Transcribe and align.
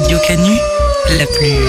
Radio 0.00 0.18
Canu, 0.26 0.56
la 1.18 1.26
plus 1.26 1.60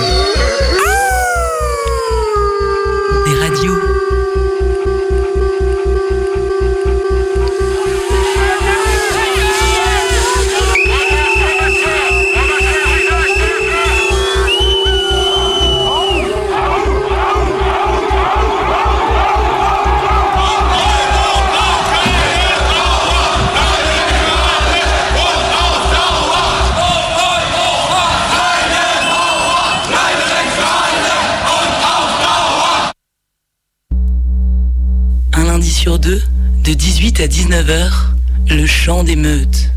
à 37.22 37.28
19h, 37.28 37.92
le 38.50 38.66
chant 38.66 39.04
des 39.04 39.16
meutes. 39.16 39.71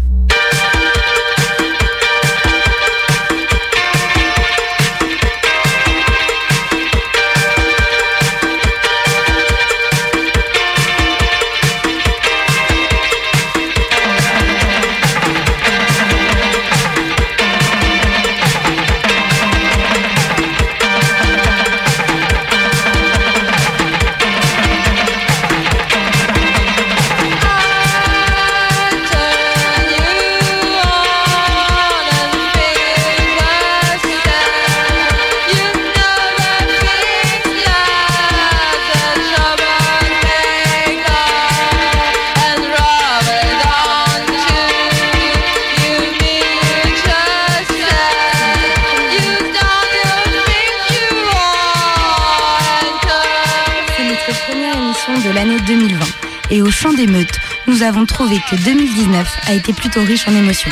Nous 57.67 57.83
avons 57.83 58.07
trouvé 58.07 58.41
que 58.49 58.55
2019 58.55 59.27
a 59.49 59.55
été 59.55 59.73
plutôt 59.73 60.03
riche 60.03 60.29
en 60.29 60.35
émotions. 60.35 60.71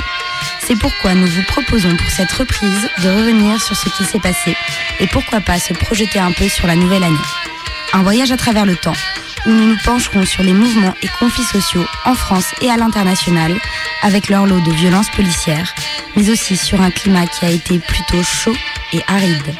C'est 0.60 0.78
pourquoi 0.78 1.14
nous 1.14 1.26
vous 1.26 1.42
proposons 1.48 1.96
pour 1.96 2.10
cette 2.10 2.30
reprise 2.30 2.88
de 3.02 3.08
revenir 3.08 3.60
sur 3.60 3.74
ce 3.74 3.88
qui 3.88 4.04
s'est 4.04 4.20
passé 4.20 4.56
et 5.00 5.08
pourquoi 5.08 5.40
pas 5.40 5.58
se 5.58 5.72
projeter 5.72 6.20
un 6.20 6.30
peu 6.30 6.48
sur 6.48 6.68
la 6.68 6.76
nouvelle 6.76 7.02
année. 7.02 7.16
Un 7.92 8.02
voyage 8.02 8.30
à 8.30 8.36
travers 8.36 8.66
le 8.66 8.76
temps 8.76 8.94
où 9.46 9.50
nous 9.50 9.66
nous 9.66 9.78
pencherons 9.84 10.24
sur 10.24 10.44
les 10.44 10.52
mouvements 10.52 10.94
et 11.02 11.08
conflits 11.18 11.42
sociaux 11.42 11.84
en 12.04 12.14
France 12.14 12.54
et 12.60 12.70
à 12.70 12.76
l'international 12.76 13.56
avec 14.02 14.28
leur 14.28 14.46
lot 14.46 14.60
de 14.60 14.70
violences 14.70 15.10
policières, 15.10 15.74
mais 16.14 16.30
aussi 16.30 16.56
sur 16.56 16.80
un 16.80 16.92
climat 16.92 17.26
qui 17.26 17.46
a 17.46 17.50
été 17.50 17.80
plutôt 17.80 18.22
chaud 18.22 18.54
et 18.92 19.02
aride. 19.08 19.56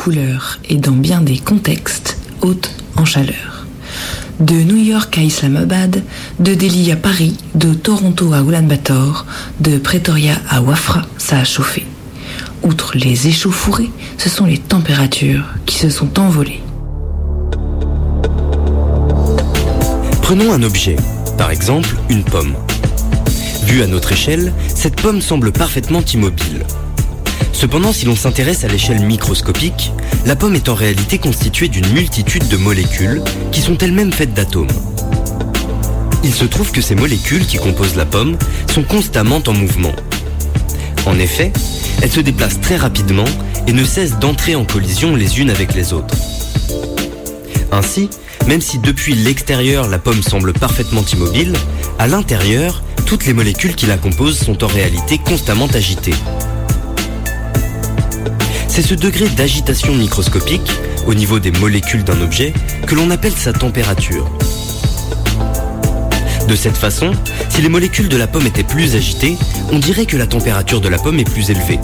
Couleurs 0.00 0.58
et 0.70 0.76
dans 0.76 0.92
bien 0.92 1.20
des 1.20 1.36
contextes 1.36 2.16
haute 2.40 2.70
en 2.96 3.04
chaleur. 3.04 3.66
De 4.40 4.54
New 4.54 4.78
York 4.78 5.18
à 5.18 5.20
Islamabad, 5.20 6.02
de 6.38 6.54
Delhi 6.54 6.90
à 6.90 6.96
Paris, 6.96 7.36
de 7.54 7.74
Toronto 7.74 8.32
à 8.32 8.40
Ulaanbaatar, 8.40 9.26
de 9.60 9.76
Pretoria 9.76 10.36
à 10.48 10.62
Wafra, 10.62 11.02
ça 11.18 11.40
a 11.40 11.44
chauffé. 11.44 11.84
Outre 12.62 12.96
les 12.96 13.28
échauffourées, 13.28 13.90
ce 14.16 14.30
sont 14.30 14.46
les 14.46 14.56
températures 14.56 15.44
qui 15.66 15.76
se 15.76 15.90
sont 15.90 16.18
envolées. 16.18 16.62
Prenons 20.22 20.50
un 20.50 20.62
objet, 20.62 20.96
par 21.36 21.50
exemple 21.50 21.94
une 22.08 22.24
pomme. 22.24 22.54
Vue 23.66 23.82
à 23.82 23.86
notre 23.86 24.12
échelle, 24.12 24.54
cette 24.74 24.96
pomme 24.96 25.20
semble 25.20 25.52
parfaitement 25.52 26.00
immobile. 26.00 26.64
Cependant, 27.60 27.92
si 27.92 28.06
l'on 28.06 28.16
s'intéresse 28.16 28.64
à 28.64 28.68
l'échelle 28.68 29.04
microscopique, 29.04 29.92
la 30.24 30.34
pomme 30.34 30.54
est 30.54 30.70
en 30.70 30.74
réalité 30.74 31.18
constituée 31.18 31.68
d'une 31.68 31.92
multitude 31.92 32.48
de 32.48 32.56
molécules 32.56 33.20
qui 33.52 33.60
sont 33.60 33.76
elles-mêmes 33.76 34.14
faites 34.14 34.32
d'atomes. 34.32 34.70
Il 36.24 36.32
se 36.32 36.46
trouve 36.46 36.72
que 36.72 36.80
ces 36.80 36.94
molécules 36.94 37.46
qui 37.46 37.58
composent 37.58 37.96
la 37.96 38.06
pomme 38.06 38.38
sont 38.72 38.82
constamment 38.82 39.42
en 39.46 39.52
mouvement. 39.52 39.92
En 41.04 41.18
effet, 41.18 41.52
elles 42.00 42.10
se 42.10 42.20
déplacent 42.20 42.62
très 42.62 42.76
rapidement 42.76 43.26
et 43.66 43.74
ne 43.74 43.84
cessent 43.84 44.18
d'entrer 44.18 44.54
en 44.54 44.64
collision 44.64 45.14
les 45.14 45.38
unes 45.38 45.50
avec 45.50 45.74
les 45.74 45.92
autres. 45.92 46.14
Ainsi, 47.72 48.08
même 48.48 48.62
si 48.62 48.78
depuis 48.78 49.14
l'extérieur 49.14 49.86
la 49.86 49.98
pomme 49.98 50.22
semble 50.22 50.54
parfaitement 50.54 51.04
immobile, 51.12 51.52
à 51.98 52.06
l'intérieur, 52.06 52.82
toutes 53.04 53.26
les 53.26 53.34
molécules 53.34 53.74
qui 53.74 53.84
la 53.84 53.98
composent 53.98 54.38
sont 54.38 54.64
en 54.64 54.68
réalité 54.68 55.18
constamment 55.18 55.66
agitées. 55.66 56.14
C'est 58.80 58.86
ce 58.86 58.94
degré 58.94 59.28
d'agitation 59.28 59.94
microscopique, 59.94 60.72
au 61.06 61.12
niveau 61.12 61.38
des 61.38 61.50
molécules 61.50 62.02
d'un 62.02 62.18
objet, 62.22 62.54
que 62.86 62.94
l'on 62.94 63.10
appelle 63.10 63.34
sa 63.34 63.52
température. 63.52 64.26
De 66.48 66.56
cette 66.56 66.78
façon, 66.78 67.12
si 67.50 67.60
les 67.60 67.68
molécules 67.68 68.08
de 68.08 68.16
la 68.16 68.26
pomme 68.26 68.46
étaient 68.46 68.62
plus 68.62 68.96
agitées, 68.96 69.36
on 69.70 69.78
dirait 69.78 70.06
que 70.06 70.16
la 70.16 70.26
température 70.26 70.80
de 70.80 70.88
la 70.88 70.96
pomme 70.96 71.18
est 71.18 71.30
plus 71.30 71.50
élevée. 71.50 71.78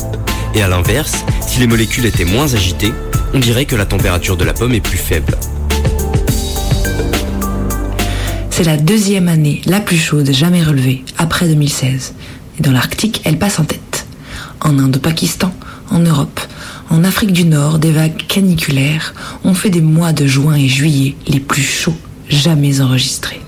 Et 0.54 0.62
à 0.62 0.68
l'inverse, 0.68 1.22
si 1.46 1.60
les 1.60 1.66
molécules 1.66 2.06
étaient 2.06 2.24
moins 2.24 2.54
agitées, 2.54 2.94
on 3.34 3.40
dirait 3.40 3.66
que 3.66 3.76
la 3.76 3.84
température 3.84 4.38
de 4.38 4.44
la 4.44 4.54
pomme 4.54 4.72
est 4.72 4.80
plus 4.80 4.96
faible. 4.96 5.36
C'est 8.48 8.64
la 8.64 8.78
deuxième 8.78 9.28
année 9.28 9.60
la 9.66 9.80
plus 9.80 9.98
chaude 9.98 10.32
jamais 10.32 10.62
relevée, 10.62 11.04
après 11.18 11.46
2016. 11.46 12.14
Et 12.58 12.62
dans 12.62 12.72
l'Arctique, 12.72 13.20
elle 13.24 13.38
passe 13.38 13.58
en 13.58 13.64
tête. 13.64 14.06
En 14.62 14.78
Inde-Pakistan, 14.78 15.52
en 15.90 15.98
Europe, 15.98 16.40
en 16.90 17.04
Afrique 17.04 17.32
du 17.32 17.44
Nord, 17.44 17.78
des 17.78 17.92
vagues 17.92 18.26
caniculaires 18.28 19.14
ont 19.44 19.54
fait 19.54 19.70
des 19.70 19.80
mois 19.80 20.12
de 20.12 20.26
juin 20.26 20.54
et 20.54 20.68
juillet 20.68 21.16
les 21.26 21.40
plus 21.40 21.62
chauds 21.62 21.96
jamais 22.28 22.80
enregistrés. 22.80 23.40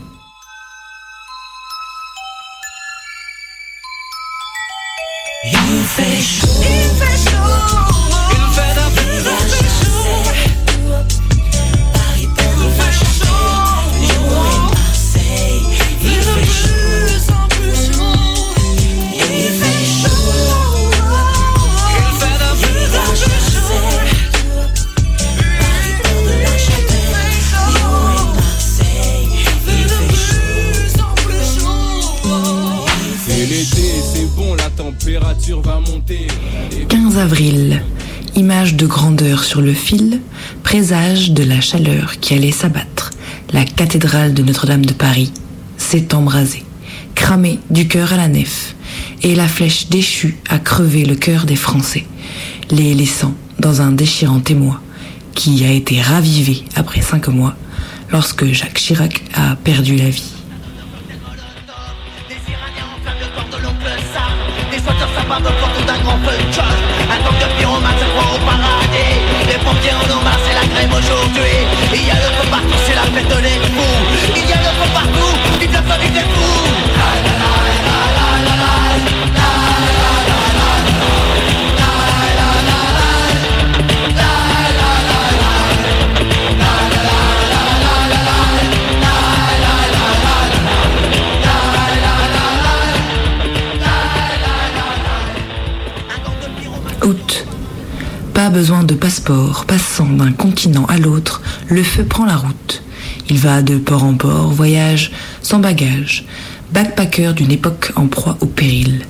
Sur 39.48 39.62
le 39.62 39.72
fil, 39.72 40.20
présage 40.62 41.30
de 41.30 41.42
la 41.42 41.62
chaleur 41.62 42.20
qui 42.20 42.34
allait 42.34 42.52
s'abattre. 42.52 43.12
La 43.54 43.64
cathédrale 43.64 44.34
de 44.34 44.42
Notre-Dame 44.42 44.84
de 44.84 44.92
Paris 44.92 45.32
s'est 45.78 46.14
embrasée, 46.14 46.64
cramée 47.14 47.58
du 47.70 47.88
cœur 47.88 48.12
à 48.12 48.18
la 48.18 48.28
nef, 48.28 48.74
et 49.22 49.34
la 49.34 49.48
flèche 49.48 49.88
déchue 49.88 50.36
a 50.50 50.58
crevé 50.58 51.06
le 51.06 51.14
cœur 51.14 51.46
des 51.46 51.56
Français, 51.56 52.04
les 52.70 52.92
laissant 52.92 53.34
dans 53.58 53.80
un 53.80 53.90
déchirant 53.90 54.42
émoi 54.46 54.82
qui 55.34 55.64
a 55.64 55.72
été 55.72 56.02
ravivé 56.02 56.64
après 56.76 57.00
cinq 57.00 57.28
mois 57.28 57.56
lorsque 58.10 58.44
Jacques 58.52 58.74
Chirac 58.74 59.22
a 59.34 59.56
perdu 59.56 59.96
la 59.96 60.10
vie. 60.10 60.34
Il 70.80 72.06
y 72.06 72.10
a 72.10 72.14
le 72.14 72.50
partout, 72.50 72.78
c'est 72.86 72.94
la 72.94 73.02
fête 73.02 73.67
Pas 98.48 98.54
besoin 98.54 98.82
de 98.82 98.94
passeport, 98.94 99.66
passant 99.66 100.06
d'un 100.06 100.32
continent 100.32 100.86
à 100.86 100.96
l'autre, 100.96 101.42
le 101.68 101.82
feu 101.82 102.02
prend 102.02 102.24
la 102.24 102.36
route. 102.36 102.82
Il 103.28 103.36
va 103.36 103.60
de 103.60 103.76
port 103.76 104.04
en 104.04 104.14
port, 104.14 104.50
voyage 104.50 105.10
sans 105.42 105.58
bagage, 105.58 106.24
backpacker 106.72 107.34
d'une 107.34 107.52
époque 107.52 107.92
en 107.94 108.06
proie 108.06 108.38
au 108.40 108.46
péril. 108.46 109.04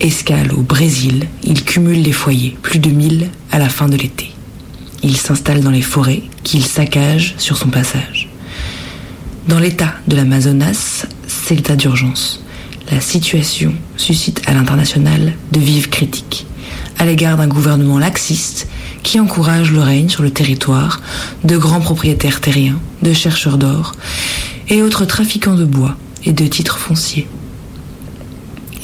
Escale 0.00 0.52
au 0.52 0.60
Brésil, 0.60 1.28
il 1.44 1.64
cumule 1.64 2.02
les 2.02 2.12
foyers, 2.12 2.58
plus 2.60 2.78
de 2.78 2.90
mille 2.90 3.30
à 3.50 3.58
la 3.58 3.70
fin 3.70 3.88
de 3.88 3.96
l'été. 3.96 4.32
Il 5.02 5.16
s'installe 5.16 5.62
dans 5.62 5.70
les 5.70 5.80
forêts 5.80 6.24
qu'il 6.42 6.66
saccage 6.66 7.36
sur 7.38 7.56
son 7.56 7.68
passage. 7.68 8.28
Dans 9.48 9.60
l'état 9.60 9.94
de 10.08 10.14
l'Amazonas, 10.14 11.06
c'est 11.26 11.54
l'état 11.54 11.76
d'urgence. 11.76 12.44
La 12.92 13.00
situation 13.00 13.72
suscite 13.96 14.42
à 14.46 14.52
l'international 14.52 15.32
de 15.52 15.58
vives 15.58 15.88
critiques 15.88 16.46
à 16.98 17.04
l'égard 17.04 17.36
d'un 17.36 17.48
gouvernement 17.48 17.98
laxiste 17.98 18.68
qui 19.04 19.20
encourage 19.20 19.70
le 19.70 19.80
règne 19.80 20.08
sur 20.08 20.24
le 20.24 20.30
territoire 20.30 21.00
de 21.44 21.56
grands 21.56 21.80
propriétaires 21.80 22.40
terriens, 22.40 22.80
de 23.02 23.12
chercheurs 23.12 23.58
d'or 23.58 23.92
et 24.68 24.82
autres 24.82 25.04
trafiquants 25.04 25.54
de 25.54 25.64
bois 25.64 25.94
et 26.24 26.32
de 26.32 26.46
titres 26.46 26.78
fonciers. 26.78 27.28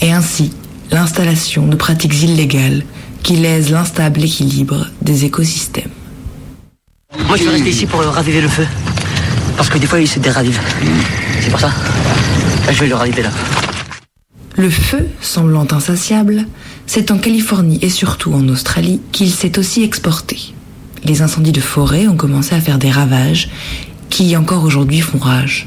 Et 0.03 0.13
ainsi, 0.13 0.53
l'installation 0.93 1.67
de 1.67 1.75
pratiques 1.75 2.23
illégales 2.23 2.85
qui 3.23 3.37
lèsent 3.37 3.71
l'instable 3.71 4.23
équilibre 4.23 4.87
des 5.03 5.25
écosystèmes. 5.25 5.91
Moi, 7.27 7.37
je 7.37 7.45
vais 7.45 7.51
rester 7.51 7.71
ici 7.71 7.87
pour 7.87 8.01
raviver 8.01 8.41
le 8.41 8.49
feu. 8.49 8.67
Parce 9.57 9.69
que 9.69 9.79
des 9.79 9.87
fois, 9.87 10.01
il 10.01 10.09
se 10.09 10.21
déravive. 10.21 10.61
C'est 11.41 11.51
pour 11.51 11.61
ça. 11.61 11.73
Je 12.71 12.79
vais 12.79 12.87
le 12.87 12.95
raviver 12.95 13.23
là. 13.23 13.31
Le 14.61 14.69
feu, 14.69 15.09
semblant 15.23 15.67
insatiable, 15.71 16.45
c'est 16.85 17.11
en 17.11 17.17
Californie 17.17 17.79
et 17.81 17.89
surtout 17.89 18.35
en 18.35 18.47
Australie 18.51 19.01
qu'il 19.11 19.31
s'est 19.31 19.59
aussi 19.59 19.83
exporté. 19.83 20.53
Les 21.03 21.23
incendies 21.23 21.51
de 21.51 21.63
forêt 21.63 22.07
ont 22.09 22.17
commencé 22.19 22.55
à 22.55 22.61
faire 22.61 22.77
des 22.77 22.91
ravages 22.91 23.49
qui 24.11 24.37
encore 24.37 24.65
aujourd'hui 24.65 25.01
font 25.01 25.17
rage. 25.17 25.67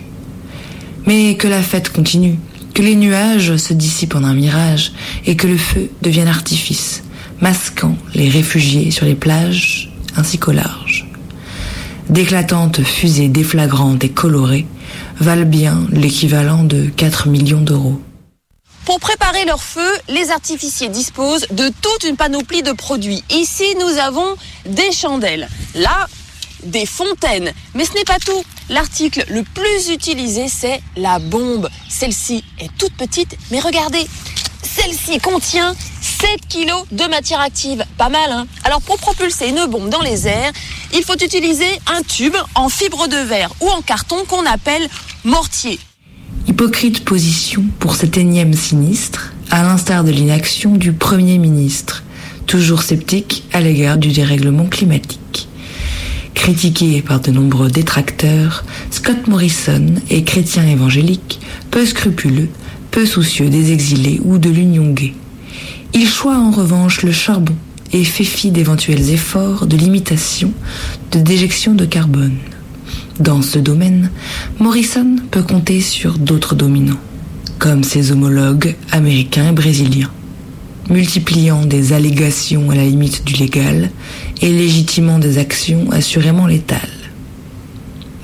Mais 1.08 1.38
que 1.38 1.48
la 1.48 1.64
fête 1.64 1.92
continue, 1.92 2.38
que 2.76 2.84
les 2.84 2.96
nuages 2.96 3.58
se 3.58 3.74
dissipent 3.74 4.14
en 4.14 4.24
un 4.24 4.36
mirage 4.36 4.92
et 5.26 5.36
que 5.36 5.48
le 5.48 5.58
feu 5.58 5.90
devienne 6.04 6.28
artifice, 6.28 7.04
masquant 7.42 7.98
les 8.14 8.30
réfugiés 8.30 8.92
sur 8.92 9.08
les 9.08 9.16
plages 9.16 9.92
ainsi 10.16 10.38
qu'au 10.38 10.52
large. 10.52 11.10
D'éclatantes 12.12 12.84
fusées 12.84 13.30
déflagrantes 13.30 14.04
et 14.04 14.10
colorées 14.10 14.68
valent 15.20 15.50
bien 15.50 15.88
l'équivalent 15.92 16.64
de 16.64 16.92
4 16.96 17.28
millions 17.28 17.62
d'euros. 17.62 18.00
Pour 18.86 19.00
préparer 19.00 19.46
leur 19.46 19.64
feu, 19.64 19.98
les 20.10 20.30
artificiers 20.32 20.90
disposent 20.90 21.48
de 21.52 21.70
toute 21.82 22.04
une 22.04 22.18
panoplie 22.18 22.64
de 22.64 22.74
produits. 22.74 23.24
Ici, 23.30 23.64
nous 23.80 23.98
avons 23.98 24.36
des 24.66 24.92
chandelles. 24.92 25.48
Là, 25.74 26.08
des 26.64 26.86
fontaines. 26.86 27.54
Mais 27.76 27.86
ce 27.86 27.94
n'est 27.94 28.04
pas 28.04 28.20
tout. 28.20 28.44
L'article 28.70 29.24
le 29.30 29.44
plus 29.44 29.90
utilisé, 29.90 30.48
c'est 30.50 30.82
la 30.98 31.20
bombe. 31.20 31.70
Celle-ci 31.90 32.44
est 32.60 32.70
toute 32.78 32.94
petite, 32.96 33.38
mais 33.52 33.60
regardez, 33.60 34.06
celle-ci 34.64 35.20
contient 35.20 35.76
7 36.02 36.48
kilos 36.50 36.86
de 36.92 37.06
matière 37.06 37.40
active. 37.40 37.86
Pas 37.98 38.10
mal, 38.10 38.32
hein 38.32 38.48
Alors 38.66 38.82
pour 38.82 38.98
propulser 38.98 39.48
une 39.48 39.66
bombe 39.66 39.90
dans 39.90 40.02
les 40.02 40.28
airs, 40.28 40.52
il 40.94 41.04
faut 41.04 41.18
utiliser 41.18 41.80
un 41.88 42.02
tube 42.02 42.36
en 42.56 42.70
fibre 42.70 43.08
de 43.08 43.18
verre 43.18 43.52
ou 43.62 43.70
en 43.70 43.82
carton 43.82 44.24
qu'on 44.26 44.46
appelle 44.46 44.88
mortier. 45.24 45.80
Hypocrite 46.46 47.06
position 47.06 47.64
pour 47.80 47.96
cet 47.96 48.18
énième 48.18 48.54
sinistre, 48.54 49.34
à 49.50 49.64
l'instar 49.64 50.04
de 50.04 50.12
l'inaction 50.12 50.76
du 50.76 50.92
Premier 50.92 51.38
ministre, 51.38 52.04
toujours 52.48 52.82
sceptique 52.82 53.46
à 53.54 53.62
l'égard 53.62 53.98
du 53.98 54.12
dérèglement 54.12 54.66
climatique. 54.66 55.48
Critiqué 56.34 57.02
par 57.02 57.22
de 57.22 57.32
nombreux 57.32 57.70
détracteurs, 57.70 58.66
Scott 58.92 59.28
Morrison 59.28 59.86
est 60.10 60.24
chrétien 60.24 60.68
évangélique, 60.68 61.40
peu 61.72 61.86
scrupuleux, 61.86 62.50
peu 62.92 63.06
soucieux 63.06 63.48
des 63.48 63.72
exilés 63.72 64.20
ou 64.26 64.38
de 64.38 64.50
l'union 64.50 64.92
gay. 64.92 65.14
Il 65.94 66.08
choisit 66.08 66.42
en 66.42 66.52
revanche 66.52 67.04
le 67.04 67.14
charbon 67.14 67.56
et 67.94 68.04
fait 68.04 68.26
fi 68.26 68.52
d'éventuels 68.52 69.12
efforts 69.12 69.66
de 69.66 69.78
limitation 69.78 70.52
de 71.12 71.20
déjection 71.20 71.74
de 71.74 71.86
carbone. 71.86 72.38
Dans 73.20 73.44
ce 73.44 73.60
domaine, 73.60 74.10
Morrison 74.60 75.18
peut 75.30 75.44
compter 75.44 75.82
sur 75.82 76.18
d'autres 76.18 76.56
dominants, 76.56 77.00
comme 77.60 77.84
ses 77.84 78.12
homologues 78.12 78.76
américains 78.92 79.50
et 79.50 79.54
brésiliens, 79.54 80.10
multipliant 80.90 81.64
des 81.64 81.94
allégations 81.94 82.72
à 82.72 82.76
la 82.76 82.86
limite 82.86 83.24
du 83.24 83.34
légal 83.36 83.92
et 84.42 84.52
légitimant 84.52 85.20
des 85.20 85.38
actions 85.38 85.92
assurément 85.92 86.48
létales. 86.48 86.90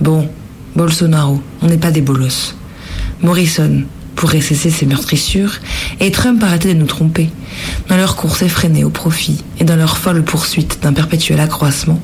Bon, 0.02 0.28
Bolsonaro, 0.76 1.40
on 1.62 1.68
n'est 1.68 1.78
pas 1.78 1.92
des 1.92 2.02
bolosses. 2.02 2.56
Morrison 3.22 3.84
pourrait 4.20 4.42
cesser 4.42 4.70
ses 4.70 4.86
meurtrissures 4.86 5.54
et 6.02 6.12
Trump 6.12 6.44
arrêter 6.44 6.74
de 6.74 6.78
nous 6.78 6.86
tromper. 6.86 7.30
Dans 7.88 7.96
leur 7.96 8.18
course 8.18 8.42
effrénée 8.42 8.84
au 8.84 8.90
profit 8.90 9.46
et 9.62 9.64
dans 9.64 9.78
leur 9.78 9.98
folle 9.98 10.24
poursuite 10.24 10.80
d'un 10.84 10.92
perpétuel 10.92 11.40
accroissement, 11.40 12.02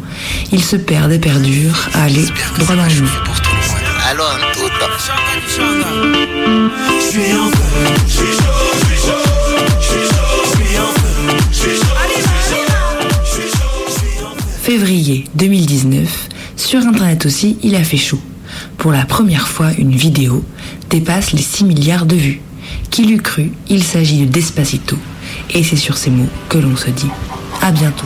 ils 0.53 0.63
se 0.63 0.77
perdent 0.77 1.11
et 1.11 1.19
perdurent 1.19 1.89
à 1.93 2.03
aller 2.03 2.25
droit 2.57 2.77
dans 2.77 2.85
le 2.85 3.01
mur. 3.01 3.23
Février 14.61 15.25
2019, 15.35 16.29
sur 16.55 16.79
internet 16.79 17.25
aussi, 17.25 17.57
il 17.61 17.75
a 17.75 17.83
fait 17.83 17.97
chaud. 17.97 18.21
Pour 18.85 18.91
la 18.91 19.05
première 19.07 19.47
fois, 19.47 19.71
une 19.79 19.95
vidéo 19.95 20.45
dépasse 20.91 21.31
les 21.31 21.41
6 21.41 21.63
milliards 21.63 22.05
de 22.05 22.15
vues. 22.15 22.41
Qui 22.91 23.05
l'eût 23.05 23.19
cru, 23.19 23.51
il 23.67 23.83
s'agit 23.83 24.27
de 24.27 24.31
Despacito. 24.31 24.95
Et 25.55 25.63
c'est 25.63 25.75
sur 25.75 25.97
ces 25.97 26.11
mots 26.11 26.29
que 26.49 26.59
l'on 26.59 26.75
se 26.75 26.91
dit 26.91 27.09
à 27.63 27.71
bientôt. 27.71 28.05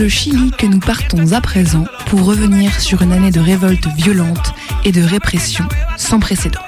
le 0.00 0.08
Chili 0.08 0.50
que 0.52 0.64
nous 0.64 0.78
partons 0.78 1.32
à 1.32 1.42
présent 1.42 1.84
pour 2.06 2.24
revenir 2.24 2.80
sur 2.80 3.02
une 3.02 3.12
année 3.12 3.30
de 3.30 3.38
révolte 3.38 3.86
violente 3.96 4.54
et 4.86 4.92
de 4.92 5.02
répression 5.02 5.66
sans 5.98 6.18
précédent. 6.18 6.62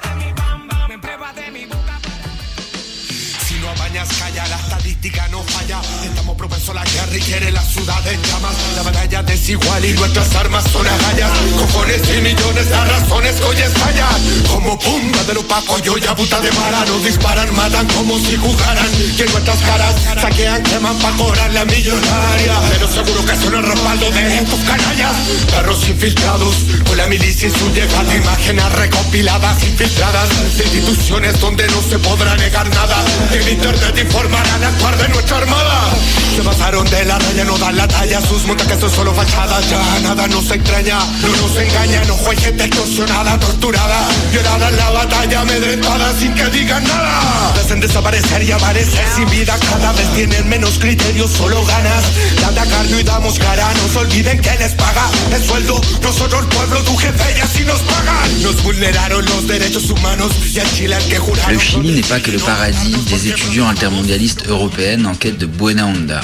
Es 9.32 9.40
desigual 9.40 9.84
y 9.84 9.92
nuestras 9.94 10.34
armas 10.36 10.64
son 10.70 10.86
agallas. 10.86 11.30
Cojones 11.58 12.02
y 12.16 12.20
millones 12.20 12.68
de 12.68 12.84
razones 12.84 13.36
que 13.36 13.44
hoy 13.44 13.56
estallan. 13.56 14.44
Como 14.48 14.78
pumba 14.78 15.24
de 15.24 15.38
opaco 15.38 15.78
y 15.78 16.00
ya 16.00 16.14
puta 16.14 16.40
de 16.40 16.50
mala. 16.52 16.84
Nos 16.86 17.04
disparan, 17.04 17.54
matan 17.54 17.86
como 17.88 18.18
si 18.18 18.36
jugaran. 18.36 18.86
En 19.18 19.32
nuestras 19.32 19.58
caras 19.58 19.94
saquean, 20.20 20.62
queman 20.62 20.96
para 20.98 21.16
cobrar 21.16 21.52
la 21.52 21.64
millonaria. 21.64 22.54
Pero 22.70 22.88
seguro 22.88 23.24
que 23.24 23.36
son 23.36 23.54
el 23.54 23.62
respaldo 23.62 24.10
de 24.10 24.38
estos 24.38 24.60
canallas. 24.60 25.16
Perros 25.50 25.88
infiltrados 25.88 26.54
con 26.86 26.96
la 26.96 27.06
milicia 27.06 27.48
y 27.48 27.50
su 27.50 27.70
llegada. 27.72 28.14
Imágenes 28.14 28.72
recopiladas, 28.72 29.62
infiltradas. 29.64 30.28
De 30.56 30.64
instituciones 30.64 31.40
donde 31.40 31.66
no 31.68 31.82
se 31.82 31.98
podrá 31.98 32.36
negar 32.36 32.68
nada. 32.68 32.96
En 33.32 33.48
internet 33.48 33.98
informarán 33.98 34.64
actuar 34.64 34.96
de 34.98 35.08
nuestra 35.08 35.38
armada. 35.38 35.90
Se 36.36 36.42
pasaron 36.42 36.88
de 36.88 37.04
la 37.04 37.18
raya, 37.18 37.44
no 37.44 37.58
dan 37.58 37.76
la 37.76 37.88
talla. 37.88 38.20
Sus 38.20 38.44
montas 38.44 38.66
que 38.66 38.78
son 38.78 38.90
solo 38.90 39.12
fachadas. 39.24 39.68
Ya 39.70 40.00
nada 40.00 40.26
nos 40.28 40.50
extraña, 40.50 40.98
no 41.22 41.28
nos 41.28 41.56
engaña. 41.56 42.02
No 42.06 42.16
hay 42.28 42.36
gente 42.36 42.64
extorsionada, 42.64 43.38
torturada. 43.38 44.08
Violada 44.30 44.68
en 44.68 44.76
la 44.76 44.90
batalla, 44.90 45.40
amedrentada 45.40 46.12
sin 46.18 46.34
que 46.34 46.46
digan 46.46 46.84
nada. 46.84 47.52
Hacen 47.54 47.80
desaparecer 47.80 48.42
y 48.42 48.52
aparecer 48.52 49.04
sin 49.14 49.28
vida. 49.30 49.56
Cada 49.58 49.92
vez 49.92 50.12
tienen 50.14 50.48
menos 50.48 50.78
criterios, 50.78 51.30
solo 51.30 51.64
ganas. 51.64 52.04
De 52.36 52.44
atacar 52.44 52.86
y 52.86 53.02
damos 53.02 53.38
cara. 53.38 53.72
No 53.74 53.92
se 53.92 53.98
olviden 53.98 54.40
que 54.40 54.54
les 54.58 54.72
paga 54.72 55.08
el 55.34 55.44
sueldo. 55.44 55.80
Nosotros, 56.02 56.46
pueblo, 56.46 56.82
tu 56.82 56.96
jefe, 56.96 57.38
y 57.38 57.40
así 57.40 57.64
nos 57.64 57.80
pagan. 57.80 58.42
Nos 58.42 58.62
vulneraron 58.62 59.24
los 59.24 59.46
derechos 59.46 59.90
humanos 59.90 60.32
y 60.52 60.58
al 60.58 60.70
Chile 60.72 60.94
al 60.94 61.04
que 61.04 61.18
juraron. 61.18 61.52
Le 61.52 61.58
Chili 61.58 61.92
n'est 61.92 62.08
pas 62.08 62.20
que 62.20 62.30
le 62.30 62.38
paradis 62.38 62.96
des 63.08 63.28
étudiants 63.28 63.68
intermondialistes 63.68 64.46
européennes 64.48 65.06
en 65.06 65.14
quête 65.14 65.38
de 65.38 65.46
buena 65.46 65.86
onda. 65.86 66.20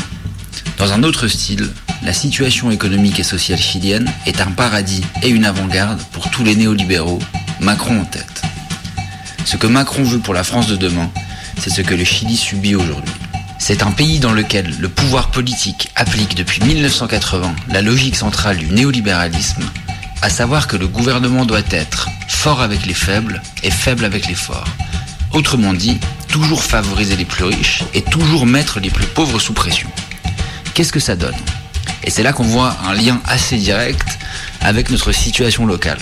Dans 0.78 0.93
un 0.93 1.02
autre 1.02 1.26
style, 1.26 1.69
la 2.02 2.12
situation 2.12 2.71
économique 2.71 3.19
et 3.21 3.25
sociale 3.25 3.59
chilienne 3.59 4.11
est 4.26 4.40
un 4.40 4.50
paradis 4.50 5.02
et 5.23 5.28
une 5.28 5.45
avant-garde 5.45 6.00
pour 6.12 6.31
tous 6.31 6.45
les 6.45 6.55
néolibéraux, 6.55 7.19
Macron 7.61 8.00
en 8.00 8.05
tête. 8.05 8.43
Ce 9.45 9.57
que 9.57 9.67
Macron 9.67 10.05
veut 10.05 10.19
pour 10.19 10.35
la 10.35 10.45
France 10.45 10.69
de 10.69 10.76
demain, 10.76 11.11
c'est 11.59 11.71
ce 11.71 11.83
que 11.83 11.95
le 11.95 12.05
Chili 12.05 12.37
subit 12.37 12.76
aujourd'hui. 12.76 13.14
C'est 13.59 13.83
un 13.83 13.90
pays 13.90 14.21
dans 14.21 14.33
lequel 14.33 14.75
le 14.78 14.88
pouvoir 14.88 15.31
politique 15.31 15.90
applique 15.97 16.35
depuis 16.35 16.62
1980 16.62 17.55
la 17.71 17.83
logique 17.83 18.17
centrale 18.17 18.59
du 18.59 18.67
néolibéralisme, 18.67 19.64
à 20.23 20.31
savoir 20.31 20.69
que 20.69 20.76
le 20.76 20.87
gouvernement 20.87 21.45
doit 21.45 21.61
être 21.71 22.09
fort 22.28 22.61
avec 22.61 22.87
les 22.87 22.95
faibles 22.95 23.43
et 23.62 23.71
faible 23.71 24.05
avec 24.05 24.28
les 24.28 24.35
forts. 24.35 24.69
Autrement 25.33 25.73
dit, 25.73 25.99
toujours 26.28 26.62
favoriser 26.62 27.17
les 27.17 27.25
plus 27.25 27.45
riches 27.45 27.83
et 27.95 28.02
toujours 28.02 28.47
mettre 28.47 28.81
les 28.81 28.90
plus 28.90 29.07
pauvres 29.07 29.40
sous 29.40 29.52
pression. 29.52 29.88
Qu'est-ce 30.75 30.93
que 30.93 31.00
ça 31.00 31.17
donne? 31.17 31.35
Et 32.05 32.11
c'est 32.11 32.23
là 32.23 32.33
qu'on 32.33 32.45
voit 32.45 32.76
un 32.85 32.95
lien 32.95 33.21
assez 33.26 33.57
direct 33.57 34.19
avec 34.61 34.90
notre 34.90 35.12
situation 35.12 35.67
locale. 35.67 35.99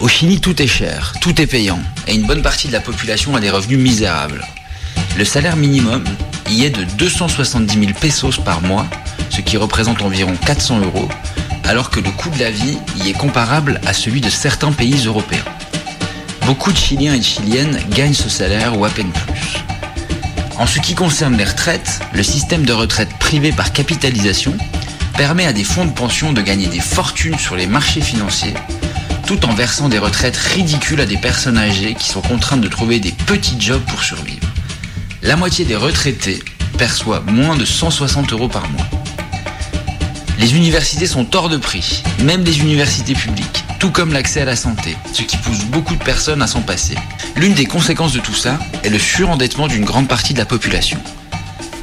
Au 0.00 0.08
Chili, 0.08 0.40
tout 0.40 0.60
est 0.62 0.66
cher, 0.66 1.12
tout 1.20 1.40
est 1.40 1.46
payant, 1.46 1.78
et 2.06 2.14
une 2.14 2.26
bonne 2.26 2.42
partie 2.42 2.68
de 2.68 2.72
la 2.72 2.80
population 2.80 3.36
a 3.36 3.40
des 3.40 3.50
revenus 3.50 3.78
misérables. 3.78 4.44
Le 5.18 5.24
salaire 5.24 5.56
minimum 5.56 6.04
y 6.48 6.64
est 6.64 6.70
de 6.70 6.84
270 6.84 7.78
000 7.78 7.92
pesos 8.00 8.38
par 8.38 8.62
mois, 8.62 8.86
ce 9.28 9.40
qui 9.40 9.56
représente 9.56 10.02
environ 10.02 10.34
400 10.46 10.80
euros, 10.80 11.08
alors 11.64 11.90
que 11.90 12.00
le 12.00 12.10
coût 12.10 12.30
de 12.30 12.40
la 12.40 12.50
vie 12.50 12.78
y 12.96 13.10
est 13.10 13.18
comparable 13.18 13.80
à 13.86 13.92
celui 13.92 14.20
de 14.20 14.30
certains 14.30 14.72
pays 14.72 15.04
européens. 15.06 15.44
Beaucoup 16.46 16.72
de 16.72 16.78
Chiliens 16.78 17.14
et 17.14 17.18
de 17.18 17.24
Chiliennes 17.24 17.78
gagnent 17.90 18.14
ce 18.14 18.28
salaire 18.28 18.78
ou 18.78 18.84
à 18.84 18.88
peine 18.88 19.12
plus. 19.12 19.69
En 20.60 20.66
ce 20.66 20.78
qui 20.78 20.94
concerne 20.94 21.38
les 21.38 21.44
retraites, 21.44 22.00
le 22.12 22.22
système 22.22 22.66
de 22.66 22.74
retraite 22.74 23.08
privé 23.18 23.50
par 23.50 23.72
capitalisation 23.72 24.52
permet 25.16 25.46
à 25.46 25.54
des 25.54 25.64
fonds 25.64 25.86
de 25.86 25.90
pension 25.90 26.34
de 26.34 26.42
gagner 26.42 26.66
des 26.66 26.80
fortunes 26.80 27.38
sur 27.38 27.56
les 27.56 27.66
marchés 27.66 28.02
financiers, 28.02 28.52
tout 29.26 29.46
en 29.46 29.54
versant 29.54 29.88
des 29.88 29.98
retraites 29.98 30.36
ridicules 30.36 31.00
à 31.00 31.06
des 31.06 31.16
personnes 31.16 31.56
âgées 31.56 31.94
qui 31.94 32.10
sont 32.10 32.20
contraintes 32.20 32.60
de 32.60 32.68
trouver 32.68 33.00
des 33.00 33.12
petits 33.12 33.58
jobs 33.58 33.82
pour 33.86 34.04
survivre. 34.04 34.46
La 35.22 35.36
moitié 35.36 35.64
des 35.64 35.76
retraités 35.76 36.42
perçoit 36.76 37.20
moins 37.20 37.56
de 37.56 37.64
160 37.64 38.30
euros 38.34 38.48
par 38.48 38.68
mois. 38.68 38.86
Les 40.38 40.54
universités 40.56 41.06
sont 41.06 41.34
hors 41.34 41.48
de 41.48 41.56
prix, 41.56 42.02
même 42.22 42.44
les 42.44 42.60
universités 42.60 43.14
publiques, 43.14 43.64
tout 43.80 43.90
comme 43.90 44.12
l'accès 44.12 44.42
à 44.42 44.44
la 44.44 44.56
santé, 44.56 44.94
ce 45.14 45.22
qui 45.22 45.38
pousse 45.38 45.64
beaucoup 45.64 45.96
de 45.96 46.04
personnes 46.04 46.42
à 46.42 46.46
s'en 46.46 46.60
passer. 46.60 46.96
L'une 47.34 47.54
des 47.54 47.64
conséquences 47.64 48.12
de 48.12 48.20
tout 48.20 48.34
ça 48.34 48.58
est 48.84 48.90
le 48.90 48.98
surendettement 48.98 49.68
d'une 49.68 49.86
grande 49.86 50.06
partie 50.06 50.34
de 50.34 50.38
la 50.38 50.44
population. 50.44 50.98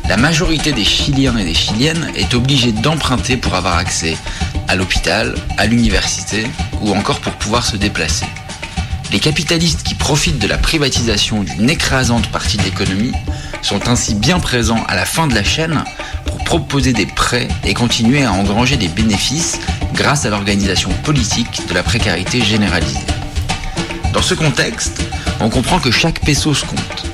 La 0.08 0.16
majorité 0.16 0.72
des 0.74 0.86
Chiliens 0.86 1.36
et 1.38 1.44
des 1.44 1.56
Chiliennes 1.56 2.12
est 2.16 2.36
obligée 2.36 2.72
d'emprunter 2.72 3.36
pour 3.36 3.56
avoir 3.56 3.78
accès 3.78 4.16
à 4.68 4.76
l'hôpital, 4.76 5.34
à 5.58 5.66
l'université 5.66 6.46
ou 6.82 6.94
encore 6.94 7.20
pour 7.20 7.34
pouvoir 7.34 7.66
se 7.66 7.78
déplacer. 7.78 8.28
Les 9.12 9.20
capitalistes 9.20 9.82
qui 9.82 9.96
profitent 9.96 10.40
de 10.40 10.48
la 10.48 10.60
privatisation 10.60 11.42
d'une 11.42 11.68
écrasante 11.68 12.28
partie 12.28 12.58
de 12.58 12.64
l'économie 12.64 13.14
sont 13.64 13.88
ainsi 13.90 14.14
bien 14.14 14.40
présents 14.40 14.84
à 14.88 14.96
la 14.96 15.06
fin 15.06 15.26
de 15.26 15.34
la 15.34 15.44
chaîne 15.44 15.84
pour 16.26 16.44
proposer 16.44 16.94
des 16.94 17.08
prêts 17.08 17.48
et 17.66 17.74
continuer 17.74 18.24
à 18.24 18.32
engranger 18.32 18.78
des 18.78 18.88
bénéfices 18.88 19.60
grâce 19.98 20.26
à 20.26 20.30
l'organisation 20.30 20.92
politique 21.04 21.68
de 21.68 21.74
la 21.74 21.82
précarité 21.82 22.40
généralisée. 22.42 23.00
Dans 24.14 24.22
ce 24.22 24.36
contexte, 24.36 25.02
on 25.40 25.50
comprend 25.50 25.80
que 25.80 25.90
chaque 25.90 26.24
peso 26.24 26.54
se 26.54 26.66
compte. 26.66 27.06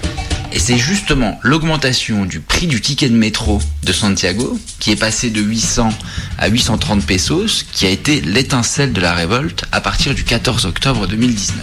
Et 0.51 0.59
c'est 0.59 0.77
justement 0.77 1.39
l'augmentation 1.43 2.25
du 2.25 2.41
prix 2.41 2.67
du 2.67 2.81
ticket 2.81 3.07
de 3.07 3.15
métro 3.15 3.61
de 3.83 3.93
Santiago, 3.93 4.59
qui 4.79 4.91
est 4.91 4.97
passé 4.97 5.29
de 5.29 5.41
800 5.41 5.89
à 6.37 6.49
830 6.49 7.05
pesos, 7.05 7.65
qui 7.71 7.85
a 7.85 7.89
été 7.89 8.19
l'étincelle 8.19 8.91
de 8.91 9.01
la 9.01 9.13
révolte 9.13 9.63
à 9.71 9.79
partir 9.79 10.13
du 10.13 10.25
14 10.25 10.65
octobre 10.65 11.07
2019. 11.07 11.55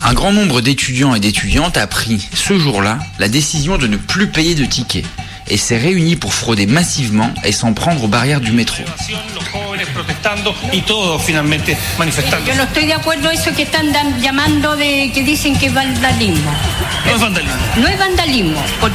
Un 0.00 0.14
grand 0.14 0.32
nombre 0.32 0.62
d'étudiants 0.62 1.14
et 1.14 1.20
d'étudiantes 1.20 1.76
a 1.76 1.86
pris 1.86 2.26
ce 2.34 2.58
jour-là 2.58 2.98
la 3.18 3.28
décision 3.28 3.76
de 3.76 3.86
ne 3.86 3.98
plus 3.98 4.28
payer 4.28 4.54
de 4.54 4.64
tickets 4.64 5.04
et 5.48 5.56
s'est 5.56 5.78
réuni 5.78 6.16
pour 6.16 6.34
frauder 6.34 6.66
massivement 6.66 7.32
et 7.44 7.52
s'en 7.52 7.72
prendre 7.72 8.04
aux 8.04 8.08
barrières 8.08 8.40
du 8.40 8.52
métro. 8.52 8.82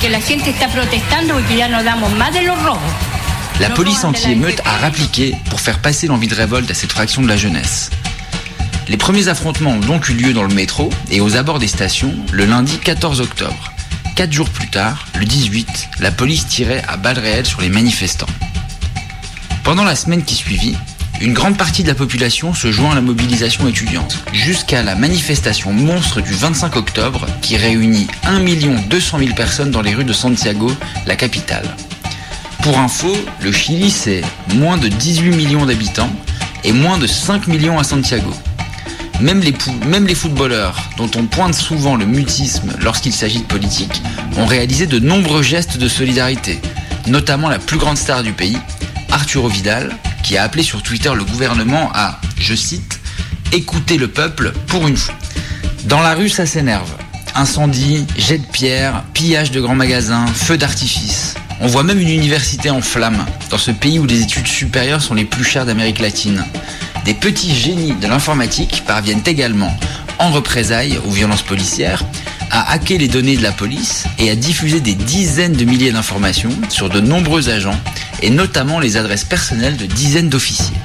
La 0.10 0.20
gente 0.22 0.50
está 0.50 0.68
protestando 0.68 1.34
porque 1.36 1.56
ya 1.56 1.68
no 1.70 1.84
damos 1.84 2.12
más 2.14 2.34
de 2.34 2.42
los 2.42 2.58
robos. 2.64 2.80
La 3.60 3.70
No 3.70 3.76
police 3.76 4.06
anti-émeute 4.06 4.62
a 4.66 4.78
rappliqué 4.78 5.36
pour 5.50 5.60
faire 5.60 5.80
passer 5.80 6.08
l'envie 6.08 6.28
de 6.28 6.36
révolte 6.36 6.72
à 6.72 6.74
cette 6.74 6.92
fraction 6.92 7.22
de 7.22 7.28
la 7.28 7.36
jeunesse. 7.36 7.90
Les 8.88 8.98
premiers 8.98 9.28
affrontements 9.28 9.72
ont 9.72 9.80
donc 9.80 10.10
eu 10.10 10.14
lieu 10.14 10.34
dans 10.34 10.44
le 10.44 10.54
métro 10.54 10.90
et 11.12 11.22
aux 11.22 11.36
abords 11.36 11.60
des 11.60 11.68
stations 11.68 12.16
le 12.32 12.46
lundi 12.46 12.78
14 12.78 13.22
octobre. 13.22 13.74
Quatre 14.20 14.34
jours 14.34 14.50
plus 14.50 14.68
tard, 14.68 15.06
le 15.18 15.24
18, 15.24 15.92
la 16.02 16.12
police 16.12 16.46
tirait 16.46 16.84
à 16.90 16.98
balles 16.98 17.20
réelles 17.20 17.46
sur 17.46 17.62
les 17.62 17.70
manifestants. 17.70 18.28
Pendant 19.64 19.86
la 19.86 19.96
semaine 19.96 20.26
qui 20.26 20.36
suivit, 20.36 20.76
une 21.22 21.32
grande 21.32 21.58
partie 21.58 21.84
de 21.84 21.88
la 21.88 21.96
population 21.96 22.54
se 22.54 22.70
joint 22.70 22.92
à 22.92 22.96
la 22.96 23.02
mobilisation 23.02 23.66
étudiante, 23.70 24.22
jusqu'à 24.34 24.84
la 24.84 24.96
manifestation 24.96 25.72
monstre 25.72 26.20
du 26.20 26.34
25 26.34 26.76
octobre 26.76 27.28
qui 27.42 27.56
réunit 27.56 28.08
1 28.26 28.42
200 28.90 29.20
000 29.20 29.36
personnes 29.36 29.72
dans 29.72 29.82
les 29.82 29.96
rues 29.96 30.04
de 30.04 30.12
Santiago, 30.12 30.70
la 31.06 31.16
capitale. 31.16 31.74
Pour 32.62 32.78
info, 32.78 33.16
le 33.42 33.54
Chili 33.54 33.90
c'est 33.90 34.22
moins 34.54 34.76
de 34.76 34.90
18 34.90 35.34
millions 35.34 35.66
d'habitants 35.66 36.12
et 36.66 36.74
moins 36.74 36.98
de 36.98 37.08
5 37.08 37.48
millions 37.48 37.80
à 37.80 37.86
Santiago. 37.86 38.34
Même 39.22 39.42
les, 39.42 40.16
footballeurs, 40.16 40.82
dont 40.96 41.12
on 41.18 41.26
pointe 41.26 41.54
souvent 41.54 41.98
le 41.98 42.06
mutisme 42.06 42.74
lorsqu'il 42.82 43.12
s'agit 43.12 43.40
de 43.40 43.46
politique, 43.46 44.02
ont 44.38 44.46
réalisé 44.46 44.88
de 44.88 44.98
nombreux 44.98 45.44
gestes 45.44 45.78
de 45.78 45.90
solidarité, 45.90 46.60
notamment 47.06 47.50
la 47.50 47.60
plus 47.60 47.78
grande 47.78 47.98
star 47.98 48.24
du 48.24 48.32
pays, 48.32 48.58
Arturo 49.12 49.50
Vidal, 49.50 49.94
qui 50.24 50.38
a 50.38 50.44
appelé 50.44 50.64
sur 50.64 50.84
Twitter 50.84 51.12
le 51.14 51.26
gouvernement 51.26 51.92
à, 51.94 52.22
je 52.40 52.56
cite, 52.56 53.00
écouter 53.52 53.98
le 53.98 54.08
peuple 54.08 54.54
pour 54.68 54.88
une 54.88 54.96
fois. 54.96 55.16
Dans 55.86 56.02
la 56.02 56.14
rue, 56.14 56.30
ça 56.30 56.46
s'énerve. 56.46 56.90
Incendie, 57.36 58.06
jet 58.18 58.38
de 58.38 58.46
pierre, 58.46 59.04
pillage 59.14 59.52
de 59.52 59.60
grands 59.60 59.76
magasins, 59.76 60.28
feux 60.28 60.58
d'artifice. 60.58 61.36
On 61.60 61.68
voit 61.68 61.84
même 61.84 62.00
une 62.00 62.10
université 62.10 62.70
en 62.70 62.82
flammes, 62.82 63.26
dans 63.50 63.58
ce 63.58 63.72
pays 63.72 64.00
où 64.00 64.06
les 64.06 64.22
études 64.22 64.48
supérieures 64.48 65.02
sont 65.02 65.14
les 65.14 65.26
plus 65.26 65.44
chères 65.44 65.66
d'Amérique 65.66 66.00
latine. 66.00 66.46
Des 67.10 67.16
petits 67.16 67.56
génies 67.56 67.96
de 67.96 68.06
l'informatique 68.06 68.84
parviennent 68.86 69.24
également, 69.26 69.76
en 70.20 70.30
représailles 70.30 71.00
aux 71.08 71.10
violences 71.10 71.42
policières, 71.42 72.04
à 72.52 72.72
hacker 72.72 73.00
les 73.00 73.08
données 73.08 73.36
de 73.36 73.42
la 73.42 73.52
police 73.52 74.04
et 74.20 74.30
à 74.30 74.36
diffuser 74.36 74.80
des 74.80 74.94
dizaines 74.94 75.54
de 75.54 75.66
milliers 75.66 75.92
d'informations 75.92 76.52
sur 76.70 76.88
de 76.88 77.00
nombreux 77.00 77.50
agents 77.50 77.80
et 78.22 78.30
notamment 78.30 78.80
les 78.80 78.96
adresses 78.96 79.24
personnelles 79.24 79.76
de 79.76 79.88
dizaines 79.88 80.30
d'officiers. 80.30 80.78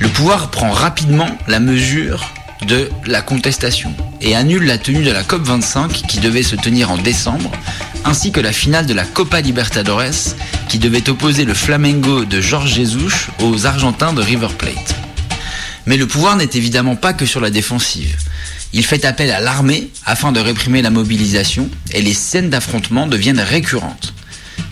Le 0.00 0.08
pouvoir 0.08 0.50
prend 0.50 0.72
rapidement 0.72 1.38
la 1.46 1.60
mesure 1.60 2.34
de 2.66 2.90
la 3.06 3.22
contestation 3.22 3.94
et 4.20 4.34
annule 4.34 4.64
la 4.64 4.76
tenue 4.76 5.04
de 5.04 5.12
la 5.12 5.22
COP25 5.22 6.04
qui 6.08 6.18
devait 6.18 6.42
se 6.42 6.56
tenir 6.56 6.90
en 6.90 6.98
décembre, 6.98 7.52
ainsi 8.04 8.32
que 8.32 8.40
la 8.40 8.52
finale 8.52 8.86
de 8.86 8.94
la 8.94 9.04
Copa 9.04 9.40
Libertadores 9.40 10.34
qui 10.68 10.78
devait 10.78 11.08
opposer 11.08 11.44
le 11.44 11.54
Flamengo 11.54 12.24
de 12.24 12.40
Jorge 12.40 12.74
Jesus 12.74 13.28
aux 13.40 13.66
Argentins 13.66 14.12
de 14.12 14.22
River 14.22 14.48
Plate. 14.56 14.94
Mais 15.86 15.96
le 15.96 16.06
pouvoir 16.06 16.36
n'est 16.36 16.50
évidemment 16.54 16.96
pas 16.96 17.12
que 17.12 17.26
sur 17.26 17.40
la 17.40 17.50
défensive. 17.50 18.16
Il 18.72 18.84
fait 18.84 19.04
appel 19.04 19.30
à 19.30 19.40
l'armée 19.40 19.90
afin 20.06 20.32
de 20.32 20.40
réprimer 20.40 20.82
la 20.82 20.90
mobilisation 20.90 21.68
et 21.92 22.02
les 22.02 22.14
scènes 22.14 22.50
d'affrontement 22.50 23.06
deviennent 23.06 23.40
récurrentes. 23.40 24.14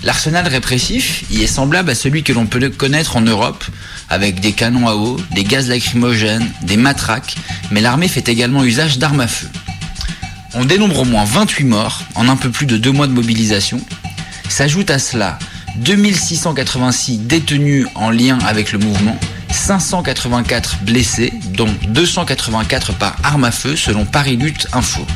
L'arsenal 0.05 0.47
répressif 0.47 1.25
y 1.31 1.43
est 1.43 1.49
semblable 1.49 1.91
à 1.91 1.95
celui 1.95 2.23
que 2.23 2.33
l'on 2.33 2.47
peut 2.47 2.71
connaître 2.71 3.17
en 3.17 3.21
Europe, 3.21 3.65
avec 4.09 4.41
des 4.41 4.53
canons 4.53 4.87
à 4.87 4.95
eau, 4.95 5.19
des 5.33 5.43
gaz 5.43 5.69
lacrymogènes, 5.69 6.49
des 6.63 6.77
matraques, 6.77 7.35
mais 7.73 7.81
l'armée 7.81 8.07
fait 8.07 8.29
également 8.29 8.63
usage 8.63 8.99
d'armes 8.99 9.21
à 9.21 9.27
feu. 9.27 9.49
On 10.55 10.65
dénombre 10.65 11.01
au 11.01 11.05
moins 11.05 11.25
28 11.25 11.65
morts 11.65 12.03
en 12.15 12.29
un 12.29 12.37
peu 12.37 12.51
plus 12.51 12.65
de 12.65 12.79
deux 12.79 12.91
mois 12.91 13.07
de 13.07 13.13
mobilisation. 13.13 13.81
S'ajoute 14.49 14.91
à 14.91 14.99
cela 14.99 15.39
2686 15.77 17.19
détenus 17.19 17.87
en 17.95 18.11
lien 18.11 18.39
avec 18.47 18.73
le 18.73 18.79
mouvement, 18.79 19.19
584 19.51 20.79
blessés, 20.83 21.33
dont 21.53 21.69
284 21.89 22.95
par 22.95 23.17
arme 23.23 23.45
à 23.45 23.51
feu 23.51 23.77
selon 23.77 24.07
Paris 24.07 24.37
Lutte 24.37 24.69
Info. 24.73 25.07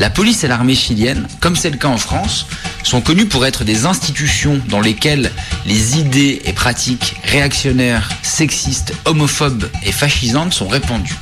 La 0.00 0.10
police 0.10 0.44
et 0.44 0.48
l'armée 0.48 0.74
chilienne, 0.74 1.26
comme 1.40 1.56
c'est 1.56 1.70
le 1.70 1.78
cas 1.78 1.88
en 1.88 1.96
France, 1.96 2.46
sont 2.82 3.00
connus 3.00 3.26
pour 3.26 3.46
être 3.46 3.64
des 3.64 3.86
institutions 3.86 4.60
dans 4.68 4.80
lesquelles 4.80 5.32
les 5.64 5.98
idées 5.98 6.42
et 6.44 6.52
pratiques 6.52 7.16
réactionnaires, 7.24 8.10
sexistes, 8.22 8.92
homophobes 9.06 9.70
et 9.82 9.92
fascisantes 9.92 10.52
sont 10.52 10.68
répandues. 10.68 11.16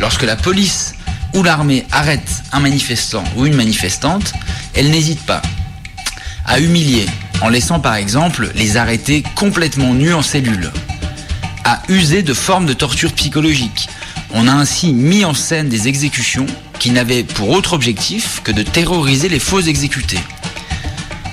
Lorsque 0.00 0.24
la 0.24 0.34
police 0.34 0.94
ou 1.34 1.42
l'armée 1.42 1.86
arrête 1.92 2.42
un 2.52 2.60
manifestant 2.60 3.24
ou 3.36 3.46
une 3.46 3.54
manifestante, 3.54 4.32
elle 4.74 4.90
n'hésite 4.90 5.20
pas 5.20 5.42
à 6.44 6.60
humilier, 6.60 7.06
en 7.40 7.48
laissant 7.48 7.80
par 7.80 7.94
exemple 7.94 8.50
les 8.54 8.76
arrêtés 8.76 9.22
complètement 9.34 9.94
nus 9.94 10.12
en 10.12 10.22
cellule, 10.22 10.70
à 11.64 11.82
user 11.88 12.22
de 12.22 12.34
formes 12.34 12.66
de 12.66 12.72
torture 12.72 13.12
psychologique. 13.12 13.88
On 14.34 14.48
a 14.48 14.52
ainsi 14.52 14.92
mis 14.92 15.24
en 15.24 15.34
scène 15.34 15.68
des 15.68 15.88
exécutions 15.88 16.46
qui 16.78 16.90
n'avaient 16.90 17.24
pour 17.24 17.50
autre 17.50 17.74
objectif 17.74 18.40
que 18.42 18.52
de 18.52 18.62
terroriser 18.62 19.28
les 19.28 19.38
faux 19.38 19.60
exécutés, 19.60 20.18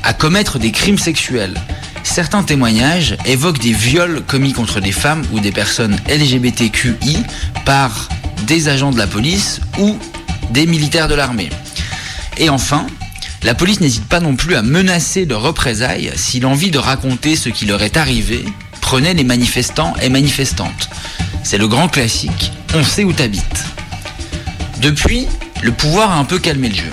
à 0.04 0.14
commettre 0.14 0.60
des 0.60 0.72
crimes 0.72 0.98
sexuels. 0.98 1.56
Certains 2.04 2.44
témoignages 2.44 3.18
évoquent 3.26 3.60
des 3.60 3.74
viols 3.74 4.22
commis 4.26 4.54
contre 4.54 4.80
des 4.80 4.92
femmes 4.92 5.24
ou 5.32 5.40
des 5.40 5.52
personnes 5.52 5.98
LGBTQI 6.08 7.18
par 7.66 8.10
des 8.50 8.68
agents 8.68 8.90
de 8.90 8.98
la 8.98 9.06
police 9.06 9.62
ou 9.78 9.96
des 10.50 10.66
militaires 10.66 11.08
de 11.08 11.14
l'armée. 11.14 11.50
Et 12.40 12.50
enfin, 12.50 12.88
la 13.44 13.54
police 13.54 13.80
n'hésite 13.80 14.06
pas 14.06 14.20
non 14.20 14.36
plus 14.36 14.56
à 14.56 14.64
menacer 14.64 15.28
de 15.28 15.36
représailles 15.36 16.12
si 16.16 16.40
l'envie 16.40 16.72
de 16.72 16.80
raconter 16.80 17.36
ce 17.36 17.50
qui 17.50 17.68
leur 17.68 17.84
est 17.84 17.96
arrivé 17.96 18.44
prenait 18.82 19.14
les 19.14 19.24
manifestants 19.24 19.94
et 20.02 20.10
manifestantes. 20.10 20.90
C'est 21.44 21.60
le 21.60 21.68
grand 21.68 21.90
classique, 21.90 22.52
on 22.74 22.84
sait 22.84 23.04
où 23.04 23.14
t'habites. 23.14 23.66
Depuis, 24.82 25.28
le 25.62 25.72
pouvoir 25.72 26.10
a 26.10 26.18
un 26.18 26.26
peu 26.26 26.40
calmé 26.40 26.70
le 26.70 26.76
jeu. 26.76 26.92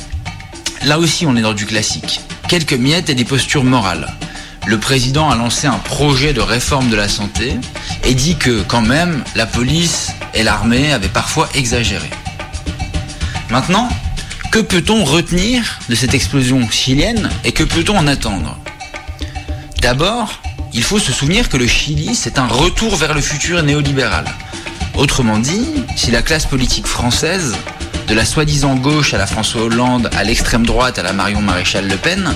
Là 0.85 0.99
aussi, 0.99 1.25
on 1.25 1.37
est 1.37 1.43
dans 1.43 1.55
du 1.55 1.65
classique. 1.65 2.21
Quelques 2.49 2.75
miettes 2.75 3.09
et 3.09 3.15
des 3.15 3.25
postures 3.25 3.65
morales. 3.65 4.13
Le 4.67 4.79
président 4.79 5.31
a 5.31 5.37
lancé 5.37 5.69
un 5.69 5.79
projet 5.79 6.33
de 6.33 6.41
réforme 6.41 6.89
de 6.89 6.97
la 6.97 7.09
santé 7.09 7.57
et 8.05 8.15
dit 8.15 8.37
que, 8.37 8.63
quand 8.63 8.81
même, 8.81 9.23
la 9.37 9.47
police 9.47 10.13
et 10.35 10.43
l'armée 10.43 10.93
avaient 10.93 11.07
parfois 11.07 11.49
exagéré. 11.55 12.11
Maintenant, 13.49 13.89
que 14.51 14.59
peut-on 14.59 15.05
retenir 15.05 15.79
de 15.89 15.95
cette 15.95 16.15
explosion 16.15 16.69
chilienne 16.69 17.31
et 17.45 17.53
que 17.53 17.63
peut-on 17.63 17.97
en 17.97 18.09
attendre? 18.09 18.59
D'abord, 19.83 20.41
il 20.73 20.83
faut 20.83 20.99
se 20.99 21.13
souvenir 21.13 21.49
que 21.49 21.57
le 21.57 21.69
Chili, 21.69 22.17
c'est 22.17 22.39
un 22.39 22.49
retour 22.49 22.97
vers 22.97 23.15
le 23.15 23.21
futur 23.21 23.63
néolibéral. 23.63 24.25
Autrement 24.97 25.39
dit, 25.39 25.85
si 25.95 26.11
la 26.11 26.23
classe 26.23 26.47
politique 26.47 26.89
française, 26.89 27.55
de 28.09 28.15
la 28.15 28.25
soi-disant 28.25 28.75
gauche 28.75 29.15
à 29.15 29.19
la 29.19 29.27
François 29.27 29.63
Hollande, 29.63 30.11
à 30.17 30.25
l'extrême 30.25 30.67
droite 30.67 30.99
à 30.99 31.03
la 31.03 31.13
Marion 31.13 31.41
Maréchal 31.41 31.87
Le 31.89 31.97
Pen, 31.97 32.35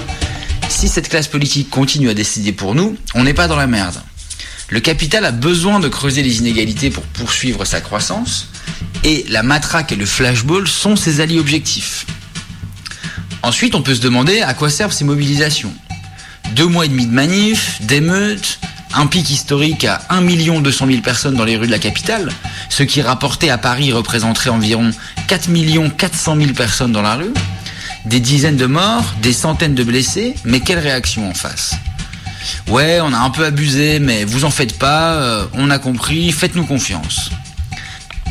si 0.80 0.88
cette 0.88 1.10
classe 1.10 1.28
politique 1.28 1.68
continue 1.68 2.08
à 2.08 2.14
décider 2.14 2.52
pour 2.52 2.74
nous, 2.74 2.96
on 3.14 3.22
n'est 3.22 3.34
pas 3.34 3.48
dans 3.48 3.56
la 3.56 3.66
merde. 3.66 4.00
Le 4.70 4.80
capital 4.80 5.26
a 5.26 5.30
besoin 5.30 5.78
de 5.78 5.88
creuser 5.88 6.22
les 6.22 6.38
inégalités 6.38 6.88
pour 6.88 7.02
poursuivre 7.02 7.66
sa 7.66 7.82
croissance, 7.82 8.48
et 9.04 9.26
la 9.28 9.42
matraque 9.42 9.92
et 9.92 9.96
le 9.96 10.06
flashball 10.06 10.66
sont 10.66 10.96
ses 10.96 11.20
alliés 11.20 11.38
objectifs. 11.38 12.06
Ensuite, 13.42 13.74
on 13.74 13.82
peut 13.82 13.94
se 13.94 14.00
demander 14.00 14.40
à 14.40 14.54
quoi 14.54 14.70
servent 14.70 14.94
ces 14.94 15.04
mobilisations. 15.04 15.74
Deux 16.56 16.66
mois 16.66 16.86
et 16.86 16.88
demi 16.88 17.04
de 17.04 17.12
manifs, 17.12 17.82
d'émeutes, 17.82 18.58
un 18.94 19.06
pic 19.06 19.28
historique 19.28 19.84
à 19.84 20.00
1 20.08 20.22
200 20.22 20.86
000 20.86 21.02
personnes 21.02 21.34
dans 21.34 21.44
les 21.44 21.58
rues 21.58 21.66
de 21.66 21.72
la 21.72 21.78
capitale, 21.78 22.32
ce 22.70 22.84
qui 22.84 23.02
rapporté 23.02 23.50
à 23.50 23.58
Paris 23.58 23.92
représenterait 23.92 24.48
environ 24.48 24.92
4 25.28 25.50
400 25.98 26.36
000 26.36 26.52
personnes 26.54 26.92
dans 26.92 27.02
la 27.02 27.16
rue, 27.16 27.34
des 28.06 28.20
dizaines 28.20 28.56
de 28.56 28.66
morts, 28.66 29.14
des 29.22 29.32
centaines 29.32 29.74
de 29.74 29.84
blessés, 29.84 30.34
mais 30.44 30.60
quelle 30.60 30.78
réaction 30.78 31.28
en 31.28 31.34
face? 31.34 31.74
Ouais, 32.68 33.00
on 33.00 33.12
a 33.12 33.18
un 33.18 33.30
peu 33.30 33.44
abusé, 33.44 33.98
mais 33.98 34.24
vous 34.24 34.44
en 34.44 34.50
faites 34.50 34.78
pas, 34.78 35.14
euh, 35.14 35.46
on 35.54 35.70
a 35.70 35.78
compris, 35.78 36.32
faites-nous 36.32 36.64
confiance. 36.64 37.30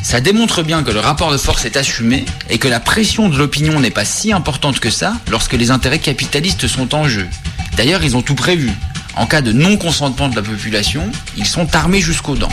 Ça 0.02 0.22
démontre 0.22 0.64
bien 0.64 0.82
que 0.82 0.92
le 0.92 1.00
rapport 1.00 1.32
de 1.32 1.38
force 1.38 1.66
est 1.66 1.78
assumé 1.78 2.26
et 2.50 2.58
que 2.58 2.68
la 2.68 2.80
pression 2.80 3.30
de 3.30 3.38
l'opinion 3.38 3.80
n'est 3.80 3.92
pas 3.92 4.06
si 4.06 4.32
importante 4.32 4.80
que 4.80 4.90
ça 4.90 5.14
lorsque 5.30 5.54
les 5.54 5.72
intérêts 5.72 6.00
capitalistes 6.00 6.68
sont 6.68 6.96
en 6.96 7.08
jeu. 7.08 7.28
D'ailleurs, 7.76 8.04
ils 8.04 8.16
ont 8.16 8.22
tout 8.22 8.36
prévu. 8.36 8.72
En 9.16 9.26
cas 9.26 9.42
de 9.42 9.52
non-consentement 9.52 10.30
de 10.30 10.36
la 10.36 10.42
population, 10.42 11.04
ils 11.36 11.46
sont 11.46 11.76
armés 11.76 12.02
jusqu'aux 12.02 12.36
dents. 12.36 12.50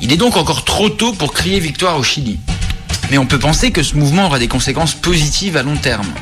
Il 0.00 0.12
est 0.12 0.16
donc 0.16 0.36
encore 0.36 0.64
trop 0.64 0.88
tôt 0.88 1.12
pour 1.12 1.32
crier 1.32 1.60
victoire 1.60 1.98
au 1.98 2.02
Chili. 2.02 2.38
Mais 3.10 3.18
on 3.18 3.26
peut 3.26 3.38
penser 3.38 3.70
que 3.70 3.82
ce 3.82 3.96
mouvement 3.96 4.26
aura 4.26 4.38
des 4.38 4.48
conséquences 4.48 4.94
positives 4.94 5.56
à 5.56 5.62
long 5.62 5.76
terme. 5.76 6.12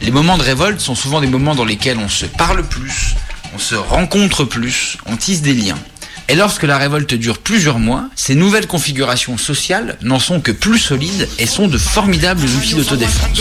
Les 0.00 0.12
moments 0.12 0.38
de 0.38 0.42
révolte 0.42 0.80
sont 0.80 0.94
souvent 0.94 1.20
des 1.20 1.26
moments 1.26 1.56
dans 1.56 1.64
lesquels 1.64 1.98
on 1.98 2.08
se 2.08 2.26
parle 2.26 2.62
plus, 2.62 3.16
on 3.54 3.58
se 3.58 3.74
rencontre 3.74 4.44
plus, 4.44 4.98
on 5.06 5.16
tisse 5.16 5.42
des 5.42 5.54
liens. 5.54 5.78
Et 6.30 6.34
lorsque 6.34 6.64
la 6.64 6.76
révolte 6.76 7.14
dure 7.14 7.38
plusieurs 7.38 7.78
mois, 7.78 8.04
ces 8.14 8.34
nouvelles 8.34 8.66
configurations 8.66 9.38
sociales 9.38 9.96
n'en 10.02 10.18
sont 10.18 10.40
que 10.40 10.52
plus 10.52 10.78
solides 10.78 11.26
et 11.38 11.46
sont 11.46 11.68
de 11.68 11.78
formidables 11.78 12.44
outils 12.44 12.74
d'autodéfense. 12.74 13.40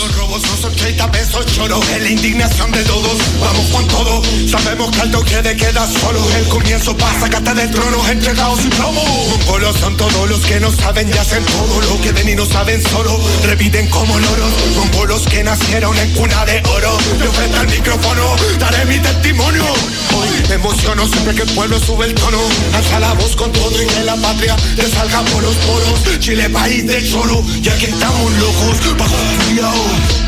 Me 20.87 20.93
emociono 20.93 21.07
siempre 21.11 21.35
que 21.35 21.41
el 21.41 21.55
pueblo 21.55 21.79
sube 21.79 22.05
el 22.05 22.15
tono. 22.15 22.39
Alza 22.73 22.99
la 22.99 23.13
voz 23.13 23.35
con 23.35 23.51
todo 23.51 23.81
y 23.81 23.85
que 23.85 24.03
la 24.03 24.15
patria 24.15 24.55
te 24.75 24.87
salga 24.87 25.21
por 25.23 25.43
los 25.43 25.55
poros. 25.55 26.19
Chile 26.19 26.49
país 26.49 26.85
del 26.85 27.09
choro 27.09 27.43
ya 27.61 27.75
que 27.77 27.87
estamos 27.87 28.31
locos. 28.39 28.97
Bajo 28.97 29.15
cuidado 29.47 30.26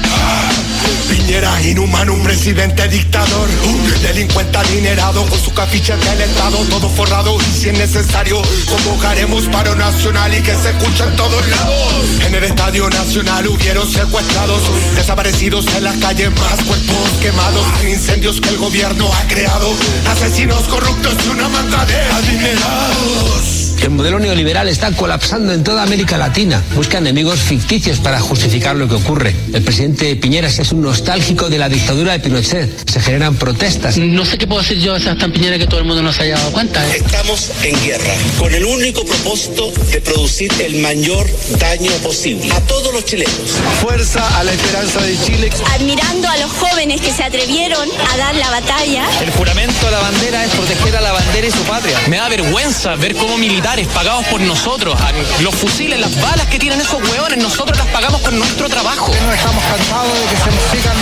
Piñera 1.10 1.62
inhumano, 1.64 2.14
un 2.14 2.24
presidente 2.24 2.88
dictador. 2.88 3.50
Un 3.66 4.02
delincuente 4.02 4.58
adinerado 4.58 5.26
con 5.26 5.40
su 5.40 5.54
cafiche 5.54 5.96
del 5.96 6.22
estado 6.22 6.58
Todo 6.70 6.90
forrado 6.90 7.38
y 7.40 7.60
si 7.60 7.70
es 7.70 7.78
necesario 7.78 8.42
Convocaremos 8.68 9.46
paro 9.46 9.76
nacional 9.76 10.34
y 10.34 10.42
que 10.42 10.56
se 10.56 10.70
escuche 10.70 11.04
en 11.04 11.16
todos 11.16 11.48
lados. 11.48 12.06
En 12.26 12.36
el 12.36 12.44
estadio 12.44 12.90
nacional 12.90 13.48
hubieron 13.48 13.90
secuestrados 13.90 14.62
Desaparecidos 14.96 15.66
en 15.76 15.84
las 15.84 15.98
calles, 15.98 16.32
más 16.32 16.62
cuerpos 16.64 17.10
quemados 17.22 17.66
Hay 17.80 17.94
incendios 17.94 18.40
que 18.42 18.50
el 18.50 18.58
gobierno 18.58 19.10
ha 19.14 19.28
creado 19.28 19.74
Asesinos 20.08 20.68
corruptos 20.68 21.14
y 21.26 21.30
una 21.30 21.50
manga 21.50 21.86
de 21.86 21.96
adinerados 21.96 23.59
El 23.82 23.92
modelo 23.92 24.20
neoliberal 24.20 24.68
está 24.68 24.92
colapsando 24.92 25.54
en 25.54 25.64
toda 25.64 25.84
América 25.84 26.18
Latina. 26.18 26.62
Busca 26.76 26.98
enemigos 26.98 27.40
ficticios 27.40 28.00
para 28.00 28.20
justificar 28.20 28.76
lo 28.76 28.90
que 28.90 28.96
ocurre. 28.96 29.34
El 29.54 29.64
presidente 29.64 30.16
Piñeras 30.18 30.60
es 30.60 30.72
un 30.74 30.82
nostálgico 30.82 31.50
de 31.50 31.58
la 31.58 31.70
dictadura 31.70 32.12
de 32.12 32.20
Pinochet. 32.20 32.90
Se 32.90 33.00
generan 33.00 33.36
protestas. 33.36 33.98
No 33.98 34.26
sé 34.26 34.38
qué 34.38 34.48
puedo 34.48 34.62
decir 34.62 34.80
yo 34.80 34.96
a 34.96 35.00
Sebastián 35.00 35.32
Piñera 35.32 35.58
que 35.58 35.66
todo 35.66 35.80
el 35.80 35.86
mundo 35.86 36.04
no 36.04 36.12
se 36.12 36.24
haya 36.24 36.36
dado 36.36 36.52
cuenta. 36.52 36.86
Estamos 36.94 37.52
en 37.64 37.82
guerra, 37.84 38.14
con 38.38 38.54
el 38.54 38.66
único 38.66 39.06
propósito 39.06 39.72
de 39.92 40.02
producir 40.02 40.52
el 40.60 40.82
mayor 40.82 41.26
daño 41.58 41.92
posible 42.04 42.52
a 42.52 42.60
todos 42.62 42.94
los 42.94 43.06
chilenos. 43.06 43.34
Fuerza 43.82 44.40
a 44.40 44.44
la 44.44 44.52
esperanza 44.52 45.02
de 45.02 45.18
Chile. 45.26 45.50
Admirando 45.74 46.28
a 46.28 46.38
los 46.38 46.52
jóvenes 46.52 47.00
que 47.00 47.12
se 47.12 47.24
atrevieron 47.24 47.88
a 48.12 48.18
dar 48.18 48.36
la 48.36 48.50
batalla. 48.50 49.08
El 49.22 49.32
juramento 49.32 49.88
a 49.88 49.92
la 49.92 50.00
bandera 50.00 50.44
es 50.44 50.52
proteger 50.52 50.98
a 50.98 51.02
la 51.02 51.14
bandera 51.14 51.48
y 51.48 51.52
su 51.52 51.64
patria. 51.64 51.98
Me 52.08 52.18
da 52.18 52.28
vergüenza 52.28 52.96
ver 52.96 53.16
cómo 53.16 53.38
militares 53.70 53.88
pagados 53.94 54.26
por 54.28 54.42
nosotros, 54.42 55.00
los 55.42 55.54
fusiles, 55.54 56.00
las 56.00 56.20
balas 56.22 56.48
que 56.48 56.58
tienen 56.58 56.82
esos 56.82 57.02
hueones, 57.08 57.38
nosotros 57.38 57.78
las 57.78 57.88
pagamos 57.88 58.20
con 58.22 58.38
nuestro 58.38 58.68
trabajo. 58.68 59.12
No 59.26 59.32
estamos 59.32 59.64
cansados 59.64 60.20
de 60.20 60.26
que 60.26 60.38
se 60.38 60.52
nos 60.52 60.64
sigan 60.72 60.98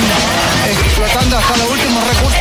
explotando 0.84 1.38
hasta 1.38 1.58
los 1.58 1.72
últimos 1.72 2.08
recursos. 2.08 2.40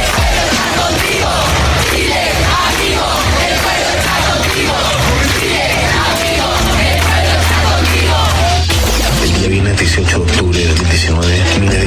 El 9.23 9.33
día 9.39 9.49
viernes 9.49 9.79
18 9.79 10.19
de 10.19 10.25
octubre 10.25 10.76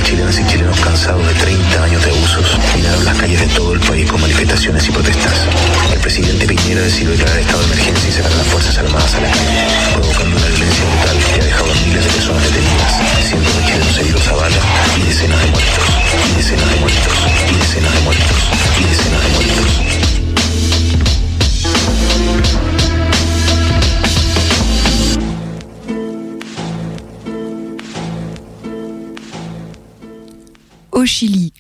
chilenas 0.10 0.40
y 0.40 0.46
chilenos 0.48 0.80
cansados 0.80 1.24
de 1.28 1.34
30 1.36 1.84
años 1.84 2.04
de 2.04 2.10
abusos 2.10 2.58
llenaron 2.76 3.06
las 3.06 3.16
calles 3.16 3.42
de 3.42 3.48
todo 3.54 3.74
el 3.74 3.80
país 3.80 4.10
con 4.10 4.20
manifestaciones 4.20 4.88
y 4.88 4.92
protestas. 4.92 5.46
El 5.94 6.00
presidente 6.00 6.48
Piñera 6.48 6.82
decidió 6.82 7.12
declarar 7.12 7.38
estado 7.38 7.60
de 7.60 7.66
emergencia 7.66 8.10
y 8.10 8.12
sacar 8.14 8.34
las 8.34 8.48
Fuerzas 8.48 8.78
Armadas 8.80 9.14
a 9.14 9.22
la 9.22 9.30
calle, 9.30 9.68
provocando 9.94 10.36
una 10.36 10.48
violencia 10.48 10.84
brutal 10.86 11.18
que 11.32 11.42
ha 11.42 11.46
dejado 11.46 11.72
a 11.72 11.76
miles 11.86 12.04
de 12.04 12.10
personas 12.10 12.42
detenidas, 12.42 12.94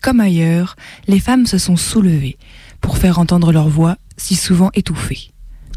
comme 0.01 0.19
ailleurs, 0.19 0.75
les 1.07 1.19
femmes 1.19 1.45
se 1.45 1.57
sont 1.57 1.77
soulevées 1.77 2.37
pour 2.81 2.97
faire 2.97 3.19
entendre 3.19 3.51
leur 3.51 3.69
voix, 3.69 3.97
si 4.17 4.35
souvent 4.35 4.69
étouffée. 4.73 5.31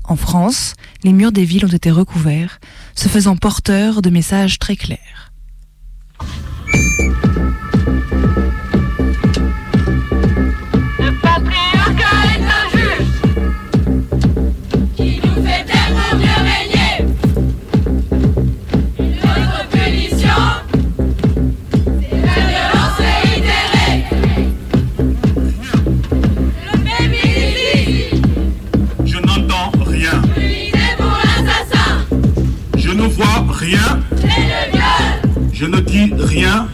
En 0.05 0.17
France, 0.17 0.75
les 1.05 1.13
murs 1.13 1.33
des 1.33 1.45
villes 1.45 1.65
ont 1.65 1.69
été 1.69 1.91
recouverts, 1.91 2.61
se 2.95 3.09
faisant 3.09 3.37
porteurs 3.37 4.03
de 4.03 4.11
messages 4.11 4.59
très 4.59 4.77
clairs. 4.77 5.32
Je 35.63 35.69
ne 35.69 35.79
dis 35.79 36.13
rien. 36.19 36.67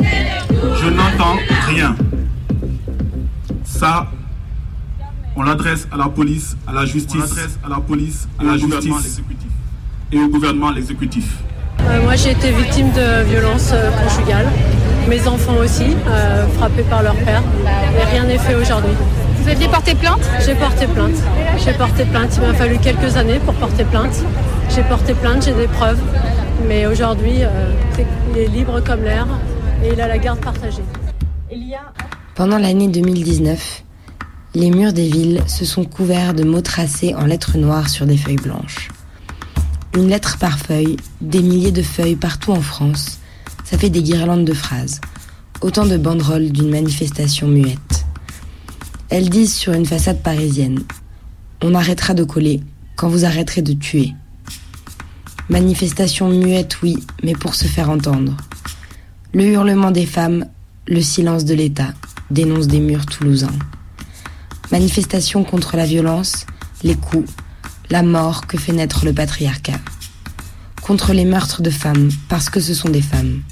Je 0.00 0.88
n'entends 0.90 1.38
rien. 1.66 1.96
Ça, 3.64 4.06
on 5.34 5.42
l'adresse 5.42 5.88
à 5.90 5.96
la 5.96 6.04
police, 6.04 6.56
à 6.64 6.72
la 6.72 6.86
justice, 6.86 7.36
à 7.66 7.68
la 7.68 7.80
police, 7.80 8.28
à 8.38 8.44
la 8.44 8.56
justice 8.56 9.20
et 10.12 10.20
au 10.20 10.28
gouvernement 10.28 10.70
l'exécutif. 10.70 11.24
Euh, 11.80 12.00
moi, 12.04 12.14
j'ai 12.14 12.30
été 12.30 12.52
victime 12.52 12.92
de 12.92 13.24
violences 13.28 13.72
euh, 13.72 13.90
conjugales. 13.90 14.46
Mes 15.08 15.26
enfants 15.26 15.56
aussi, 15.56 15.96
euh, 16.06 16.46
frappés 16.58 16.84
par 16.84 17.02
leur 17.02 17.16
père. 17.16 17.42
Et 18.00 18.04
rien 18.04 18.22
n'est 18.22 18.38
fait 18.38 18.54
aujourd'hui. 18.54 18.94
Vous 19.42 19.48
aviez 19.48 19.66
porté 19.66 19.96
plainte? 19.96 20.22
J'ai 20.46 20.54
porté 20.54 20.86
plainte. 20.86 21.16
J'ai 21.64 21.72
porté 21.72 22.04
plainte. 22.04 22.38
Il 22.40 22.46
m'a 22.46 22.54
fallu 22.54 22.78
quelques 22.78 23.16
années 23.16 23.40
pour 23.44 23.54
porter 23.54 23.82
plainte. 23.82 24.22
J'ai 24.72 24.84
porté 24.84 25.14
plainte, 25.14 25.44
j'ai 25.44 25.54
des 25.54 25.66
preuves. 25.66 25.98
Mais 26.68 26.86
aujourd'hui, 26.86 27.42
euh, 27.42 27.72
c'est- 27.94 28.06
il 28.38 28.44
est 28.44 28.48
libre 28.48 28.80
comme 28.84 29.02
l'air 29.02 29.26
et 29.82 29.92
il 29.92 30.00
a 30.00 30.06
la 30.06 30.18
garde 30.18 30.40
partagée. 30.40 30.82
Il 31.50 31.66
y 31.66 31.74
a 31.74 31.92
Pendant 32.36 32.58
l'année 32.58 32.86
2019, 32.86 33.82
les 34.54 34.70
murs 34.70 34.92
des 34.92 35.08
villes 35.08 35.42
se 35.48 35.64
sont 35.64 35.84
couverts 35.84 36.34
de 36.34 36.44
mots 36.44 36.60
tracés 36.60 37.14
en 37.16 37.24
lettres 37.24 37.58
noires 37.58 37.88
sur 37.88 38.06
des 38.06 38.16
feuilles 38.16 38.36
blanches. 38.36 38.90
Une 39.96 40.08
lettre 40.08 40.38
par 40.38 40.56
feuille, 40.58 40.96
des 41.20 41.42
milliers 41.42 41.72
de 41.72 41.82
feuilles 41.82 42.14
partout 42.14 42.52
en 42.52 42.60
France, 42.60 43.18
ça 43.64 43.76
fait 43.76 43.90
des 43.90 44.02
guirlandes 44.02 44.44
de 44.44 44.54
phrases, 44.54 45.00
autant 45.60 45.86
de 45.86 45.96
banderoles 45.96 46.50
d'une 46.50 46.70
manifestation 46.70 47.48
muette. 47.48 48.06
Elles 49.08 49.30
disent 49.30 49.54
sur 49.54 49.72
une 49.72 49.86
façade 49.86 50.22
parisienne 50.22 50.84
On 51.60 51.74
arrêtera 51.74 52.14
de 52.14 52.22
coller 52.22 52.60
quand 52.94 53.08
vous 53.08 53.24
arrêterez 53.24 53.62
de 53.62 53.72
tuer. 53.72 54.12
Manifestation 55.50 56.28
muette, 56.28 56.82
oui, 56.82 56.98
mais 57.22 57.32
pour 57.32 57.54
se 57.54 57.64
faire 57.64 57.88
entendre. 57.88 58.36
Le 59.32 59.46
hurlement 59.46 59.90
des 59.90 60.04
femmes, 60.04 60.46
le 60.86 61.00
silence 61.00 61.46
de 61.46 61.54
l'État, 61.54 61.94
dénonce 62.30 62.66
des 62.66 62.80
murs 62.80 63.06
toulousains. 63.06 63.58
Manifestation 64.70 65.44
contre 65.44 65.78
la 65.78 65.86
violence, 65.86 66.44
les 66.82 66.96
coups, 66.96 67.30
la 67.88 68.02
mort 68.02 68.46
que 68.46 68.58
fait 68.58 68.74
naître 68.74 69.06
le 69.06 69.14
patriarcat. 69.14 69.80
Contre 70.82 71.14
les 71.14 71.24
meurtres 71.24 71.62
de 71.62 71.70
femmes, 71.70 72.10
parce 72.28 72.50
que 72.50 72.60
ce 72.60 72.74
sont 72.74 72.90
des 72.90 73.02
femmes. 73.02 73.42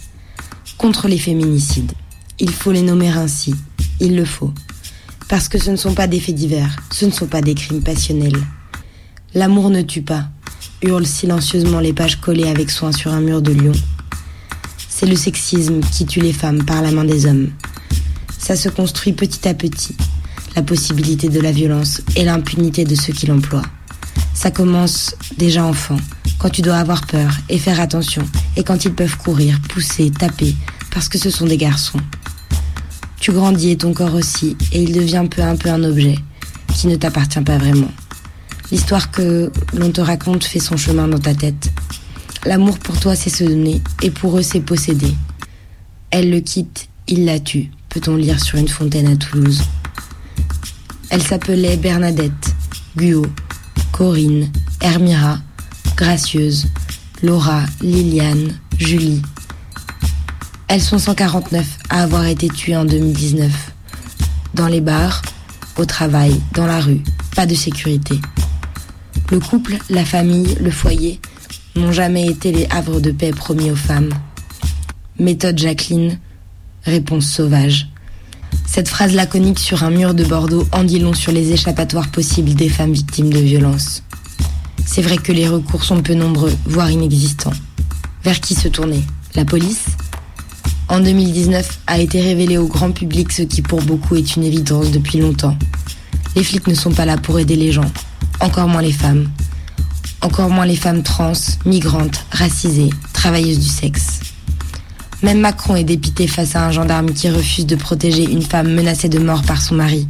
Contre 0.77 1.09
les 1.09 1.19
féminicides. 1.19 1.93
Il 2.39 2.51
faut 2.51 2.73
les 2.73 2.83
nommer 2.83 3.09
ainsi. 3.09 3.55
Il 4.01 4.17
le 4.17 4.27
faut. 4.27 4.53
Parce 5.29 5.49
que 5.49 5.59
ce 5.59 5.71
ne 5.71 5.77
sont 5.77 5.95
pas 5.95 6.07
des 6.07 6.21
faits 6.21 6.35
divers, 6.35 6.77
ce 6.91 7.07
ne 7.07 7.11
sont 7.11 7.27
pas 7.27 7.41
des 7.41 7.55
crimes 7.55 7.83
passionnels. 7.83 8.45
L'amour 9.33 9.71
ne 9.71 9.81
tue 9.81 10.03
pas, 10.03 10.29
hurlent 10.87 11.07
silencieusement 11.07 11.81
les 11.81 11.93
pages 11.93 12.17
collées 12.17 12.49
avec 12.49 12.71
soin 12.71 12.93
sur 12.93 13.13
un 13.13 13.21
mur 13.21 13.43
de 13.43 13.53
Lyon. 13.53 13.73
C'est 14.89 15.07
le 15.07 15.17
sexisme 15.17 15.81
qui 15.81 16.07
tue 16.07 16.21
les 16.21 16.33
femmes 16.33 16.65
par 16.65 16.83
la 16.83 16.91
main 16.91 17.05
des 17.05 17.27
hommes. 17.27 17.51
Ça 18.39 18.57
se 18.57 18.69
construit 18.69 19.13
petit 19.13 19.47
à 19.49 19.55
petit, 19.55 19.97
la 20.55 20.63
possibilité 20.63 21.29
de 21.29 21.41
la 21.41 21.53
violence 21.53 22.01
et 22.15 22.25
l'impunité 22.25 22.85
de 22.85 22.95
ceux 22.95 23.13
qui 23.13 23.27
l'emploient. 23.27 23.65
Ça 24.35 24.51
commence 24.51 25.15
déjà 25.37 25.65
enfant, 25.65 25.97
quand 26.39 26.51
tu 26.51 26.63
dois 26.63 26.77
avoir 26.77 27.07
peur 27.07 27.31
et 27.49 27.59
faire 27.59 27.81
attention, 27.81 28.23
et 28.57 28.63
quand 28.63 28.85
ils 28.85 28.95
peuvent 28.95 29.17
courir, 29.17 29.61
pousser, 29.69 30.11
taper, 30.11 30.55
parce 30.91 31.09
que 31.09 31.19
ce 31.19 31.31
sont 31.31 31.47
des 31.47 31.57
garçons. 31.57 32.01
Tu 33.19 33.33
grandis 33.33 33.73
et 33.73 33.77
ton 33.77 33.93
corps 33.93 34.15
aussi, 34.15 34.57
et 34.73 34.83
il 34.83 34.93
devient 34.93 35.27
peu 35.29 35.43
à 35.43 35.55
peu 35.55 35.71
un 35.71 35.83
objet 35.83 36.17
qui 36.75 36.87
ne 36.87 36.97
t'appartient 36.97 37.41
pas 37.41 37.59
vraiment. 37.59 37.91
L'histoire 38.73 39.11
que 39.11 39.53
l'on 39.75 39.93
te 39.93 40.01
raconte 40.01 40.45
fait 40.45 40.59
son 40.59 40.77
chemin 40.77 41.07
dans 41.07 41.19
ta 41.19 41.35
tête. 41.35 41.71
L'amour 42.45 42.79
pour 42.79 42.99
toi, 42.99 43.15
c'est 43.15 43.31
se 43.31 43.45
donner, 43.45 43.81
et 44.03 44.11
pour 44.11 44.39
eux, 44.39 44.43
c'est 44.43 44.61
posséder. 44.61 45.15
Elle 46.11 46.31
le 46.31 46.41
quitte, 46.41 46.89
il 47.09 47.25
la 47.25 47.39
tue, 47.39 47.71
peut-on 47.89 48.17
lire 48.17 48.43
sur 48.43 48.59
une 48.59 48.69
fontaine 48.69 49.07
à 49.07 49.17
Toulouse? 49.17 49.63
Elle 51.11 51.23
s'appelait 51.23 51.77
Bernadette, 51.77 52.55
Guo, 52.97 53.27
Corinne, 53.93 54.51
Hermira, 54.81 55.39
Gracieuse, 55.97 56.67
Laura, 57.23 57.63
Liliane, 57.81 58.59
Julie. 58.79 59.23
Elles 60.69 60.83
sont 60.83 60.99
149 60.99 61.65
à 61.91 62.03
avoir 62.03 62.25
été 62.25 62.49
tuées 62.49 62.77
en 62.77 62.85
2019. 62.85 63.53
Dans 64.55 64.67
les 64.67 64.81
bars, 64.81 65.23
au 65.77 65.85
travail, 65.85 66.41
dans 66.55 66.67
la 66.67 66.81
rue, 66.81 67.03
pas 67.35 67.47
de 67.47 67.55
sécurité. 67.55 68.21
Le 69.31 69.41
couple, 69.41 69.77
la 69.91 70.05
famille, 70.05 70.55
le 70.61 70.71
foyer 70.71 71.21
n'ont 71.75 71.91
jamais 71.91 72.27
été 72.27 72.53
les 72.53 72.67
havres 72.71 73.01
de 73.01 73.11
paix 73.11 73.33
promis 73.33 73.73
aux 73.73 73.77
femmes. 73.77 74.11
Méthode 75.19 75.59
Jacqueline, 75.59 76.19
réponse 76.85 77.27
sauvage. 77.27 77.89
Cette 78.67 78.89
phrase 78.89 79.15
laconique 79.15 79.59
sur 79.59 79.83
un 79.83 79.91
mur 79.91 80.15
de 80.15 80.25
Bordeaux 80.25 80.67
en 80.71 80.85
dit 80.85 81.01
long 81.01 81.13
sur 81.13 81.33
les 81.33 81.51
échappatoires 81.51 82.09
possibles 82.09 82.55
des 82.55 82.69
femmes 82.69 82.93
victimes 82.93 83.33
de 83.33 83.41
violences. 83.41 84.05
C'est 84.87 85.03
vrai 85.03 85.17
que 85.17 85.33
les 85.33 85.49
recours 85.49 85.83
sont 85.83 86.03
peu 86.03 86.15
nombreux, 86.15 86.55
voire 86.65 86.91
inexistants. 86.91 87.53
Vers 88.23 88.41
qui 88.41 88.55
se 88.55 88.69
tourner? 88.69 89.03
La 89.35 89.45
police? 89.45 89.87
En 90.89 91.01
2019 91.01 91.81
a 91.89 91.99
été 91.99 92.21
révélé 92.21 92.59
au 92.59 92.69
grand 92.69 92.93
public 92.93 93.33
ce 93.33 93.43
qui 93.43 93.61
pour 93.61 93.83
beaucoup 93.83 94.15
est 94.15 94.37
une 94.37 94.45
évidence 94.45 94.93
depuis 94.93 95.19
longtemps. 95.19 95.57
Les 96.37 96.45
flics 96.45 96.69
ne 96.69 96.75
sont 96.75 96.93
pas 96.93 97.07
là 97.07 97.17
pour 97.17 97.41
aider 97.41 97.57
les 97.57 97.73
gens, 97.73 97.91
encore 98.41 98.69
moins 98.69 98.83
les 98.83 98.93
femmes. 98.93 99.29
Encore 100.21 100.51
moins 100.51 100.67
les 100.67 100.77
femmes 100.77 101.03
trans, 101.03 101.33
migrantes, 101.65 102.25
racisées, 102.31 102.91
travailleuses 103.13 103.59
du 103.59 103.69
sexe. 103.69 104.21
Même 105.23 105.41
Macron 105.41 105.77
est 105.77 105.85
dépité 105.85 106.27
face 106.27 106.57
à 106.57 106.67
un 106.67 106.73
gendarme 106.73 107.13
qui 107.13 107.31
refuse 107.31 107.67
de 107.67 107.77
protéger 107.77 108.25
une 108.25 108.43
femme 108.43 108.73
menacée 108.73 109.09
de 109.09 109.19
mort 109.19 109.43
par 109.43 109.63
son 109.63 109.77
mari. 109.77 110.09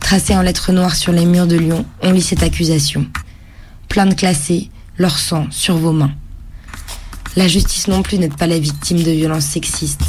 Tracé 0.00 0.34
en 0.34 0.42
lettres 0.42 0.72
noires 0.72 0.96
sur 0.96 1.12
les 1.12 1.26
murs 1.26 1.46
de 1.46 1.56
Lyon, 1.56 1.84
on 2.02 2.12
lit 2.12 2.22
cette 2.22 2.42
accusation. 2.42 3.06
Plainte 3.88 4.16
classée, 4.16 4.70
leur 4.98 5.18
sang 5.18 5.46
sur 5.50 5.76
vos 5.76 5.92
mains. 5.92 6.12
La 7.36 7.48
justice 7.48 7.88
non 7.88 8.02
plus 8.02 8.18
n'aide 8.18 8.36
pas 8.36 8.46
la 8.46 8.58
victime 8.58 9.02
de 9.02 9.10
violences 9.10 9.44
sexistes. 9.44 10.04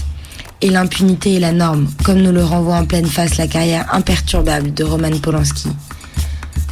Et 0.62 0.70
l'impunité 0.70 1.36
est 1.36 1.40
la 1.40 1.52
norme, 1.52 1.88
comme 2.04 2.22
nous 2.22 2.32
le 2.32 2.44
renvoie 2.44 2.76
en 2.76 2.86
pleine 2.86 3.06
face 3.06 3.38
la 3.38 3.48
carrière 3.48 3.94
imperturbable 3.94 4.74
de 4.74 4.84
Roman 4.84 5.18
Polanski. 5.22 5.70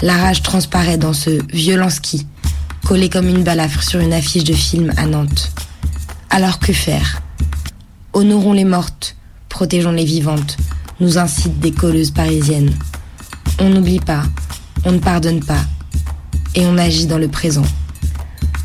La 0.02 0.18
rage 0.18 0.42
transparaît 0.42 0.98
dans 0.98 1.14
ce 1.14 1.42
Violensky, 1.54 2.26
collé 2.86 3.10
comme 3.10 3.28
une 3.28 3.44
balafre 3.44 3.84
sur 3.84 4.00
une 4.00 4.14
affiche 4.14 4.44
de 4.44 4.54
film 4.54 4.92
à 4.98 5.06
Nantes. 5.06 5.52
Alors 6.30 6.60
que 6.60 6.74
faire? 6.74 7.22
Honorons 8.14 8.54
les 8.54 8.66
mortes, 8.66 9.16
protégeons 9.50 9.92
les 9.92 10.06
vivantes, 10.06 10.58
nous 11.00 11.18
incitent 11.18 11.60
des 11.60 11.72
colleuses 11.72 12.12
parisiennes. 12.12 12.74
On 13.60 13.70
n'oublie 13.70 14.00
pas, 14.00 14.24
on 14.86 14.92
ne 14.92 15.00
pardonne 15.00 15.44
pas, 15.44 15.64
et 16.56 16.66
on 16.66 16.78
agit 16.78 17.06
dans 17.06 17.18
le 17.18 17.28
présent. 17.28 17.66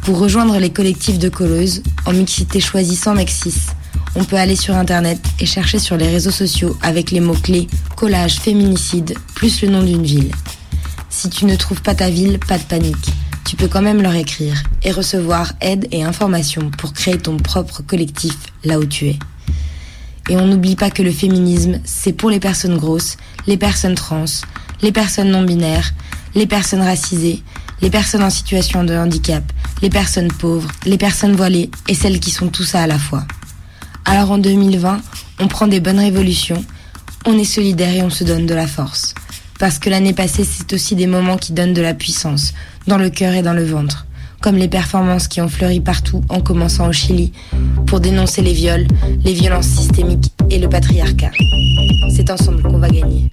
Pour 0.02 0.18
rejoindre 0.18 0.59
les 0.59 0.70
collectifs 0.70 1.18
de 1.18 1.29
colleuses, 1.29 1.83
en 2.07 2.12
mixité 2.12 2.61
choisissant 2.61 3.14
Mexis, 3.14 3.66
on 4.14 4.24
peut 4.24 4.37
aller 4.37 4.57
sur 4.57 4.74
internet 4.74 5.20
et 5.40 5.46
chercher 5.46 5.79
sur 5.79 5.96
les 5.96 6.09
réseaux 6.09 6.31
sociaux 6.31 6.76
avec 6.81 7.11
les 7.11 7.20
mots-clés 7.20 7.68
collage 7.96 8.37
féminicide 8.37 9.14
plus 9.35 9.62
le 9.62 9.68
nom 9.68 9.83
d'une 9.83 10.05
ville. 10.05 10.31
Si 11.16 11.31
tu 11.31 11.46
ne 11.46 11.57
trouves 11.57 11.81
pas 11.81 11.94
ta 11.94 12.11
ville, 12.11 12.38
pas 12.38 12.59
de 12.59 12.64
panique. 12.64 13.11
Tu 13.46 13.57
peux 13.57 13.68
quand 13.68 13.81
même 13.81 14.02
leur 14.02 14.14
écrire 14.14 14.62
et 14.83 14.92
recevoir 14.92 15.55
aide 15.62 15.88
et 15.90 16.05
informations 16.05 16.70
pour 16.76 16.92
créer 16.92 17.16
ton 17.16 17.38
propre 17.38 17.81
collectif 17.81 18.37
là 18.64 18.79
où 18.79 18.85
tu 18.85 19.07
es. 19.07 19.18
Et 20.29 20.37
on 20.37 20.46
n'oublie 20.46 20.76
pas 20.76 20.90
que 20.90 21.02
le 21.02 21.11
féminisme, 21.11 21.81
c'est 21.87 22.12
pour 22.12 22.29
les 22.29 22.38
personnes 22.38 22.76
grosses, 22.76 23.16
les 23.46 23.57
personnes 23.57 23.94
trans, 23.94 24.26
les 24.83 24.92
personnes 24.92 25.31
non 25.31 25.42
binaires, 25.42 25.94
les 26.35 26.46
personnes 26.46 26.83
racisées, 26.83 27.42
les 27.81 27.88
personnes 27.88 28.22
en 28.22 28.29
situation 28.29 28.85
de 28.85 28.94
handicap, 28.94 29.42
les 29.81 29.88
personnes 29.88 30.31
pauvres, 30.31 30.70
les 30.85 30.98
personnes 30.98 31.35
voilées 31.35 31.70
et 31.88 31.94
celles 31.94 32.20
qui 32.20 32.31
sont 32.31 32.48
tout 32.48 32.64
ça 32.64 32.83
à 32.83 32.87
la 32.87 32.98
fois. 32.98 33.24
Alors 34.05 34.33
en 34.33 34.38
2020, 34.38 35.00
on 35.40 35.48
prend 35.48 35.66
des 35.66 35.81
bonnes 35.81 35.98
révolutions, 35.98 36.62
on 37.24 37.38
est 37.38 37.44
solidaire 37.44 37.94
et 37.94 38.02
on 38.02 38.11
se 38.11 38.22
donne 38.22 38.44
de 38.44 38.55
la 38.55 38.66
force. 38.66 39.14
Parce 39.59 39.79
que 39.79 39.88
l'année 39.88 40.12
passée, 40.12 40.45
c'est 40.45 40.73
aussi 40.73 40.95
des 40.95 41.07
moments 41.07 41.37
qui 41.37 41.53
donnent 41.53 41.73
de 41.73 41.83
la 41.83 41.95
puissance, 41.95 42.53
dans 42.87 42.99
le 42.99 43.11
cœur 43.11 43.33
et 43.33 43.42
dans 43.42 43.55
le 43.55 43.64
ventre. 43.64 44.07
Comme 44.42 44.57
les 44.57 44.69
performances 44.69 45.29
qui 45.29 45.40
ont 45.40 45.49
fleuri 45.49 45.81
partout, 45.81 46.23
en 46.29 46.40
commençant 46.40 46.88
au 46.88 46.92
Chili, 46.92 47.33
pour 47.87 48.01
dénoncer 48.01 48.42
les 48.42 48.53
viols, 48.53 48.87
les 49.25 49.33
violences 49.33 49.66
systémiques 49.66 50.33
et 50.51 50.59
le 50.59 50.69
patriarcat. 50.69 51.31
C'est 52.14 52.31
ensemble 52.31 52.62
qu'on 52.62 52.79
va 52.79 52.88
gagner. 52.88 53.31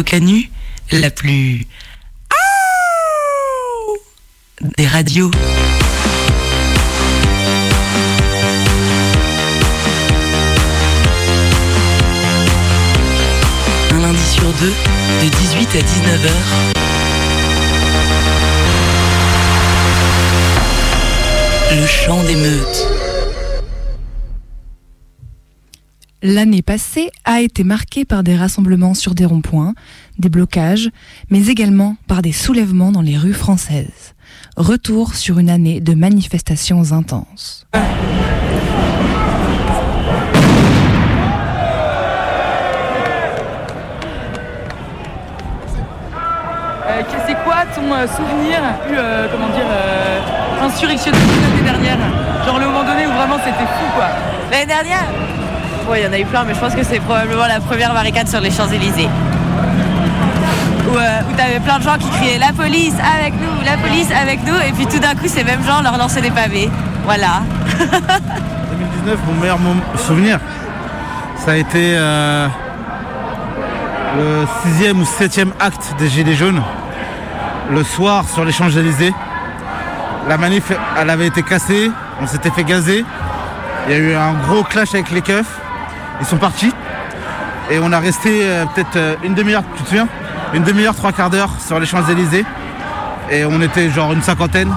Radio 0.00 0.04
Canu, 0.04 0.49
L'année 26.50 26.62
passée 26.62 27.12
a 27.24 27.40
été 27.42 27.62
marquée 27.62 28.04
par 28.04 28.24
des 28.24 28.34
rassemblements 28.34 28.94
sur 28.94 29.14
des 29.14 29.24
ronds-points, 29.24 29.74
des 30.18 30.28
blocages, 30.28 30.90
mais 31.30 31.46
également 31.46 31.94
par 32.08 32.22
des 32.22 32.32
soulèvements 32.32 32.90
dans 32.90 33.02
les 33.02 33.16
rues 33.16 33.34
françaises. 33.34 34.16
Retour 34.56 35.14
sur 35.14 35.38
une 35.38 35.48
année 35.48 35.80
de 35.80 35.94
manifestations 35.94 36.90
intenses. 36.90 37.68
Euh, 37.76 37.78
c'est 47.28 47.44
quoi 47.44 47.64
ton 47.76 47.94
euh, 47.94 48.08
souvenir 48.08 48.58
plus, 48.88 48.98
euh, 48.98 49.28
comment 49.30 49.50
dire, 49.50 49.66
euh, 49.70 50.66
insurrectionnel 50.66 51.20
de 51.20 51.62
l'année 51.62 51.62
dernière? 51.62 51.98
Genre 52.44 52.58
le 52.58 52.66
moment 52.66 52.82
donné 52.82 53.06
où 53.06 53.12
vraiment 53.12 53.38
c'était 53.38 53.70
fou 53.78 53.86
quoi. 53.94 54.08
L'année 54.50 54.66
dernière? 54.66 55.29
Il 55.96 56.04
y 56.04 56.06
en 56.06 56.12
a 56.12 56.18
eu 56.18 56.24
plein, 56.24 56.44
mais 56.44 56.54
je 56.54 56.60
pense 56.60 56.74
que 56.74 56.84
c'est 56.84 57.00
probablement 57.00 57.46
la 57.46 57.58
première 57.58 57.92
barricade 57.92 58.28
sur 58.28 58.40
les 58.40 58.50
Champs-Élysées. 58.50 59.08
Où, 60.88 60.96
euh, 60.96 61.20
où 61.28 61.36
t'avais 61.36 61.60
plein 61.60 61.78
de 61.78 61.82
gens 61.82 61.96
qui 61.98 62.08
criaient 62.10 62.38
la 62.38 62.52
police 62.52 62.94
avec 63.16 63.34
nous, 63.34 63.64
la 63.64 63.76
police 63.76 64.08
avec 64.12 64.44
nous, 64.46 64.54
et 64.54 64.72
puis 64.72 64.86
tout 64.86 64.98
d'un 64.98 65.14
coup, 65.14 65.26
ces 65.26 65.42
mêmes 65.42 65.64
gens 65.64 65.82
leur 65.82 65.98
lançaient 65.98 66.20
des 66.20 66.30
pavés. 66.30 66.70
Voilà. 67.04 67.42
2019, 68.70 69.18
mon 69.26 69.40
meilleur 69.40 69.58
souvenir, 69.96 70.38
ça 71.44 71.52
a 71.52 71.56
été 71.56 71.94
euh, 71.96 72.46
le 74.16 74.46
sixième 74.62 75.00
ou 75.00 75.04
septième 75.04 75.52
acte 75.58 75.94
des 75.98 76.08
Gilets 76.08 76.34
jaunes, 76.34 76.62
le 77.70 77.82
soir 77.82 78.24
sur 78.32 78.44
les 78.44 78.52
Champs-Élysées. 78.52 79.14
La 80.28 80.36
manif, 80.36 80.70
elle 81.00 81.10
avait 81.10 81.26
été 81.26 81.42
cassée, 81.42 81.90
on 82.20 82.26
s'était 82.26 82.50
fait 82.50 82.64
gazer. 82.64 83.04
Il 83.88 83.92
y 83.92 83.96
a 83.96 83.98
eu 83.98 84.14
un 84.14 84.34
gros 84.34 84.62
clash 84.62 84.94
avec 84.94 85.10
les 85.10 85.22
keufs. 85.22 85.59
Ils 86.20 86.26
sont 86.26 86.36
partis. 86.36 86.72
Et 87.70 87.78
on 87.78 87.92
a 87.92 87.98
resté 88.00 88.40
euh, 88.42 88.64
peut-être 88.66 88.96
euh, 88.96 89.14
une 89.22 89.34
demi-heure, 89.34 89.62
tu 89.76 89.82
te 89.82 89.88
souviens? 89.88 90.08
Une 90.54 90.64
demi-heure, 90.64 90.94
trois 90.94 91.12
quarts 91.12 91.30
d'heure 91.30 91.50
sur 91.64 91.78
les 91.78 91.86
Champs-Élysées. 91.86 92.44
Et 93.30 93.44
on 93.44 93.60
était 93.62 93.90
genre 93.90 94.12
une 94.12 94.22
cinquantaine. 94.22 94.72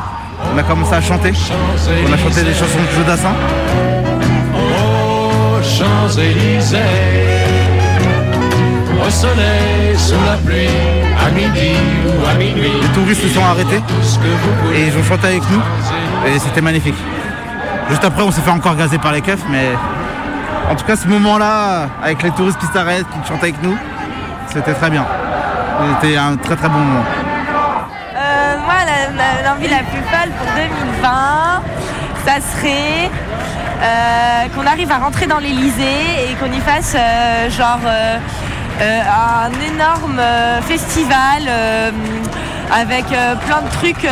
On 0.54 0.58
a 0.58 0.64
commencé 0.64 0.94
à 0.94 1.02
chanter. 1.02 1.34
On 2.08 2.14
a 2.14 2.18
chanté 2.18 2.44
des 2.44 2.54
chansons 2.54 2.80
de 2.80 2.96
Jodassin. 2.96 3.34
Aux 4.54 5.64
Champs-Élysées, 5.64 6.78
au 9.06 9.10
soleil, 9.10 9.98
sous 9.98 10.14
la 10.26 10.38
pluie, 10.38 10.68
à 11.26 11.32
midi 11.32 11.74
ou 12.06 12.30
à 12.30 12.34
minuit. 12.36 12.72
Les 12.82 12.88
touristes 12.90 13.24
se 13.24 13.30
sont 13.30 13.44
arrêtés 13.44 13.82
et 14.76 14.88
ils 14.88 14.98
ont 14.98 15.04
chanté 15.04 15.28
avec 15.28 15.44
nous 15.50 15.62
et 16.28 16.38
c'était 16.38 16.62
magnifique. 16.62 16.96
Juste 17.90 18.04
après 18.04 18.22
on 18.24 18.32
s'est 18.32 18.42
fait 18.42 18.52
encore 18.52 18.76
gazer 18.76 18.98
par 19.00 19.14
les 19.14 19.22
keufs 19.22 19.44
mais 19.50 19.72
en 20.70 20.76
tout 20.76 20.86
cas 20.86 20.96
ce 20.96 21.08
moment-là 21.08 21.88
avec 22.04 22.24
les 22.24 22.32
touristes 22.32 22.60
qui 22.60 22.66
s'arrêtent, 22.68 23.06
qui 23.10 23.28
chantent 23.28 23.44
avec 23.44 23.62
nous, 23.62 23.78
c'était 24.48 24.74
très 24.74 24.90
bien. 24.90 25.06
C'était 26.02 26.18
un 26.18 26.36
très 26.38 26.56
très 26.56 26.70
bon 26.70 26.78
moment. 26.80 27.04
Euh, 28.16 28.56
moi, 28.66 28.76
la- 28.86 29.12
la- 29.44 29.50
l'envie 29.50 29.68
la, 29.68 29.80
plus 29.80 30.02
folle 30.10 30.32
pour 30.38 30.48
2020, 30.56 31.62
ça 32.26 32.34
serait 32.56 33.10
euh, 33.82 34.48
qu'on 34.56 34.66
arrive 34.66 34.92
à 34.92 34.98
rentrer 35.00 35.26
dans 35.28 35.40
l'Elysée 35.40 36.30
et 36.30 36.36
qu'on 36.36 36.52
y 36.52 36.60
fasse 36.62 36.96
euh, 36.96 37.50
genre 37.50 37.80
un 38.80 39.52
énorme 39.74 40.20
festival 40.68 41.44
avec 42.76 43.06
plein 43.06 43.62
de 43.62 43.70
trucs 43.80 44.06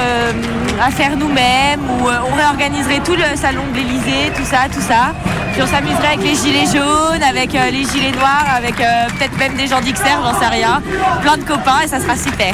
à 0.81 0.91
faire 0.91 1.17
nous-mêmes 1.17 1.79
où 1.89 2.07
on 2.07 2.35
réorganiserait 2.35 2.99
tout 2.99 3.15
le 3.15 3.35
salon 3.35 3.63
de 3.71 3.77
l'Elysée, 3.77 4.31
tout 4.35 4.45
ça, 4.45 4.69
tout 4.71 4.81
ça. 4.81 5.13
Puis 5.53 5.61
on 5.61 5.67
s'amuserait 5.67 6.07
avec 6.07 6.23
les 6.23 6.35
gilets 6.35 6.65
jaunes, 6.65 7.23
avec 7.23 7.53
euh, 7.55 7.69
les 7.71 7.83
gilets 7.83 8.11
noirs, 8.11 8.45
avec 8.55 8.79
euh, 8.79 9.07
peut-être 9.17 9.37
même 9.37 9.55
des 9.55 9.67
gens 9.67 9.81
d'Ixer, 9.81 10.17
j'en 10.23 10.39
sais 10.39 10.47
rien. 10.47 10.81
Plein 11.21 11.37
de 11.37 11.43
copains 11.43 11.81
et 11.83 11.87
ça 11.87 11.99
sera 11.99 12.15
super. 12.15 12.53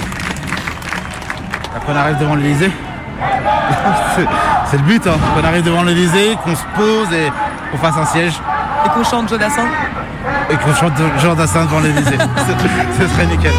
Après 1.76 1.94
on 1.94 1.96
arrive 1.96 2.18
devant 2.18 2.36
l'Elysée. 2.36 2.72
c'est 4.16 4.28
c'est 4.70 4.78
le 4.78 4.84
but, 4.84 5.06
hein, 5.08 5.18
qu'on 5.34 5.48
arrive 5.48 5.64
devant 5.64 5.84
l'Elysée, 5.84 6.38
qu'on 6.44 6.56
se 6.56 6.64
pose 6.76 7.14
et 7.14 7.32
qu'on 7.72 7.78
fasse 7.78 7.98
un 7.98 8.06
siège. 8.06 8.34
Et 8.86 8.90
qu'on 8.90 9.04
chante 9.04 9.30
Jodassin 9.30 9.66
Et 10.50 10.56
qu'on 10.58 10.74
chante 10.74 10.94
Jean 11.22 11.36
Dassin 11.36 11.66
devant 11.66 11.80
l'Elysée. 11.80 12.18
Ce 13.00 13.08
serait 13.08 13.26
nickel. 13.28 13.54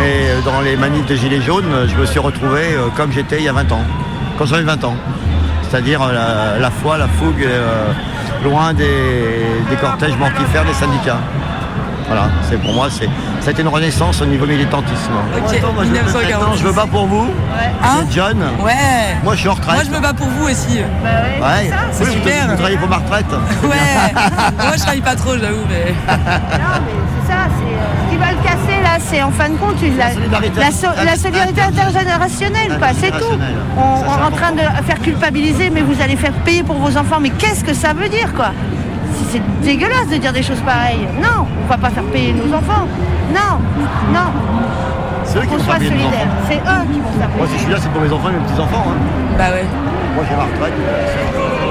Mais 0.00 0.30
euh, 0.30 0.40
dans 0.42 0.60
les 0.62 0.76
manifs 0.76 1.06
des 1.06 1.16
Gilets 1.16 1.42
jaunes, 1.42 1.70
je 1.88 1.94
me 1.94 2.06
suis 2.06 2.18
retrouvé 2.18 2.60
euh, 2.74 2.88
comme 2.96 3.12
j'étais 3.12 3.38
il 3.38 3.44
y 3.44 3.48
a 3.48 3.52
20 3.52 3.70
ans, 3.72 3.82
quand 4.38 4.46
j'avais 4.46 4.62
20 4.62 4.84
ans. 4.84 4.94
C'est-à-dire 5.68 6.00
euh, 6.02 6.12
la, 6.12 6.58
la 6.58 6.70
foi, 6.70 6.96
la 6.98 7.06
fougue, 7.08 7.44
euh, 7.44 7.92
loin 8.44 8.72
des, 8.72 8.86
des 9.68 9.76
cortèges 9.76 10.16
mortifères 10.16 10.64
des 10.64 10.72
syndicats. 10.74 11.18
Voilà, 12.06 12.28
c'est 12.48 12.60
pour 12.60 12.72
moi, 12.72 12.88
c'est, 12.90 13.04
ça 13.40 13.48
a 13.48 13.50
été 13.52 13.62
une 13.62 13.68
renaissance 13.68 14.20
au 14.20 14.26
niveau 14.26 14.44
militantisme. 14.44 15.12
Attends, 15.36 15.72
moi, 15.72 15.84
je, 15.84 15.90
me- 15.90 15.94
1948. 15.94 16.32
maintenant, 16.32 16.56
je 16.56 16.64
me 16.66 16.72
bats 16.72 16.86
pour 16.90 17.06
vous. 17.06 17.28
Hein 17.84 17.88
Vous 17.94 18.02
êtes 18.02 18.12
jeune. 18.12 18.42
Ouais. 18.64 19.16
Moi, 19.22 19.34
je 19.34 19.40
suis 19.40 19.48
en 19.48 19.54
retraite. 19.54 19.74
Moi, 19.76 19.84
je 19.84 19.90
me 19.96 20.00
bats 20.00 20.12
pour 20.14 20.26
vous 20.26 20.46
aussi. 20.46 20.78
Ouais. 20.78 21.70
C'est 21.92 22.02
Oui, 22.04 22.10
vous- 22.10 22.12
super. 22.14 22.48
Vous, 22.48 22.54
travaillez 22.54 22.78
pour 22.78 22.88
ma 22.88 22.96
retraite. 22.96 23.26
Ouais. 23.62 24.12
Moi, 24.58 24.72
je 24.74 24.78
travaille 24.80 25.00
pas 25.02 25.14
trop, 25.14 25.34
j'avoue, 25.38 25.64
mais. 25.68 25.94
C'est 25.94 26.08
ça, 26.08 26.80
c'est 27.22 27.28
ce 27.28 27.32
qui 27.32 27.39
va 28.20 28.30
le 28.32 28.42
casser 28.42 28.78
là, 28.82 28.98
c'est 28.98 29.22
en 29.22 29.30
fin 29.30 29.48
de 29.48 29.56
compte 29.56 29.80
une- 29.82 29.96
la, 29.96 30.10
solidarité 30.12 30.60
la 30.60 30.70
so- 30.70 31.04
la 31.04 31.16
solidarité 31.16 31.60
intergénérationnelle, 31.62 32.78
quoi, 32.78 32.88
c'est 32.98 33.10
tout. 33.10 33.36
On, 33.76 33.80
on 33.80 34.18
est 34.22 34.26
en 34.26 34.30
train 34.36 34.52
de 34.52 34.60
faire 34.86 35.00
culpabiliser, 35.02 35.70
mais 35.70 35.80
vous 35.82 36.00
allez 36.02 36.16
faire 36.16 36.32
payer 36.44 36.62
pour 36.62 36.76
vos 36.76 36.96
enfants, 36.96 37.18
mais 37.20 37.30
qu'est-ce 37.30 37.64
que 37.64 37.74
ça 37.74 37.92
veut 37.92 38.08
dire, 38.08 38.32
quoi? 38.34 38.50
C'est- 39.30 39.42
dégueulasse 39.62 40.08
de 40.10 40.16
dire 40.16 40.32
des 40.32 40.42
choses 40.42 40.60
pareilles. 40.60 41.06
Non, 41.22 41.46
on 41.64 41.68
va 41.68 41.76
pas 41.78 41.90
faire 41.90 42.04
payer 42.04 42.32
nos 42.32 42.52
enfants. 42.56 42.86
Non, 43.34 43.58
non. 44.12 44.28
C'est 45.24 45.38
eux 45.38 45.42
qui 45.42 45.48
vont 45.56 45.58
faire 45.62 45.78
payer 45.78 45.90
nos 45.90 45.96
solidaires. 45.98 46.20
enfants. 46.26 46.46
C'est 46.48 46.56
eux 46.56 46.84
qui 46.92 46.98
vont 47.00 47.12
faire 47.20 47.28
Moi, 47.36 47.46
si 47.46 47.54
je 47.58 47.62
suis 47.62 47.70
là, 47.72 47.78
c'est 47.80 47.90
pour 47.92 48.02
mes 48.02 48.12
enfants 48.12 48.28
et 48.30 48.32
mes 48.32 48.38
petits-enfants. 48.46 48.84
hein. 48.88 48.96
Bah 49.38 49.44
ouais. 49.54 49.64
Moi, 50.16 50.24
j'ai 50.28 50.36
ma 50.36 50.42
retraite. 50.44 51.69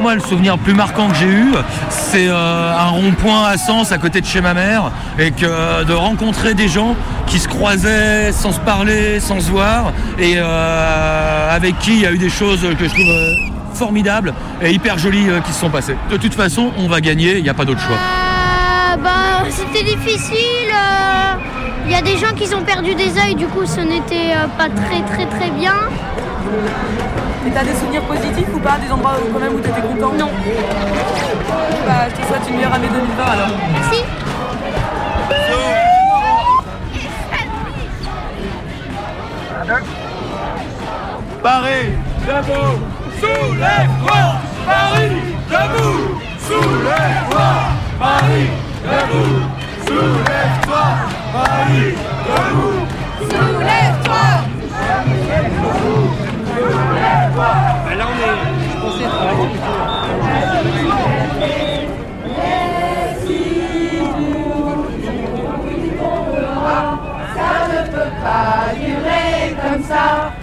Pour 0.00 0.08
moi, 0.08 0.14
le 0.14 0.22
souvenir 0.22 0.56
plus 0.56 0.72
marquant 0.72 1.08
que 1.08 1.14
j'ai 1.14 1.26
eu, 1.26 1.52
c'est 1.90 2.26
euh, 2.26 2.72
un 2.74 2.88
rond-point 2.88 3.44
à 3.44 3.58
Sens, 3.58 3.92
à 3.92 3.98
côté 3.98 4.22
de 4.22 4.26
chez 4.26 4.40
ma 4.40 4.54
mère, 4.54 4.92
et 5.18 5.30
que 5.30 5.84
de 5.84 5.92
rencontrer 5.92 6.54
des 6.54 6.68
gens 6.68 6.96
qui 7.26 7.38
se 7.38 7.46
croisaient 7.46 8.32
sans 8.32 8.50
se 8.50 8.60
parler, 8.60 9.20
sans 9.20 9.40
se 9.40 9.50
voir, 9.50 9.92
et 10.18 10.36
euh, 10.38 11.54
avec 11.54 11.78
qui 11.80 11.96
il 11.96 12.00
y 12.00 12.06
a 12.06 12.12
eu 12.12 12.16
des 12.16 12.30
choses 12.30 12.62
que 12.78 12.88
je 12.88 12.94
trouve 12.94 13.10
euh, 13.10 13.34
formidables 13.74 14.32
et 14.62 14.70
hyper 14.70 14.96
jolies 14.96 15.28
euh, 15.28 15.40
qui 15.40 15.52
se 15.52 15.60
sont 15.60 15.68
passées. 15.68 15.96
De 16.10 16.16
toute 16.16 16.32
façon, 16.32 16.70
on 16.78 16.88
va 16.88 17.02
gagner, 17.02 17.36
il 17.36 17.42
n'y 17.42 17.50
a 17.50 17.54
pas 17.54 17.66
d'autre 17.66 17.82
choix. 17.82 17.98
Ah, 17.98 18.96
bah, 18.96 19.44
c'était 19.50 19.84
difficile. 19.84 20.70
euh, 20.72 21.34
Il 21.84 21.92
y 21.92 21.94
a 21.94 22.00
des 22.00 22.16
gens 22.16 22.32
qui 22.34 22.54
ont 22.54 22.62
perdu 22.62 22.94
des 22.94 23.04
yeux, 23.04 23.34
du 23.36 23.44
coup, 23.48 23.66
ce 23.66 23.80
n'était 23.80 24.32
euh, 24.32 24.46
pas 24.56 24.70
très, 24.70 25.02
très, 25.14 25.26
très 25.26 25.50
bien. 25.50 25.74
Et 27.46 27.50
t'as 27.50 27.64
des 27.64 27.74
souvenirs 27.74 28.02
positifs 28.02 28.48
ou 28.54 28.58
pas 28.58 28.78
Des 28.78 28.90
endroits 28.92 29.12
où, 29.22 29.32
quand 29.32 29.40
même 29.40 29.54
où 29.54 29.60
t'étais 29.60 29.80
content 29.80 30.12
Non. 30.18 30.30
Bah, 31.86 32.08
je 32.08 32.20
te 32.20 32.26
souhaite 32.26 32.48
une 32.48 32.56
meilleure 32.56 32.74
année 32.74 32.88
2020 32.88 33.24
alors. 33.24 33.48
Merci. 33.72 34.04
Pareil 41.42 41.94
debout, 42.26 42.78
soulève-toi, 43.18 44.22
Paris, 44.66 45.20
debout, 45.48 46.20
soulève-toi, 46.46 47.48
Paris, 47.98 48.50
debout, 48.84 49.40
soulève-toi, 49.86 50.84
Paris, 51.32 51.94
debout, 52.26 52.86
soulève-toi. 53.30 54.30
Là 56.60 58.06
on 58.06 58.16
est, 58.18 58.36
je 58.70 58.76
pensais 58.80 59.04
être 59.04 59.16
vraiment 59.16 59.48
Ça 67.34 67.50
ne 67.68 67.80
peut 67.90 68.12
pas 68.22 68.74
durer 68.74 69.56
comme 69.62 69.82
ça. 69.84 70.39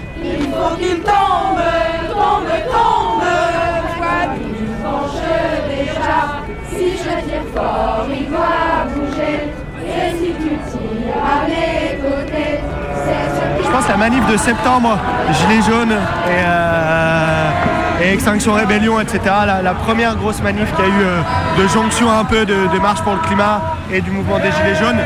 La 13.90 13.98
manif 13.98 14.26
de 14.28 14.38
septembre, 14.38 14.98
Gilets 15.32 15.62
jaunes 15.62 15.92
et, 15.92 16.44
euh, 16.46 18.14
Extinction 18.14 18.54
Rébellion, 18.54 19.00
etc. 19.00 19.20
La, 19.64 19.74
première 19.74 20.16
grosse 20.16 20.42
manif 20.42 20.74
qui 20.76 20.82
a 20.82 20.86
eu 20.86 21.02
euh, 21.02 21.22
de 21.62 21.68
jonction 21.68 22.12
un 22.12 22.24
peu 22.24 22.46
de, 22.46 22.80
marche 22.80 23.02
pour 23.02 23.14
le 23.14 23.20
climat 23.20 23.62
et 23.92 24.02
du 24.02 24.12
mouvement 24.12 24.38
des 24.38 24.52
Gilets 24.52 24.76
jaunes, 24.76 25.00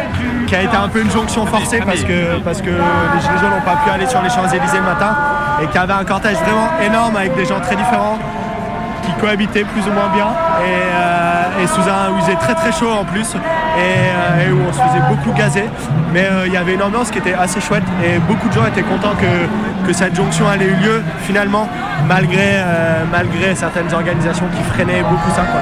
qui 0.48 0.56
a 0.56 0.64
été 0.64 0.76
un 0.76 0.88
peu 0.90 1.02
une 1.02 1.12
jonction 1.12 1.46
forcée 1.46 1.82
parce 1.86 2.04
que, 2.04 2.40
parce 2.44 2.62
que 2.62 2.70
les 2.70 3.22
Gilets 3.22 3.40
jaunes 3.40 3.52
n'ont 3.52 3.66
pas 3.66 3.78
pu 3.84 3.90
aller 3.90 4.08
sur 4.08 4.22
les 4.22 4.30
Champs-Élysées 4.30 4.78
le 4.78 4.84
matin 4.84 5.16
et 5.62 5.68
qui 5.68 5.78
avait 5.78 5.94
un 5.94 6.04
cortège 6.04 6.38
vraiment 6.38 6.70
énorme 6.84 7.16
avec 7.16 7.36
des 7.36 7.46
gens 7.46 7.60
très 7.60 7.76
différents 7.76 8.18
qui 9.04 9.12
cohabitaient 9.20 9.64
plus 9.64 9.82
ou 9.82 9.94
moins 9.94 10.10
bien 10.14 10.28
et, 10.66 11.64
euh, 11.64 11.68
sous 11.68 11.82
un 11.82 12.12
où 12.12 12.36
très 12.40 12.56
très 12.56 12.72
chaud 12.72 12.92
en 12.92 13.06
plus 13.06 13.36
et, 13.78 13.80
euh, 13.80 14.48
et 14.48 14.52
où 14.52 14.60
on 14.68 14.74
se 14.74 14.80
faisait 14.80 15.04
beaucoup 15.10 15.32
gazer 15.38 15.66
mais 16.14 16.26
euh, 16.26 16.48
il 16.48 16.54
y 16.54 16.58
avait 16.58 16.74
une 16.74 16.84
ambiance 16.84 17.10
qui 17.12 17.20
était 17.20 17.34
assez 17.34 17.62
chouette 17.62 17.84
et 18.04 18.20
beaucoup 18.20 18.48
de 18.50 18.54
gens 18.54 18.66
étaient 18.66 18.82
contents 18.84 19.16
que, 19.20 19.88
que 19.88 19.94
cette 19.94 20.16
jonction 20.16 20.48
allait 20.48 20.66
eu 20.66 20.76
lieu 20.76 21.02
finalement 21.22 21.68
malgré, 22.08 22.56
euh, 22.56 23.04
malgré 23.12 23.56
certaines 23.56 23.94
organisations 23.94 24.48
qui 24.56 24.64
freinaient 24.64 25.04
beaucoup 25.04 25.30
ça 25.32 25.44
quoi. 25.44 25.62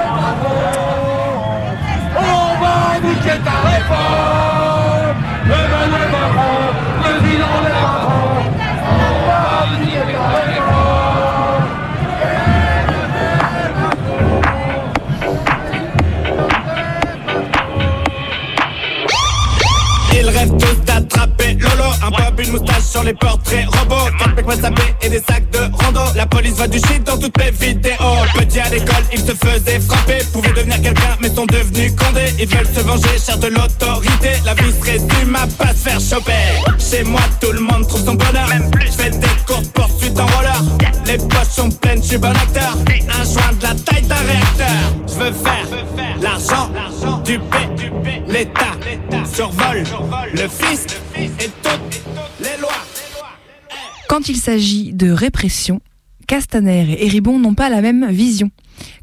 Sur 23.00 23.04
les 23.04 23.14
portraits 23.14 23.66
robots. 23.66 24.10
4 24.20 24.36
mecs 24.36 24.48
WhatsApp 24.48 24.80
et 25.02 25.10
des 25.10 25.20
sacs 25.20 25.50
de 25.52 25.60
rando. 25.84 26.02
La 26.16 26.26
police 26.26 26.54
voit 26.54 26.68
du 26.68 26.80
shit 26.80 27.04
dans 27.04 27.18
toutes 27.18 27.38
mes 27.38 27.52
vidéos. 27.52 27.94
Petit 28.36 28.60
à 28.60 28.70
l'école, 28.70 29.04
ils 29.14 29.20
se 29.20 29.34
faisaient 29.34 29.80
frapper. 29.80 30.20
Pouvaient 30.34 30.54
devenir 30.54 30.82
quelqu'un 30.82 31.18
mais 31.22 31.30
sont 31.30 31.46
devenus 31.46 31.94
condés. 31.96 32.34
Ils 32.40 32.48
veulent 32.48 32.68
se 32.74 32.82
venger, 32.82 33.18
cher 33.24 33.38
de 33.38 33.48
l'autorité. 33.48 34.32
La 34.46 34.54
vie 34.54 34.72
se 34.72 34.86
résume 34.86 35.36
à 35.36 35.48
pas 35.48 35.74
se 35.74 35.90
faire 35.90 36.00
choper. 36.00 36.34
Chez 36.80 37.04
moi 37.04 37.22
tout 37.40 37.52
le 37.52 37.62
monde 37.62 37.88
trouve 37.88 38.06
son 38.06 38.16
bonheur. 38.16 38.50
Je 38.86 38.92
fais 38.92 39.10
des 39.12 39.28
courtes 39.48 39.72
poursuites 39.74 40.20
en 40.20 40.26
roller. 40.26 40.62
Les 41.06 41.18
poches 41.18 41.56
sont 41.56 41.70
pleines, 41.70 42.02
je 42.02 42.10
suis 42.10 42.18
bon 42.18 42.30
acteur. 42.32 42.76
Un 43.20 43.24
joint 43.24 43.54
de 43.60 43.64
la 43.64 43.76
taille 43.76 44.04
d'un 44.04 44.16
réacteur. 44.16 44.68
Je 45.08 45.14
veux 45.14 45.32
faire 45.32 45.68
l'argent 46.22 46.70
du 47.24 47.40
P 47.40 47.58
L'État 48.28 48.78
survole 49.26 49.84
le 50.34 50.48
fisc 50.48 50.98
et 51.18 51.28
lois 51.28 52.09
Quand 54.10 54.28
il 54.28 54.38
s'agit 54.38 54.92
de 54.92 55.12
répression, 55.12 55.82
Castaner 56.26 56.94
et 56.94 57.06
Héribon 57.06 57.38
n'ont 57.38 57.54
pas 57.54 57.70
la 57.70 57.80
même 57.80 58.10
vision. 58.10 58.50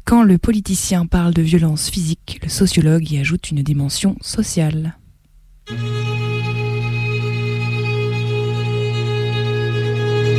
Quand 0.03 0.21
le 0.21 0.37
politicien 0.37 1.05
parle 1.05 1.33
de 1.33 1.41
violence 1.41 1.89
physique, 1.89 2.41
le 2.43 2.49
sociologue 2.49 3.09
y 3.09 3.17
ajoute 3.17 3.49
une 3.49 3.63
dimension 3.63 4.17
sociale. 4.19 4.97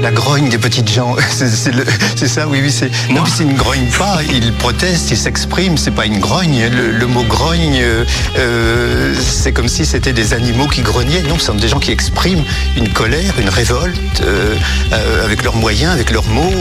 La 0.00 0.12
grogne 0.12 0.48
des 0.48 0.58
petites 0.58 0.90
gens, 0.90 1.16
c'est 1.30 2.28
ça, 2.28 2.46
oui, 2.46 2.60
oui, 2.62 2.70
c'est. 2.70 2.90
Non, 3.10 3.24
c'est 3.26 3.42
une 3.42 3.54
grogne 3.54 3.86
pas. 3.98 4.20
Ils 4.30 4.52
protestent, 4.52 5.10
ils 5.10 5.16
s'expriment. 5.16 5.76
C'est 5.76 5.90
pas 5.90 6.06
une 6.06 6.18
grogne. 6.20 6.68
Le, 6.70 6.92
le 6.92 7.06
mot 7.06 7.24
grogne, 7.24 7.78
euh, 7.80 8.04
euh, 8.38 9.14
c'est 9.20 9.52
comme 9.52 9.68
si 9.68 9.84
c'était 9.84 10.12
des 10.12 10.34
animaux 10.34 10.68
qui 10.68 10.82
grognaient. 10.82 11.22
Non, 11.22 11.38
ce 11.38 11.46
sont 11.46 11.54
des 11.54 11.68
gens 11.68 11.80
qui 11.80 11.90
expriment 11.90 12.44
une 12.76 12.88
colère, 12.90 13.34
une 13.40 13.48
révolte, 13.48 14.20
euh, 14.22 14.54
euh, 14.92 15.24
avec 15.24 15.42
leurs 15.42 15.56
moyens, 15.56 15.92
avec 15.92 16.10
leurs 16.10 16.28
mots. 16.28 16.52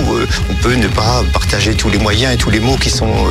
On 0.49 0.53
peut 0.55 0.73
ne 0.73 0.88
pas 0.88 1.23
partager 1.31 1.75
tous 1.75 1.89
les 1.89 1.99
moyens 1.99 2.33
et 2.33 2.38
tous 2.38 2.49
les 2.49 2.59
mots 2.59 2.77
qui 2.77 2.89
sont 2.89 3.27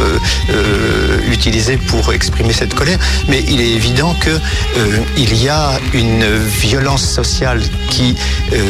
utilisés 1.31 1.77
pour 1.77 2.13
exprimer 2.13 2.53
cette 2.53 2.75
colère, 2.75 2.99
mais 3.29 3.45
il 3.49 3.61
est 3.61 3.71
évident 3.71 4.15
que 4.21 4.31
euh, 4.31 4.99
il 5.17 5.43
y 5.43 5.49
a 5.49 5.79
une 5.93 6.25
violence 6.37 7.05
sociale 7.05 7.61
qui 7.91 8.17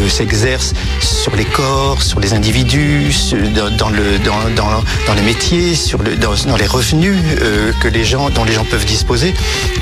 s'exerce 0.08 0.72
sur 1.00 1.25
les 1.34 1.44
corps, 1.44 2.02
sur 2.02 2.20
les 2.20 2.34
individus, 2.34 3.12
sur- 3.12 3.38
dans, 3.50 3.70
dans 3.76 3.88
le, 3.88 4.18
dans, 4.24 4.38
dans, 4.54 4.82
dans 5.06 5.14
les 5.14 5.22
métiers, 5.22 5.74
sur 5.74 6.00
le, 6.02 6.14
dans, 6.16 6.34
les 6.56 6.66
revenus 6.66 7.16
euh, 7.40 7.72
que 7.80 7.88
les 7.88 8.04
gens, 8.04 8.30
dont 8.30 8.44
les 8.44 8.52
gens 8.52 8.64
peuvent 8.64 8.84
disposer. 8.84 9.34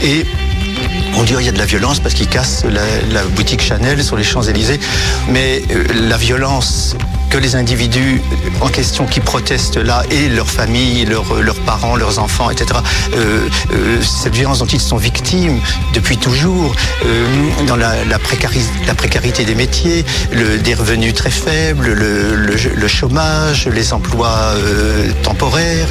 Et 0.02 0.24
on 1.16 1.22
dit 1.22 1.34
qu'il 1.34 1.44
y 1.44 1.48
a 1.48 1.52
de 1.52 1.58
la 1.58 1.66
violence 1.66 2.00
parce 2.00 2.14
qu'ils 2.14 2.28
cassent 2.28 2.64
la, 2.64 2.82
la 3.12 3.22
boutique 3.24 3.60
Chanel 3.62 4.02
sur 4.02 4.16
les 4.16 4.24
Champs-Élysées. 4.24 4.80
Mais 5.28 5.62
euh, 5.70 5.84
la 6.08 6.16
violence 6.16 6.96
que 7.30 7.38
les 7.38 7.56
individus 7.56 8.20
en 8.60 8.68
question 8.68 9.06
qui 9.06 9.20
protestent 9.20 9.76
là 9.76 10.02
et 10.10 10.28
leurs 10.28 10.48
familles, 10.48 11.04
leurs, 11.04 11.34
leurs 11.42 11.58
parents, 11.60 11.96
leurs 11.96 12.18
enfants, 12.18 12.50
etc., 12.50 12.66
euh, 13.14 13.48
euh, 13.72 14.02
cette 14.02 14.34
violence 14.34 14.58
dont 14.60 14.66
ils 14.66 14.80
sont 14.80 14.96
victimes 14.96 15.58
depuis 15.94 16.16
toujours, 16.16 16.74
euh, 17.04 17.26
dans 17.66 17.76
la, 17.76 18.04
la, 18.04 18.18
précari- 18.18 18.62
la 18.86 18.94
précarité 18.94 19.44
des 19.44 19.54
métiers, 19.54 20.04
des 20.62 20.74
revenus 20.74 21.14
très 21.14 21.30
faibles, 21.30 21.92
le, 21.92 22.34
le- 22.36 22.88
chômage, 22.88 23.66
les 23.66 23.92
emplois 23.94 24.52
euh, 24.56 25.10
temporaires, 25.22 25.88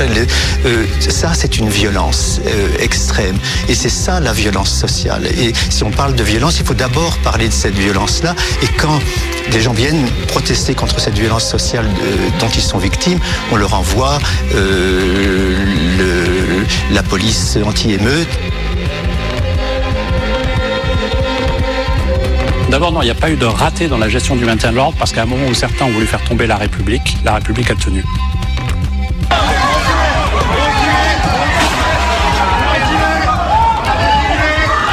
euh, 0.66 0.86
ça 1.10 1.32
c'est 1.34 1.58
une 1.58 1.70
violence 1.70 2.40
euh, 2.46 2.68
extrême. 2.80 3.36
Et 3.68 3.76
c'est 3.76 3.90
ça 3.90 4.20
la 4.20 4.32
violence 4.32 4.72
sociale. 4.72 5.26
Et 5.26 5.54
si 5.70 5.84
on 5.84 5.92
parle 5.92 6.16
de 6.16 6.24
violence, 6.24 6.60
il 6.60 6.66
faut 6.66 6.74
d'abord 6.76 7.18
parler 7.18 7.48
de 7.50 7.54
cette 7.54 7.74
violence-là. 7.76 8.36
Et 8.62 8.68
quand 8.80 9.00
des 9.52 9.60
gens 9.60 9.74
viennent 9.74 10.06
protester 10.28 10.74
contre 10.76 11.00
cette 11.00 11.16
violence 11.16 11.23
sociale 11.40 11.86
euh, 12.04 12.30
dont 12.40 12.50
ils 12.50 12.62
sont 12.62 12.78
victimes, 12.78 13.20
on 13.52 13.56
leur 13.56 13.74
envoie 13.74 14.18
euh, 14.54 15.56
le- 15.98 16.66
la 16.94 17.02
police 17.04 17.58
anti-émeute. 17.66 18.28
D'abord, 22.70 22.92
non, 22.92 23.02
il 23.02 23.06
n'y 23.06 23.12
a 23.12 23.16
pas 23.16 23.30
eu 23.30 23.36
de 23.36 23.46
raté 23.46 23.88
dans 23.88 23.98
la 23.98 24.10
gestion 24.10 24.36
du 24.36 24.46
maintien 24.46 24.72
de 24.72 24.76
l'ordre 24.76 24.96
parce 24.98 25.12
qu'à 25.12 25.24
un 25.24 25.26
moment 25.26 25.48
où 25.48 25.54
certains 25.54 25.86
ont 25.86 25.92
voulu 25.92 26.06
faire 26.08 26.24
tomber 26.24 26.48
la 26.48 26.58
République, 26.58 27.18
la 27.24 27.36
République 27.36 27.70
a 27.72 27.76
tenu. 27.76 28.04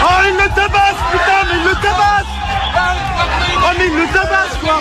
Oh, 0.02 0.20
il 0.26 0.34
le 0.36 0.48
tabasse, 0.54 1.00
putain, 1.12 1.40
mais 1.48 1.58
il 1.58 1.64
le 1.64 1.74
tabasse 1.74 2.32
Oh, 3.62 3.72
mais 3.78 3.86
il 3.86 3.96
le 3.96 4.06
tabasse, 4.12 4.56
quoi 4.62 4.80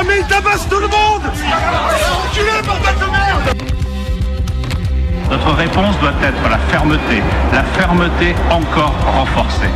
Ah, 0.00 0.04
mais 0.06 0.20
il 0.20 0.26
tabasse 0.26 0.66
tout 0.66 0.78
le 0.78 0.88
monde 0.88 1.22
Enculé, 1.26 2.62
bordel 2.64 2.94
de 2.94 3.10
merde 3.12 3.54
Notre 5.30 5.52
réponse 5.56 5.98
doit 6.00 6.14
être 6.22 6.48
la 6.48 6.56
fermeté, 6.70 7.22
la 7.52 7.62
fermeté 7.64 8.34
encore 8.48 8.94
renforcée. 9.04 9.68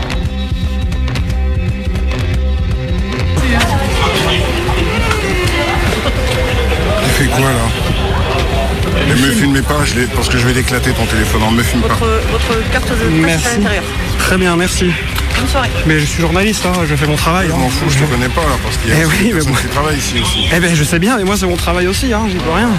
Tu 7.02 7.10
fais 7.10 7.26
quoi 7.26 7.40
là? 7.40 9.06
Ne 9.06 9.14
me 9.14 9.30
filmez 9.30 9.60
pas, 9.60 9.84
je 9.84 10.06
parce 10.06 10.30
que 10.30 10.38
je 10.38 10.46
vais 10.46 10.54
l'éclater 10.54 10.92
ton 10.92 11.04
téléphone. 11.04 11.42
Non, 11.42 11.50
me 11.50 11.62
filme 11.62 11.82
pas. 11.82 11.96
votre 11.96 12.70
carte 12.72 12.88
de 12.88 13.10
Merci. 13.10 13.46
à 13.46 13.56
l'intérieur. 13.58 13.84
Très 14.20 14.38
bien, 14.38 14.56
merci. 14.56 14.90
Soirée. 15.54 15.70
Mais 15.86 16.00
je 16.00 16.04
suis 16.04 16.20
journaliste, 16.20 16.66
hein, 16.66 16.72
je 16.84 16.96
fais 16.96 17.06
mon 17.06 17.14
travail. 17.14 17.46
Je 17.46 17.52
m'en 17.52 17.68
fous, 17.68 17.88
je 17.88 17.98
te 17.98 18.10
connais 18.10 18.28
pas 18.28 18.40
là, 18.40 18.56
parce 18.60 18.76
qu'il 18.76 18.90
y 18.90 18.92
a 18.92 18.96
Eh 19.02 19.04
oui, 19.04 19.32
mais 19.32 19.40
moi- 19.48 19.56
qui 19.60 19.98
ici 19.98 20.20
aussi. 20.20 20.48
Eh 20.52 20.58
ben 20.58 20.74
je 20.74 20.82
sais 20.82 20.98
bien, 20.98 21.16
mais 21.16 21.22
moi 21.22 21.36
c'est 21.36 21.46
mon 21.46 21.54
travail 21.54 21.86
aussi, 21.86 22.12
hein, 22.12 22.22
j'y 22.28 22.38
peux 22.38 22.50
rien. 22.50 22.70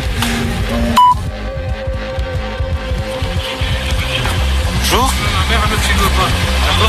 Bonjour. 4.81 5.09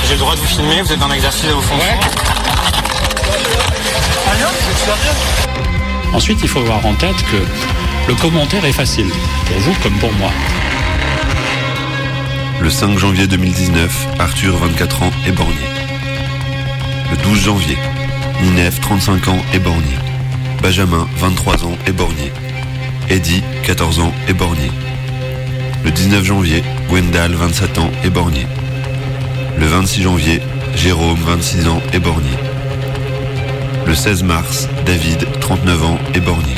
J'ai 0.09 0.15
le 0.15 0.19
droit 0.19 0.35
de 0.35 0.41
vous 0.41 0.47
filmer, 0.47 0.83
vous 0.83 0.93
êtes 0.93 0.99
dans 0.99 1.07
l'exercice 1.07 1.45
à 1.45 1.53
bien. 1.79 1.97
Ensuite, 6.13 6.41
il 6.43 6.49
faut 6.49 6.61
avoir 6.61 6.85
en 6.85 6.95
tête 6.95 7.15
que 7.31 8.09
le 8.09 8.15
commentaire 8.17 8.65
est 8.65 8.73
facile, 8.73 9.11
pour 9.47 9.59
vous 9.61 9.75
comme 9.85 9.95
pour 9.99 10.13
moi. 10.15 10.31
Le 12.61 12.71
5 12.71 12.99
janvier 12.99 13.29
2019, 13.29 14.09
Arthur, 14.19 14.57
24 14.57 15.03
ans, 15.05 15.11
est 15.29 15.33
borgné. 15.33 15.76
Le 17.27 17.33
12 17.33 17.45
janvier, 17.45 17.77
Ninef, 18.41 18.81
35 18.81 19.27
ans, 19.29 19.39
est 19.53 19.59
borgné. 19.59 19.97
Benjamin, 20.63 21.09
23 21.19 21.65
ans, 21.65 21.77
est 21.85 21.93
borgné. 21.93 22.33
Eddie, 23.11 23.43
14 23.65 23.99
ans, 23.99 24.13
est 24.29 24.33
borgné. 24.33 24.71
Le 25.85 25.91
19 25.91 26.25
janvier, 26.25 26.63
Wendell, 26.89 27.35
27 27.35 27.79
ans, 27.79 27.91
est 28.05 28.11
borgné. 28.11 28.47
Le 29.59 29.67
26 29.67 30.03
janvier, 30.03 30.41
Jérôme, 30.77 31.19
26 31.19 31.67
ans, 31.67 31.83
est 31.93 31.99
borgné. 31.99 32.31
Le 33.87 33.95
16 33.97 34.23
mars, 34.23 34.69
David, 34.87 35.27
39 35.41 35.85
ans, 35.85 35.99
est 36.15 36.21
borgné. 36.21 36.55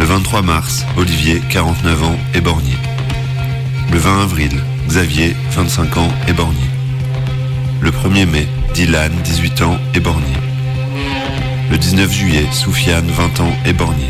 Le 0.00 0.04
23 0.04 0.42
mars, 0.42 0.84
Olivier, 0.96 1.40
49 1.48 2.02
ans, 2.02 2.16
est 2.34 2.40
borgné. 2.40 2.76
Le 3.92 3.98
20 3.98 4.22
avril, 4.22 4.50
Xavier, 4.88 5.36
25 5.52 5.96
ans, 5.96 6.12
est 6.26 6.32
borgné. 6.32 6.66
Le 7.80 7.92
1er 7.92 8.26
mai, 8.26 8.48
Dylan, 8.76 9.10
18 9.24 9.62
ans, 9.62 9.78
est 9.94 10.00
borgné. 10.00 10.34
Le 11.70 11.78
19 11.78 12.12
juillet, 12.12 12.44
Soufiane, 12.52 13.06
20 13.08 13.40
ans, 13.40 13.52
est 13.64 13.72
borgné. 13.72 14.04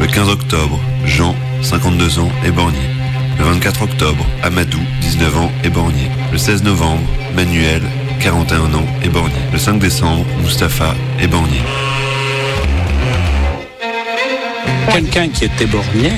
Le 0.00 0.06
15 0.06 0.30
octobre, 0.30 0.80
Jean, 1.04 1.34
52 1.60 2.20
ans, 2.20 2.30
est 2.46 2.50
borgné. 2.50 2.78
Le 3.38 3.44
24 3.44 3.82
octobre, 3.82 4.24
Amadou, 4.42 4.80
19 5.02 5.36
ans, 5.36 5.52
est 5.62 5.68
borgné. 5.68 6.10
Le 6.32 6.38
16 6.38 6.62
novembre, 6.62 7.02
Manuel, 7.36 7.82
41 8.20 8.72
ans, 8.72 8.86
est 9.02 9.10
borgné. 9.10 9.36
Le 9.52 9.58
5 9.58 9.78
décembre, 9.78 10.24
Mustapha, 10.42 10.94
est 11.20 11.28
borgné. 11.28 11.60
Quelqu'un 14.90 15.28
qui 15.28 15.44
est 15.44 15.60
éborgné, 15.60 16.12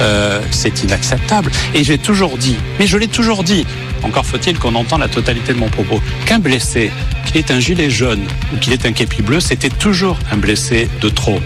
euh, 0.00 0.40
c'est 0.50 0.82
inacceptable. 0.82 1.52
Et 1.74 1.84
j'ai 1.84 1.98
toujours 1.98 2.36
dit, 2.38 2.56
mais 2.80 2.88
je 2.88 2.96
l'ai 2.98 3.06
toujours 3.06 3.44
dit, 3.44 3.66
encore 4.02 4.26
faut-il 4.26 4.58
qu'on 4.58 4.74
entende 4.74 5.00
la 5.00 5.08
totalité 5.08 5.52
de 5.52 5.58
mon 5.58 5.68
propos, 5.68 6.00
qu'un 6.26 6.38
blessé, 6.38 6.90
qu'il 7.26 7.36
est 7.36 7.50
un 7.50 7.60
gilet 7.60 7.90
jaune 7.90 8.22
ou 8.52 8.58
qu'il 8.58 8.72
est 8.72 8.86
un 8.86 8.92
képi 8.92 9.22
bleu, 9.22 9.40
c'était 9.40 9.70
toujours 9.70 10.18
un 10.30 10.36
blessé 10.36 10.88
de 11.00 11.08
trop. 11.08 11.40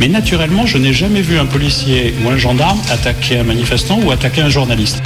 Mais 0.00 0.08
naturellement, 0.08 0.66
je 0.66 0.78
n'ai 0.78 0.92
jamais 0.92 1.22
vu 1.22 1.38
un 1.38 1.46
policier 1.46 2.14
ou 2.22 2.28
un 2.28 2.36
gendarme 2.36 2.78
attaquer 2.90 3.38
un 3.38 3.44
manifestant 3.44 3.98
ou 4.02 4.10
attaquer 4.10 4.42
un 4.42 4.50
journaliste. 4.50 5.02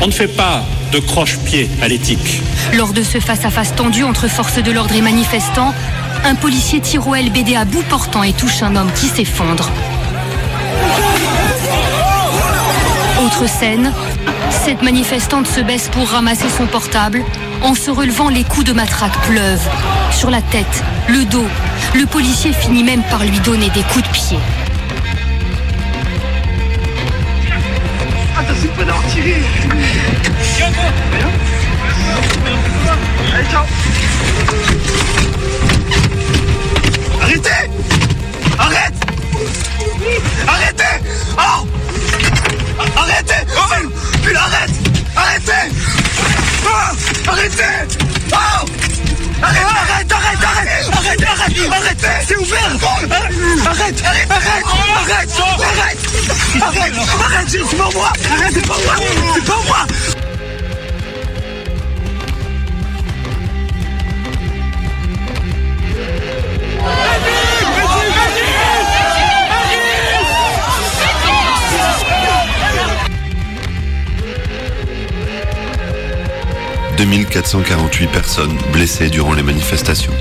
On 0.00 0.06
ne 0.06 0.12
fait 0.12 0.28
pas 0.28 0.64
de 0.92 0.98
croche-pied 0.98 1.68
à 1.82 1.88
l'éthique. 1.88 2.40
Lors 2.74 2.92
de 2.92 3.02
ce 3.02 3.20
face-à-face 3.20 3.74
tendu 3.74 4.04
entre 4.04 4.28
forces 4.28 4.62
de 4.62 4.70
l'ordre 4.70 4.94
et 4.94 5.02
manifestants, 5.02 5.74
un 6.24 6.34
policier 6.34 6.80
tire 6.80 7.06
au 7.06 7.14
LBD 7.14 7.54
à 7.54 7.64
bout 7.64 7.82
portant 7.82 8.22
et 8.22 8.32
touche 8.32 8.62
un 8.62 8.74
homme 8.74 8.90
qui 8.94 9.06
s'effondre. 9.06 9.70
Autre 13.28 13.46
scène, 13.46 13.92
cette 14.64 14.80
manifestante 14.80 15.46
se 15.46 15.60
baisse 15.60 15.88
pour 15.88 16.08
ramasser 16.08 16.48
son 16.48 16.66
portable. 16.66 17.22
En 17.60 17.74
se 17.74 17.90
relevant, 17.90 18.30
les 18.30 18.42
coups 18.42 18.64
de 18.64 18.72
matraque 18.72 19.20
pleuvent. 19.26 19.68
Sur 20.10 20.30
la 20.30 20.40
tête, 20.40 20.82
le 21.08 21.26
dos. 21.26 21.44
Le 21.94 22.06
policier 22.06 22.54
finit 22.54 22.82
même 22.82 23.02
par 23.10 23.22
lui 23.22 23.38
donner 23.40 23.68
des 23.68 23.82
coups 23.82 24.02
de 24.02 24.12
pied. 24.12 24.38
Arrêtez 37.20 37.50
Arrête 38.58 38.94
Arrêtez 40.46 40.84
Oh 41.36 41.77
Arrêtez 42.96 43.34
Oh 43.56 43.74
Pull, 44.22 44.36
arrête 44.36 44.70
Arrêtez. 45.16 45.52
Ah 46.66 46.92
Arrêtez. 47.28 47.62
Oh 48.32 48.36
Arrête, 49.40 49.62
arrête, 49.62 50.12
arrête, 50.12 50.42
arrête, 50.42 50.90
arrête, 50.92 51.22
arrête, 51.22 51.72
arrête, 51.72 52.24
c'est 52.26 52.36
ouvert. 52.36 52.58
Arrête, 52.66 53.12
arrête, 53.66 54.02
arrête, 54.04 54.30
arrête, 54.30 54.30
arrête, 54.30 55.28
arrête, 56.60 56.94
arrête, 57.20 57.48
c'est 57.48 57.76
pas 57.76 57.90
moi. 57.94 58.12
Arrête, 58.30 58.54
c'est 58.54 58.66
pas 58.66 58.78
moi, 58.84 58.94
c'est 59.34 59.44
pas 59.44 59.60
moi 59.66 59.86
«2448 76.98 78.08
personnes 78.08 78.58
blessées 78.72 79.08
durant 79.08 79.32
les 79.32 79.44
manifestations. 79.44 80.12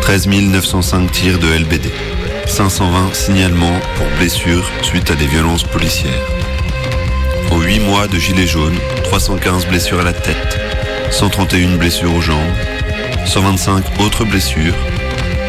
13 0.00 0.26
905 0.26 1.12
tirs 1.12 1.38
de 1.38 1.46
LBD. 1.46 1.92
520 2.46 3.14
signalements 3.14 3.78
pour 3.94 4.06
blessures 4.18 4.68
suite 4.82 5.08
à 5.12 5.14
des 5.14 5.26
violences 5.26 5.62
policières. 5.62 6.26
En 7.52 7.60
8 7.60 7.78
mois 7.80 8.08
de 8.08 8.18
gilets 8.18 8.48
jaunes, 8.48 8.78
315 9.04 9.66
blessures 9.66 10.00
à 10.00 10.02
la 10.02 10.12
tête, 10.12 10.58
131 11.12 11.76
blessures 11.76 12.12
aux 12.12 12.20
jambes, 12.20 12.54
125 13.24 14.00
autres 14.00 14.24
blessures, 14.24 14.74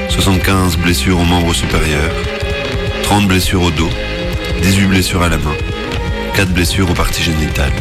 75 0.10 0.78
blessures 0.78 1.20
aux 1.20 1.26
membres 1.26 1.56
supérieurs, 1.56 2.14
30 3.02 3.28
blessures 3.28 3.64
au 3.64 3.72
dos, 3.72 3.90
18 4.62 4.86
blessures 4.86 5.24
à 5.24 5.30
la 5.30 5.38
main, 5.38 5.56
4 6.36 6.50
blessures 6.50 6.90
aux 6.92 6.94
parties 6.94 7.24
génitales. 7.24 7.74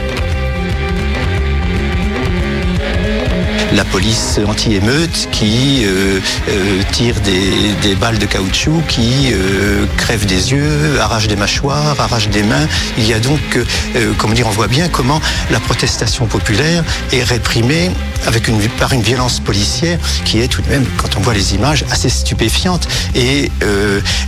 La 3.72 3.84
police 3.84 4.40
anti-émeute 4.46 5.28
qui 5.30 5.84
euh, 5.84 6.20
euh, 6.48 6.82
tire 6.92 7.16
des, 7.20 7.94
balles 7.96 8.18
de 8.18 8.26
caoutchouc, 8.26 8.82
qui 8.88 9.32
euh, 9.32 9.86
crève 9.96 10.26
des 10.26 10.52
yeux, 10.52 11.00
arrache 11.00 11.26
des 11.26 11.36
mâchoires, 11.36 12.00
arrache 12.00 12.28
des 12.28 12.42
mains. 12.42 12.66
Il 12.96 13.06
y 13.06 13.12
a 13.12 13.20
donc, 13.20 13.40
comment 14.16 14.34
dire, 14.34 14.46
on 14.46 14.50
voit 14.50 14.68
bien 14.68 14.88
comment 14.88 15.20
la 15.50 15.60
protestation 15.60 16.26
populaire 16.26 16.84
est 17.12 17.22
réprimée 17.22 17.90
avec 18.26 18.48
une, 18.48 18.60
par 18.78 18.92
une 18.92 19.02
violence 19.02 19.40
policière 19.40 19.98
qui 20.24 20.40
est 20.40 20.48
tout 20.48 20.62
de 20.62 20.68
même, 20.68 20.84
quand 20.96 21.16
on 21.16 21.20
voit 21.20 21.34
les 21.34 21.54
images, 21.54 21.84
assez 21.90 22.08
stupéfiante. 22.08 22.88
Et 23.14 23.50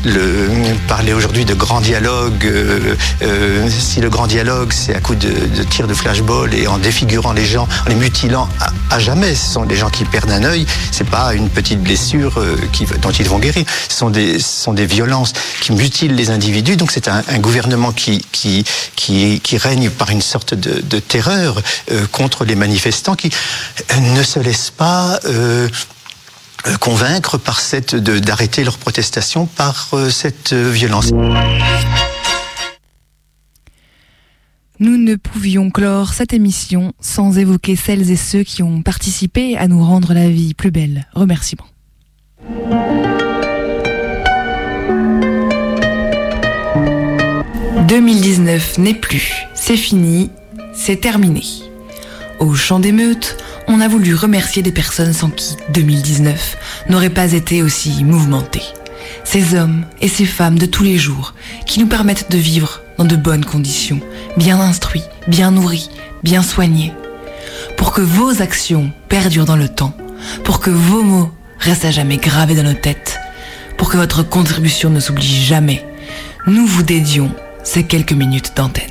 le, 0.05 0.51
parler 0.88 1.12
aujourd'hui 1.12 1.45
de 1.45 1.55
grand 1.55 1.80
dialogue, 1.80 2.51
si 3.68 4.01
le 4.01 4.11
grand 4.11 4.26
dialogue 4.26 4.72
c'est 4.72 4.95
à 4.95 5.01
coup 5.01 5.14
de, 5.14 5.28
de 5.28 5.62
tir 5.62 5.86
de 5.86 5.95
flashball 5.95 6.55
et 6.55 6.66
en 6.66 6.78
défigurant 6.78 7.32
les 7.32 7.45
gens, 7.45 7.68
en 7.86 7.88
les 7.88 7.95
mutilant 7.95 8.49
à, 8.61 8.95
à 8.95 8.99
jamais, 8.99 9.34
ce 9.34 9.53
sont 9.53 9.64
des 9.64 9.76
gens 9.76 9.91
qui 9.91 10.05
perdent 10.05 10.30
un 10.30 10.45
œil, 10.45 10.66
c'est 10.91 11.09
pas 11.09 11.34
une 11.34 11.49
petite 11.49 11.80
blessure 11.82 12.38
euh, 12.38 12.57
qui, 12.72 12.86
dont 13.01 13.11
ils 13.11 13.28
vont 13.28 13.38
guérir, 13.38 13.64
ce 13.88 13.97
sont 13.97 14.11
des, 14.11 14.38
ce 14.38 14.64
sont 14.64 14.72
des 14.72 14.86
violences 14.86 15.32
qui 15.61 15.72
mutilent 15.72 16.14
les 16.14 16.30
individus, 16.30 16.76
donc 16.76 16.91
c'est 16.91 17.09
un, 17.09 17.22
un, 17.28 17.38
gouvernement 17.38 17.93
qui, 17.93 18.24
qui, 18.32 18.64
qui, 18.97 19.41
qui, 19.41 19.57
règne 19.59 19.91
par 19.91 20.11
une 20.11 20.22
sorte 20.22 20.55
de, 20.55 20.80
de 20.80 20.99
terreur 20.99 21.61
euh, 21.91 22.07
contre 22.12 22.45
les 22.45 22.55
manifestants 22.55 23.14
qui 23.14 23.30
ne 24.01 24.22
se 24.22 24.39
laissent 24.39 24.70
pas... 24.70 25.18
Euh, 25.24 25.68
convaincre 26.78 27.39
par 27.39 27.59
cette 27.59 27.95
d'arrêter 27.95 28.64
leur 28.64 28.76
protestation 28.76 29.47
par 29.47 29.89
euh, 29.95 30.11
cette 30.11 30.53
violence. 30.53 31.11
Nous 34.78 34.97
ne 34.97 35.14
pouvions 35.14 35.70
clore 35.70 36.14
cette 36.14 36.33
émission 36.33 36.95
sans 37.01 37.37
évoquer 37.37 37.76
celles 37.76 38.11
et 38.11 38.16
ceux 38.16 38.43
qui 38.45 38.62
ont 38.62 38.81
participé 38.83 39.59
à 39.59 39.68
nous 39.68 39.85
rendre 39.85 40.14
la 40.14 40.31
vie 40.31 40.55
plus 40.55 40.70
belle. 40.70 41.07
Remerciements. 41.12 41.66
«2019 47.89 48.78
n'est 48.78 48.95
plus, 48.95 49.47
c'est 49.55 49.76
fini, 49.76 50.31
c'est 50.72 51.01
terminé. 51.01 51.43
Au 52.39 52.55
champ 52.55 52.78
d'émeute, 52.78 53.37
on 53.71 53.81
a 53.81 53.87
voulu 53.87 54.16
remercier 54.16 54.62
des 54.62 54.73
personnes 54.73 55.12
sans 55.12 55.31
qui 55.31 55.57
2019 55.73 56.57
n'aurait 56.89 57.09
pas 57.09 57.33
été 57.33 57.62
aussi 57.62 58.03
mouvementé. 58.03 58.62
Ces 59.23 59.55
hommes 59.55 59.85
et 60.01 60.09
ces 60.09 60.25
femmes 60.25 60.59
de 60.59 60.66
tous 60.66 60.83
les 60.83 60.99
jours 60.99 61.35
qui 61.66 61.79
nous 61.79 61.87
permettent 61.87 62.33
de 62.33 62.37
vivre 62.37 62.83
dans 62.99 63.05
de 63.05 63.14
bonnes 63.14 63.45
conditions, 63.45 64.01
bien 64.37 64.61
instruits, 64.61 65.05
bien 65.29 65.53
nourris, 65.53 65.89
bien 66.25 66.43
soignés. 66.43 66.93
Pour 67.77 67.93
que 67.93 68.01
vos 68.01 68.43
actions 68.43 68.91
perdurent 69.09 69.45
dans 69.45 69.57
le 69.57 69.68
temps, 69.68 69.97
pour 70.43 70.59
que 70.59 70.71
vos 70.71 71.03
mots 71.03 71.31
restent 71.61 71.85
à 71.85 71.91
jamais 71.93 72.16
gravés 72.16 72.57
dans 72.57 72.64
nos 72.64 72.75
têtes, 72.75 73.21
pour 73.79 73.89
que 73.89 73.97
votre 73.97 74.25
contribution 74.25 74.91
ne 74.91 75.01
s'oublie 75.01 75.45
jamais, 75.45 75.87
nous 76.49 76.66
vous 76.66 76.83
dédions 76.83 77.31
ces 77.62 77.85
quelques 77.85 78.12
minutes 78.12 78.53
d'antenne. 78.57 78.91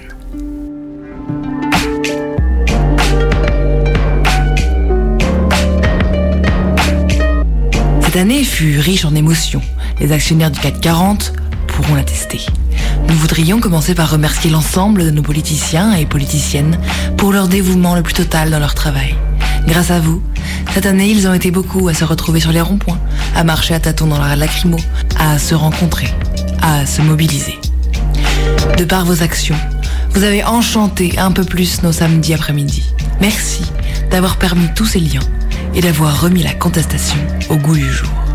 Cette 8.09 8.21
année 8.21 8.43
fut 8.43 8.79
riche 8.79 9.05
en 9.05 9.13
émotions. 9.13 9.61
Les 9.99 10.11
actionnaires 10.11 10.49
du 10.49 10.59
CAC 10.59 10.81
40 10.81 11.31
pourront 11.67 11.93
l'attester. 11.93 12.41
Nous 13.07 13.13
voudrions 13.13 13.59
commencer 13.59 13.93
par 13.93 14.09
remercier 14.09 14.49
l'ensemble 14.49 15.05
de 15.05 15.11
nos 15.11 15.21
politiciens 15.21 15.93
et 15.93 16.07
politiciennes 16.07 16.79
pour 17.17 17.31
leur 17.31 17.47
dévouement 17.47 17.93
le 17.93 18.01
plus 18.01 18.15
total 18.15 18.49
dans 18.49 18.57
leur 18.57 18.73
travail. 18.73 19.13
Grâce 19.67 19.91
à 19.91 19.99
vous, 19.99 20.23
cette 20.73 20.87
année, 20.87 21.11
ils 21.11 21.27
ont 21.27 21.35
été 21.35 21.51
beaucoup 21.51 21.87
à 21.87 21.93
se 21.93 22.03
retrouver 22.03 22.39
sur 22.39 22.51
les 22.51 22.61
ronds-points, 22.61 22.97
à 23.35 23.43
marcher 23.43 23.75
à 23.75 23.79
tâtons 23.79 24.07
dans 24.07 24.17
la 24.17 24.35
lacrymo, 24.35 24.79
à 25.19 25.37
se 25.37 25.53
rencontrer, 25.53 26.11
à 26.63 26.87
se 26.87 27.03
mobiliser. 27.03 27.59
De 28.79 28.85
par 28.85 29.05
vos 29.05 29.21
actions, 29.21 29.59
vous 30.15 30.23
avez 30.23 30.43
enchanté 30.43 31.19
un 31.19 31.31
peu 31.31 31.43
plus 31.43 31.83
nos 31.83 31.91
samedis 31.91 32.33
après-midi. 32.33 32.85
Merci 33.21 33.61
d'avoir 34.09 34.37
permis 34.37 34.67
tous 34.73 34.87
ces 34.87 34.99
liens 34.99 35.21
et 35.73 35.81
d'avoir 35.81 36.21
remis 36.21 36.43
la 36.43 36.53
contestation 36.53 37.19
au 37.49 37.55
goût 37.55 37.75
du 37.75 37.91
jour. 37.91 38.28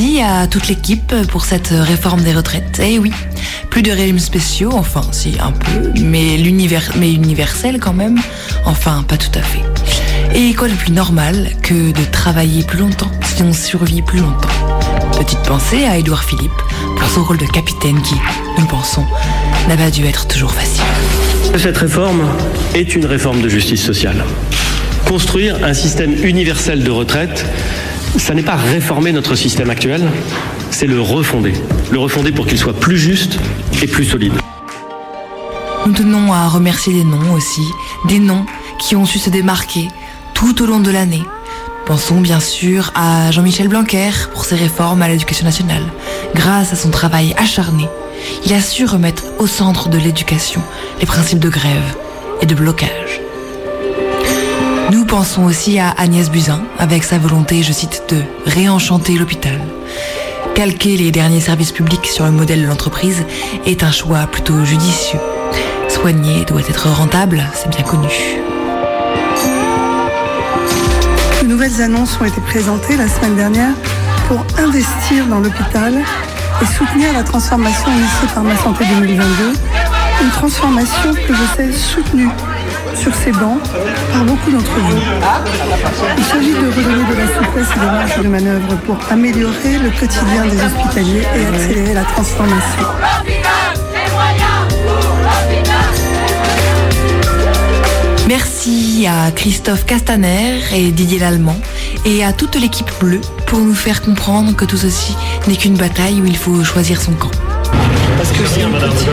À 0.00 0.46
toute 0.46 0.68
l'équipe 0.68 1.14
pour 1.30 1.44
cette 1.44 1.68
réforme 1.68 2.22
des 2.22 2.32
retraites. 2.32 2.80
Eh 2.82 2.98
oui, 2.98 3.12
plus 3.68 3.82
de 3.82 3.90
régimes 3.90 4.18
spéciaux, 4.18 4.70
enfin 4.72 5.02
si 5.12 5.36
un 5.38 5.52
peu, 5.52 5.92
mais, 6.00 6.38
l'univers, 6.38 6.92
mais 6.96 7.12
universel 7.12 7.78
quand 7.78 7.92
même, 7.92 8.18
enfin 8.64 9.04
pas 9.06 9.18
tout 9.18 9.38
à 9.38 9.42
fait. 9.42 9.60
Et 10.34 10.54
quoi 10.54 10.68
de 10.68 10.74
plus 10.74 10.92
normal 10.92 11.50
que 11.62 11.92
de 11.92 12.04
travailler 12.10 12.62
plus 12.62 12.78
longtemps 12.78 13.10
si 13.22 13.42
on 13.42 13.52
survit 13.52 14.00
plus 14.00 14.20
longtemps 14.20 14.48
Petite 15.18 15.42
pensée 15.42 15.84
à 15.84 15.98
Édouard 15.98 16.24
Philippe 16.24 16.50
pour 16.96 17.08
son 17.10 17.22
rôle 17.22 17.38
de 17.38 17.46
capitaine 17.46 18.00
qui, 18.00 18.14
nous 18.58 18.66
pensons, 18.66 19.04
n'a 19.68 19.76
pas 19.76 19.90
dû 19.90 20.06
être 20.06 20.26
toujours 20.26 20.52
facile. 20.52 20.82
Cette 21.58 21.76
réforme 21.76 22.26
est 22.74 22.94
une 22.94 23.04
réforme 23.04 23.42
de 23.42 23.50
justice 23.50 23.84
sociale. 23.84 24.24
Construire 25.06 25.62
un 25.62 25.74
système 25.74 26.14
universel 26.24 26.84
de 26.84 26.90
retraite, 26.90 27.44
ça 28.16 28.34
n'est 28.34 28.42
pas 28.42 28.56
réformer 28.56 29.12
notre 29.12 29.34
système 29.34 29.70
actuel, 29.70 30.08
c'est 30.70 30.86
le 30.86 31.00
refonder. 31.00 31.52
Le 31.90 31.98
refonder 31.98 32.32
pour 32.32 32.46
qu'il 32.46 32.58
soit 32.58 32.78
plus 32.78 32.98
juste 32.98 33.38
et 33.82 33.86
plus 33.86 34.04
solide. 34.04 34.34
Nous 35.86 35.92
tenons 35.92 36.32
à 36.32 36.48
remercier 36.48 36.92
des 36.92 37.04
noms 37.04 37.32
aussi, 37.32 37.66
des 38.06 38.18
noms 38.18 38.46
qui 38.78 38.96
ont 38.96 39.06
su 39.06 39.18
se 39.18 39.30
démarquer 39.30 39.88
tout 40.34 40.62
au 40.62 40.66
long 40.66 40.80
de 40.80 40.90
l'année. 40.90 41.24
Pensons 41.86 42.20
bien 42.20 42.38
sûr 42.38 42.92
à 42.94 43.30
Jean-Michel 43.32 43.66
Blanquer 43.66 44.10
pour 44.32 44.44
ses 44.44 44.54
réformes 44.54 45.02
à 45.02 45.08
l'éducation 45.08 45.44
nationale. 45.44 45.82
Grâce 46.34 46.72
à 46.72 46.76
son 46.76 46.90
travail 46.90 47.34
acharné, 47.36 47.88
il 48.46 48.52
a 48.52 48.60
su 48.60 48.84
remettre 48.84 49.24
au 49.38 49.46
centre 49.46 49.88
de 49.88 49.98
l'éducation 49.98 50.62
les 51.00 51.06
principes 51.06 51.40
de 51.40 51.48
grève 51.48 51.96
et 52.40 52.46
de 52.46 52.54
blocage. 52.54 53.09
Pensons 55.10 55.42
aussi 55.42 55.80
à 55.80 55.90
Agnès 55.98 56.30
Buzyn 56.30 56.62
avec 56.78 57.02
sa 57.02 57.18
volonté, 57.18 57.64
je 57.64 57.72
cite, 57.72 58.04
de 58.10 58.22
réenchanter 58.46 59.14
l'hôpital. 59.14 59.60
Calquer 60.54 60.96
les 60.96 61.10
derniers 61.10 61.40
services 61.40 61.72
publics 61.72 62.06
sur 62.06 62.26
le 62.26 62.30
modèle 62.30 62.62
de 62.62 62.68
l'entreprise 62.68 63.24
est 63.66 63.82
un 63.82 63.90
choix 63.90 64.28
plutôt 64.28 64.64
judicieux. 64.64 65.18
Soigner 65.88 66.44
doit 66.44 66.60
être 66.60 66.88
rentable, 66.88 67.42
c'est 67.54 67.68
bien 67.70 67.82
connu. 67.82 68.08
De 71.42 71.46
nouvelles 71.48 71.82
annonces 71.82 72.16
ont 72.20 72.24
été 72.26 72.40
présentées 72.42 72.96
la 72.96 73.08
semaine 73.08 73.34
dernière 73.34 73.74
pour 74.28 74.46
investir 74.58 75.26
dans 75.26 75.40
l'hôpital 75.40 76.04
et 76.62 76.66
soutenir 76.66 77.12
la 77.14 77.24
transformation 77.24 77.90
initiée 77.90 78.28
par 78.32 78.44
Ma 78.44 78.56
Santé 78.56 78.84
2022. 78.84 79.54
Une 80.22 80.30
transformation 80.30 81.14
que 81.14 81.34
je 81.34 81.56
sais 81.56 81.72
soutenue 81.72 82.28
sur 82.94 83.14
ces 83.14 83.32
bancs 83.32 83.60
par 84.12 84.24
beaucoup 84.24 84.50
d'entre 84.50 84.70
vous. 84.70 84.98
Il 86.18 86.24
s'agit 86.24 86.52
de 86.52 86.68
redonner 86.68 87.04
de 87.04 87.18
la 87.18 87.26
souplesse 87.26 87.68
et 87.76 87.80
des 87.80 87.86
marges 87.86 88.22
de 88.22 88.28
manœuvre 88.28 88.76
pour 88.86 88.98
améliorer 89.10 89.78
le 89.78 89.90
quotidien 89.90 90.46
des 90.46 90.62
hospitaliers 90.62 91.26
et 91.36 91.46
accélérer 91.46 91.94
la 91.94 92.04
transformation. 92.04 92.84
Merci 98.28 99.06
à 99.08 99.32
Christophe 99.32 99.86
Castaner 99.86 100.60
et 100.72 100.92
Didier 100.92 101.18
Lallemand 101.18 101.58
et 102.04 102.24
à 102.24 102.32
toute 102.32 102.54
l'équipe 102.54 102.90
bleue 103.00 103.20
pour 103.46 103.58
nous 103.58 103.74
faire 103.74 104.02
comprendre 104.02 104.54
que 104.54 104.64
tout 104.64 104.76
ceci 104.76 105.16
n'est 105.48 105.56
qu'une 105.56 105.76
bataille 105.76 106.20
où 106.20 106.26
il 106.26 106.36
faut 106.36 106.62
choisir 106.62 107.00
son 107.00 107.12
camp. 107.12 107.30
Parce 108.20 108.32
que 108.32 108.46
c'est 108.46 108.60
une 108.60 108.72
petite 108.72 109.08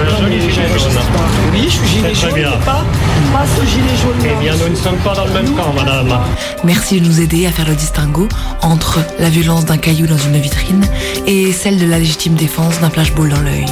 Oui, 1.53 1.63
je 1.63 1.69
suis 1.69 1.87
gilet 1.87 2.13
jaune, 2.13 2.31
mais 2.35 2.43
pas, 2.43 2.83
pas 3.31 3.45
ce 3.57 3.65
gilet 3.65 3.95
jaune. 4.01 4.17
Eh 4.21 4.43
bien, 4.43 4.53
nous 4.57 4.67
ne 4.67 4.75
sommes 4.75 4.97
pas 4.97 5.15
dans 5.15 5.23
le 5.23 5.31
même 5.31 5.55
camp, 5.55 5.71
madame. 5.71 6.19
Merci 6.65 6.99
de 6.99 7.07
nous 7.07 7.21
aider 7.21 7.45
à 7.45 7.51
faire 7.51 7.69
le 7.69 7.75
distinguo 7.75 8.27
entre 8.61 8.99
la 9.17 9.29
violence 9.29 9.63
d'un 9.63 9.77
caillou 9.77 10.07
dans 10.07 10.17
une 10.17 10.35
vitrine 10.35 10.85
et 11.25 11.53
celle 11.53 11.79
de 11.79 11.85
la 11.85 11.99
légitime 11.99 12.33
défense 12.33 12.81
d'un 12.81 12.89
flashball 12.89 13.29
dans 13.29 13.39
l'œil. 13.39 13.67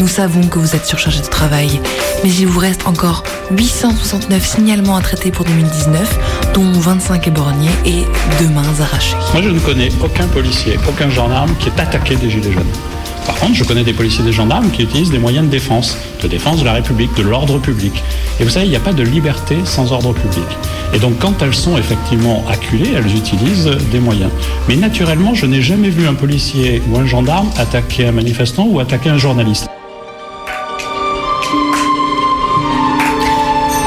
Nous 0.00 0.08
savons 0.08 0.46
que 0.46 0.58
vous 0.58 0.74
êtes 0.74 0.86
surchargé 0.86 1.20
de 1.20 1.26
travail, 1.26 1.78
mais 2.24 2.30
il 2.30 2.46
vous 2.46 2.58
reste 2.58 2.86
encore 2.86 3.24
869 3.50 4.42
signalements 4.42 4.96
à 4.96 5.02
traiter 5.02 5.32
pour 5.32 5.44
2019, 5.44 6.18
dont 6.54 6.72
25 6.72 7.28
éborgnés 7.28 7.68
et 7.84 8.06
deux 8.38 8.48
mains 8.48 8.62
arrachées. 8.80 9.16
Moi, 9.34 9.42
je 9.42 9.50
ne 9.50 9.60
connais 9.60 9.90
aucun 10.02 10.26
policier, 10.28 10.78
aucun 10.88 11.10
gendarme 11.10 11.54
qui 11.58 11.68
est 11.68 11.78
attaqué 11.78 12.16
des 12.16 12.30
gilets 12.30 12.52
jaunes. 12.52 12.64
Par 13.26 13.34
contre, 13.34 13.54
je 13.54 13.64
connais 13.64 13.82
des 13.82 13.92
policiers 13.92 14.22
et 14.22 14.26
des 14.26 14.32
gendarmes 14.32 14.70
qui 14.70 14.84
utilisent 14.84 15.10
des 15.10 15.18
moyens 15.18 15.46
de 15.46 15.50
défense, 15.50 15.96
de 16.22 16.28
défense 16.28 16.60
de 16.60 16.64
la 16.64 16.72
République, 16.72 17.12
de 17.14 17.22
l'ordre 17.22 17.58
public. 17.58 18.02
Et 18.38 18.44
vous 18.44 18.50
savez, 18.50 18.66
il 18.66 18.70
n'y 18.70 18.76
a 18.76 18.80
pas 18.80 18.92
de 18.92 19.02
liberté 19.02 19.56
sans 19.64 19.92
ordre 19.92 20.12
public. 20.12 20.44
Et 20.94 21.00
donc, 21.00 21.18
quand 21.18 21.42
elles 21.42 21.54
sont 21.54 21.76
effectivement 21.76 22.44
acculées, 22.48 22.92
elles 22.96 23.16
utilisent 23.16 23.70
des 23.90 23.98
moyens. 23.98 24.30
Mais 24.68 24.76
naturellement, 24.76 25.34
je 25.34 25.46
n'ai 25.46 25.60
jamais 25.60 25.90
vu 25.90 26.06
un 26.06 26.14
policier 26.14 26.80
ou 26.88 26.98
un 26.98 27.06
gendarme 27.06 27.50
attaquer 27.58 28.06
un 28.06 28.12
manifestant 28.12 28.66
ou 28.68 28.78
attaquer 28.78 29.10
un 29.10 29.18
journaliste. 29.18 29.66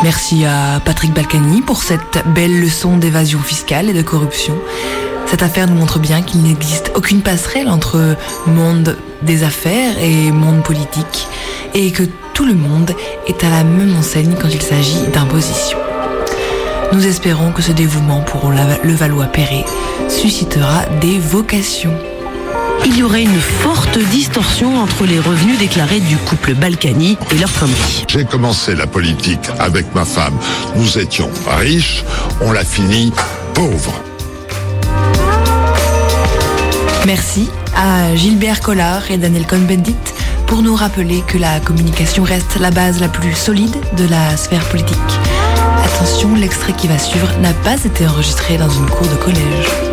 Merci 0.04 0.46
à 0.46 0.80
Patrick 0.84 1.14
Balkany 1.14 1.62
pour 1.62 1.84
cette 1.84 2.24
belle 2.34 2.62
leçon 2.62 2.98
d'évasion 2.98 3.40
fiscale 3.40 3.90
et 3.90 3.94
de 3.94 4.02
corruption. 4.02 4.56
Cette 5.30 5.43
affaire 5.43 5.67
nous 5.67 5.75
montre 5.75 5.99
bien 5.99 6.23
qu'il 6.23 6.41
n'existe 6.41 6.91
aucune 6.95 7.21
passerelle 7.21 7.69
entre 7.69 8.15
monde 8.47 8.97
des 9.21 9.43
affaires 9.43 9.95
et 10.01 10.32
monde 10.32 10.63
politique 10.63 11.27
et 11.75 11.91
que 11.91 12.01
tout 12.34 12.45
le 12.45 12.55
monde 12.55 12.91
est 13.27 13.43
à 13.43 13.49
la 13.49 13.63
même 13.63 13.95
enseigne 13.95 14.34
quand 14.41 14.47
il 14.47 14.61
s'agit 14.61 15.07
d'imposition. 15.13 15.77
Nous 16.93 17.05
espérons 17.05 17.51
que 17.51 17.61
ce 17.61 17.71
dévouement 17.71 18.21
pour 18.21 18.49
le 18.49 18.93
Valois-Perret 18.93 19.65
suscitera 20.07 20.86
des 20.99 21.19
vocations. 21.19 21.95
Il 22.86 22.97
y 22.97 23.03
aurait 23.03 23.21
une 23.21 23.39
forte 23.39 23.99
distorsion 23.99 24.82
entre 24.82 25.05
les 25.05 25.19
revenus 25.19 25.59
déclarés 25.59 25.99
du 25.99 26.17
couple 26.17 26.55
Balkany 26.55 27.19
et 27.32 27.38
leur 27.38 27.51
famille. 27.51 27.75
J'ai 28.07 28.25
commencé 28.25 28.73
la 28.73 28.88
politique 28.88 29.47
avec 29.59 29.93
ma 29.93 30.05
femme. 30.05 30.38
Nous 30.75 30.97
étions 30.97 31.30
riches, 31.45 32.03
on 32.41 32.51
l'a 32.51 32.65
fini 32.65 33.13
pauvre. 33.53 34.09
Merci 37.10 37.49
à 37.76 38.16
Gilbert 38.16 38.62
Collard 38.62 39.10
et 39.10 39.18
Daniel 39.18 39.47
Cohn-Bendit 39.47 39.95
pour 40.45 40.62
nous 40.62 40.76
rappeler 40.76 41.24
que 41.26 41.39
la 41.39 41.60
communication 41.60 42.22
reste 42.22 42.60
la 42.60 42.70
base 42.70 43.01
la 43.01 43.07
plus 43.10 43.34
solide 43.34 43.76
de 43.97 44.07
la 44.07 44.38
sphère 44.38 44.64
politique. 44.70 44.95
Attention, 45.84 46.36
l'extrait 46.36 46.74
qui 46.74 46.88
va 46.88 46.99
suivre 46.99 47.36
n'a 47.39 47.53
pas 47.53 47.84
été 47.84 48.05
enregistré 48.05 48.57
dans 48.57 48.70
une 48.70 48.86
cour 48.86 49.07
de 49.07 49.16
collège. 49.16 49.89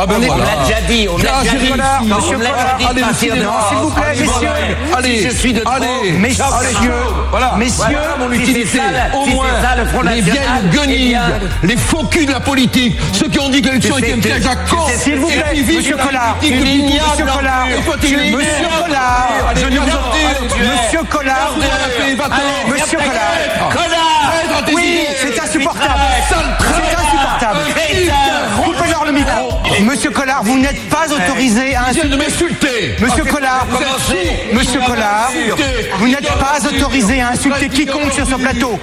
Ah 0.00 0.06
ben 0.06 0.14
On 0.22 0.26
voilà. 0.26 0.44
l'a 0.44 0.64
déjà 0.64 0.80
dit, 0.82 1.08
on 1.12 1.16
l'a 1.18 1.24
Ah, 1.34 1.42
déjà 1.42 1.54
dit. 1.56 1.70
Collard, 1.70 2.02
Non, 2.04 2.16
Monsieur 2.18 2.36
on 2.36 2.38
l'a 2.38 2.50
Collard, 2.50 2.76
allez, 2.90 3.02
s'il 3.18 3.30
vous 3.32 3.90
plaît, 3.90 4.04
Ah, 4.06 5.00
messieurs. 5.00 5.18
si 5.18 5.22
je 5.24 5.30
suis 5.36 5.52
de 5.52 5.60
trop, 5.60 5.72
allez, 5.74 6.12
messieurs, 6.12 6.44
messieurs, 6.62 6.92
voilà. 7.30 7.54
messieurs, 7.58 7.98
mon 8.20 8.30
utilité. 8.30 8.78
Au 9.12 9.26
moins, 9.26 9.46
ça, 9.60 9.74
le 9.76 9.86
Front 9.86 10.02
les 10.02 10.20
vieilles 10.20 10.38
eh 10.64 10.76
guenilles, 10.76 11.18
les 11.64 11.76
faux 11.76 12.04
culs 12.04 12.26
de 12.26 12.32
la 12.32 12.38
politique, 12.38 12.96
ceux 13.12 13.26
qui 13.26 13.40
ont 13.40 13.48
dit 13.48 13.60
que 13.60 13.66
l'élection 13.70 13.98
était 13.98 14.12
un 14.12 14.18
piège 14.18 14.46
à 14.46 14.54
con. 14.54 14.86
s'il 14.96 15.16
vous 15.16 15.26
plaît, 15.26 15.44
Monsieur 15.66 15.96
la 15.96 16.04
Collard, 16.04 16.36
Monsieur 16.40 17.24
Collard, 17.26 17.66
Monsieur. 17.66 18.68
Collard, 18.84 19.28
je 19.56 19.66
es- 19.66 19.70
Monsieur 19.70 21.02
Collard. 21.10 21.54
Monsieur 22.68 22.98
Collard. 22.98 23.68
Collard 23.72 24.64
Oui, 24.72 25.06
c'est 25.20 25.40
insupportable. 25.40 26.00
C'est 26.28 26.34
insupportable 26.94 27.60
le 29.08 29.14
micro 29.14 29.84
Monsieur 29.84 30.10
Collard, 30.10 30.42
vous 30.44 30.58
n'êtes 30.58 30.88
pas 30.88 31.06
autorisé 31.12 31.74
à 31.74 31.90
Viens 31.92 32.04
de 32.04 32.14
insulter. 32.14 32.16
m'insulter 32.16 32.96
Monsieur 33.00 33.24
Ah, 33.26 33.30
Collard. 33.32 33.66
Monsieur 34.52 34.80
Collard, 34.86 35.30
vous 35.98 36.08
n'êtes 36.08 36.28
pas 36.38 36.58
autorisé 36.66 37.20
à 37.20 37.28
insulter 37.30 37.68
quiconque 37.68 38.12
sur 38.12 38.26
ce 38.26 38.34
plateau. 38.34 38.78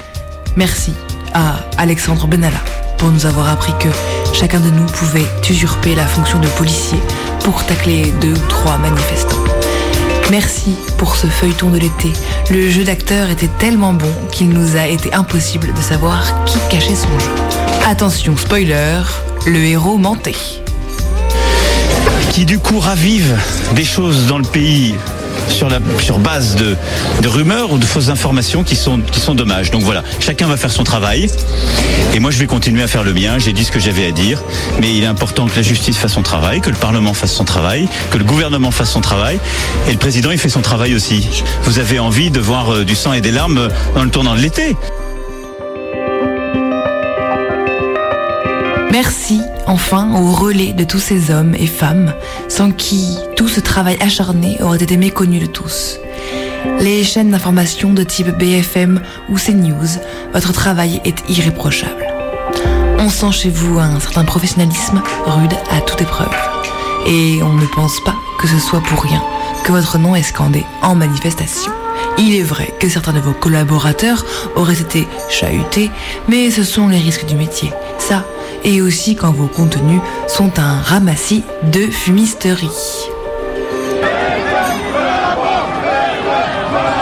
Merci 0.56 0.94
à 1.34 1.56
Alexandre 1.78 2.28
Benalla 2.28 2.58
pour 2.98 3.10
nous 3.10 3.26
avoir 3.26 3.50
appris 3.50 3.74
que 3.80 3.90
chacun 4.34 4.60
de 4.60 4.70
nous 4.70 4.86
pouvait 4.86 5.26
usurper 5.50 5.96
la 5.96 6.06
fonction 6.06 6.40
de 6.40 6.48
policier 6.50 7.00
pour 7.44 7.64
tacler 7.66 8.14
deux 8.22 8.34
ou 8.34 8.48
trois 8.48 8.78
manifestants. 8.78 9.44
Merci 10.32 10.76
pour 10.98 11.16
ce 11.16 11.28
feuilleton 11.28 11.70
de 11.70 11.78
l'été. 11.78 12.12
Le 12.50 12.70
jeu 12.72 12.84
d'acteur 12.84 13.30
était 13.30 13.50
tellement 13.60 13.94
bon 13.94 14.12
qu'il 14.32 14.50
nous 14.50 14.76
a 14.76 14.88
été 14.88 15.14
impossible 15.14 15.72
de 15.74 15.82
savoir 15.82 16.46
qui 16.46 16.58
cachait 16.70 16.96
son 16.96 17.20
jeu. 17.20 17.30
Attention, 17.88 18.36
spoiler, 18.36 19.02
le 19.46 19.60
héros 19.60 19.98
mentait. 19.98 20.36
qui 22.32 22.46
du 22.46 22.60
coup 22.60 22.80
ravive 22.80 23.38
des 23.76 23.86
choses 23.86 24.26
dans 24.26 24.38
le 24.38 24.44
pays 24.44 24.96
sur, 25.48 26.20
base 26.20 26.56
de, 26.56 26.76
de 27.22 27.28
rumeurs 27.28 27.72
ou 27.72 27.78
de 27.78 27.86
fausses 27.86 28.10
informations 28.10 28.64
qui 28.64 28.76
sont, 28.76 29.00
qui 29.00 29.20
sont 29.20 29.36
dommages. 29.36 29.72
Donc 29.72 29.84
voilà, 29.84 30.04
chacun 30.20 30.48
va 30.48 30.58
faire 30.58 30.72
son 30.72 30.84
travail 30.84 31.30
et 32.14 32.20
moi 32.20 32.32
je 32.32 32.40
vais 32.40 32.48
continuer 32.48 32.84
à 32.84 32.88
faire 32.88 33.04
le 33.04 33.14
mien. 33.14 33.38
J'ai 33.38 33.54
dit 33.54 33.64
ce 33.64 33.72
que 33.72 33.80
j'avais 33.80 34.08
à 34.08 34.12
dire, 34.12 34.44
mais 34.82 34.94
il 34.94 35.04
est 35.04 35.08
important 35.08 35.48
que 35.48 35.56
la 35.56 35.62
justice 35.62 35.98
fasse 35.98 36.14
son 36.14 36.24
travail, 36.24 36.60
que 36.60 36.70
le 36.70 36.76
Parlement 36.76 37.14
fasse 37.14 37.34
son 37.34 37.46
travail, 37.46 37.88
que 38.12 38.18
le 38.18 38.26
gouvernement 38.26 38.72
fasse 38.72 38.92
son 38.92 39.02
travail 39.02 39.40
et 39.88 39.92
le 39.92 39.98
président 39.98 40.32
il 40.32 40.40
fait 40.40 40.50
son 40.50 40.62
travail 40.62 40.96
aussi. 40.96 41.28
Vous 41.64 41.80
avez 41.80 42.00
envie 42.00 42.32
de 42.32 42.40
voir 42.40 42.74
euh, 42.74 42.84
du 42.84 42.96
sang 42.96 43.14
et 43.14 43.22
des 43.22 43.32
larmes 43.32 43.70
dans 43.94 44.04
le 44.04 44.10
tournant 44.10 44.36
de 44.36 44.42
l'été. 44.42 44.76
Merci 48.96 49.42
enfin 49.68 50.16
au 50.16 50.32
relais 50.32 50.72
de 50.72 50.86
tous 50.86 51.00
ces 51.00 51.30
hommes 51.30 51.54
et 51.54 51.68
femmes 51.68 52.14
sans 52.48 52.72
qui 52.72 53.18
tout 53.36 53.50
ce 53.50 53.60
travail 53.60 53.98
acharné 54.00 54.58
aurait 54.62 54.82
été 54.82 54.96
méconnu 54.96 55.40
de 55.40 55.48
tous. 55.48 56.00
Les 56.80 57.04
chaînes 57.04 57.32
d'information 57.32 57.92
de 57.92 58.04
type 58.04 58.30
BFM 58.30 59.02
ou 59.28 59.36
CNews, 59.38 60.00
votre 60.32 60.54
travail 60.54 61.02
est 61.04 61.30
irréprochable. 61.30 62.08
On 62.98 63.10
sent 63.10 63.34
chez 63.34 63.50
vous 63.50 63.80
un 63.80 64.00
certain 64.00 64.24
professionnalisme 64.24 65.02
rude 65.26 65.56
à 65.72 65.82
toute 65.82 66.02
épreuve. 66.02 66.34
Et 67.06 67.44
on 67.44 67.52
ne 67.52 67.66
pense 67.76 68.02
pas 68.06 68.16
que 68.40 68.48
ce 68.48 68.60
soit 68.60 68.82
pour 68.82 69.04
rien 69.04 69.22
que 69.66 69.74
votre 69.74 69.98
nom 69.98 70.16
est 70.16 70.24
scandé 70.24 70.64
en 70.82 70.96
manifestation. 70.96 71.74
Il 72.18 72.34
est 72.34 72.44
vrai 72.44 72.74
que 72.80 72.88
certains 72.88 73.12
de 73.12 73.20
vos 73.20 73.34
collaborateurs 73.34 74.24
auraient 74.56 74.80
été 74.80 75.06
chahutés, 75.30 75.92
mais 76.30 76.50
ce 76.50 76.64
sont 76.64 76.88
les 76.88 77.00
risques 77.00 77.26
du 77.26 77.36
métier. 77.36 77.74
Ça, 78.08 78.24
et 78.64 78.84
aussi 78.84 79.16
quand 79.16 79.32
vos 79.32 79.48
contenus 79.48 80.00
sont 80.28 80.60
un 80.60 80.80
ramassis 80.80 81.44
de 81.64 81.88
fumisterie. 81.88 82.70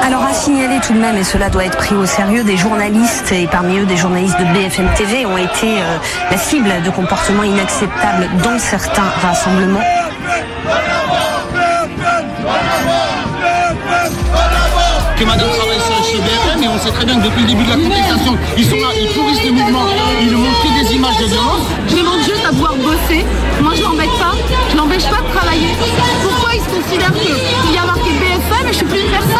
Alors 0.01 0.24
à 0.24 0.34
signaler 0.34 0.80
tout 0.80 0.93
de 0.93 0.99
même, 0.99 1.18
et 1.18 1.26
cela 1.26 1.49
doit 1.49 1.66
être 1.66 1.76
pris 1.76 1.93
au 1.93 2.06
sérieux, 2.06 2.45
des 2.45 2.56
journalistes, 2.56 3.34
et 3.34 3.47
parmi 3.47 3.80
eux 3.80 3.86
des 3.86 3.97
journalistes 3.97 4.39
de 4.39 4.45
BFM 4.54 4.88
TV, 4.95 5.26
ont 5.26 5.38
été 5.38 5.82
euh, 5.82 5.97
la 6.32 6.38
cible 6.38 6.72
de 6.86 6.89
comportements 6.89 7.43
inacceptables 7.43 8.30
dans 8.41 8.58
certains 8.58 9.10
rassemblements. 9.22 9.84
que 15.18 15.72
on 16.74 16.80
sait 16.80 16.91
très 16.91 17.05
bien 17.05 17.19
que 17.19 17.26
depuis 17.26 17.41
le 17.41 17.47
début 17.47 17.63
de 17.63 17.69
la 17.69 17.76
contestation, 17.76 18.38
ils 18.57 18.65
sont 18.65 18.76
là, 18.76 18.88
ils 18.99 19.07
pourrissent 19.13 19.43
le 19.45 19.51
mouvement, 19.51 19.86
ils 20.21 20.32
ne 20.32 20.38
montrent 20.38 20.63
que 20.63 20.84
des 20.84 20.95
images 20.95 21.17
de 21.19 21.26
violence. 21.26 21.61
Je 21.88 21.95
demande 21.95 22.19
juste 22.24 22.43
à 22.45 22.49
pouvoir 22.49 22.76
bosser. 22.76 23.26
Moi, 23.61 23.74
je 23.76 23.84
l'embête 23.84 24.09
pas. 24.19 24.34
Je 24.71 24.78
l'empêche 24.78 25.03
pas 25.03 25.21
de 25.21 25.34
travailler. 25.36 25.67
Pourquoi 26.24 26.53
ils 26.55 26.61
se 26.61 26.69
considèrent 26.69 27.13
qu'il 27.13 27.74
y 27.74 27.78
a 27.78 27.86
marqué 27.86 28.09
BFM 28.09 28.67
et 28.67 28.71
je 28.71 28.78
suis 28.78 28.86
plus 28.86 29.01
une 29.01 29.11
personne? 29.11 29.34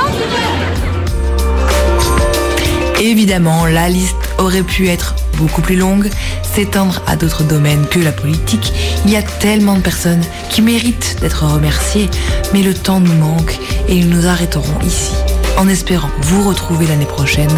Évidemment, 3.02 3.66
la 3.66 3.90
liste 3.90 4.16
aurait 4.38 4.64
pu 4.64 4.88
être 4.88 5.16
beaucoup 5.38 5.62
plus 5.62 5.76
longue, 5.76 6.10
s'étendre 6.44 7.02
à 7.08 7.16
d'autres 7.16 7.44
domaines 7.44 7.86
que 7.88 8.00
la 8.00 8.12
politique. 8.12 8.72
Il 9.06 9.12
y 9.12 9.18
a 9.18 9.24
tellement 9.24 9.76
de 9.76 9.82
personnes 9.82 10.24
qui 10.50 10.62
méritent 10.62 11.18
d'être 11.20 11.44
remerciées, 11.46 12.10
mais 12.54 12.62
le 12.62 12.74
temps 12.74 13.00
nous 13.00 13.14
manque 13.14 13.58
et 13.90 13.96
nous 13.96 14.18
nous 14.18 14.28
arrêterons 14.28 14.80
ici, 14.86 15.12
en 15.58 15.68
espérant 15.68 16.10
vous 16.22 16.48
retrouver 16.48 16.88
l'année 16.88 17.06
prochaine 17.06 17.52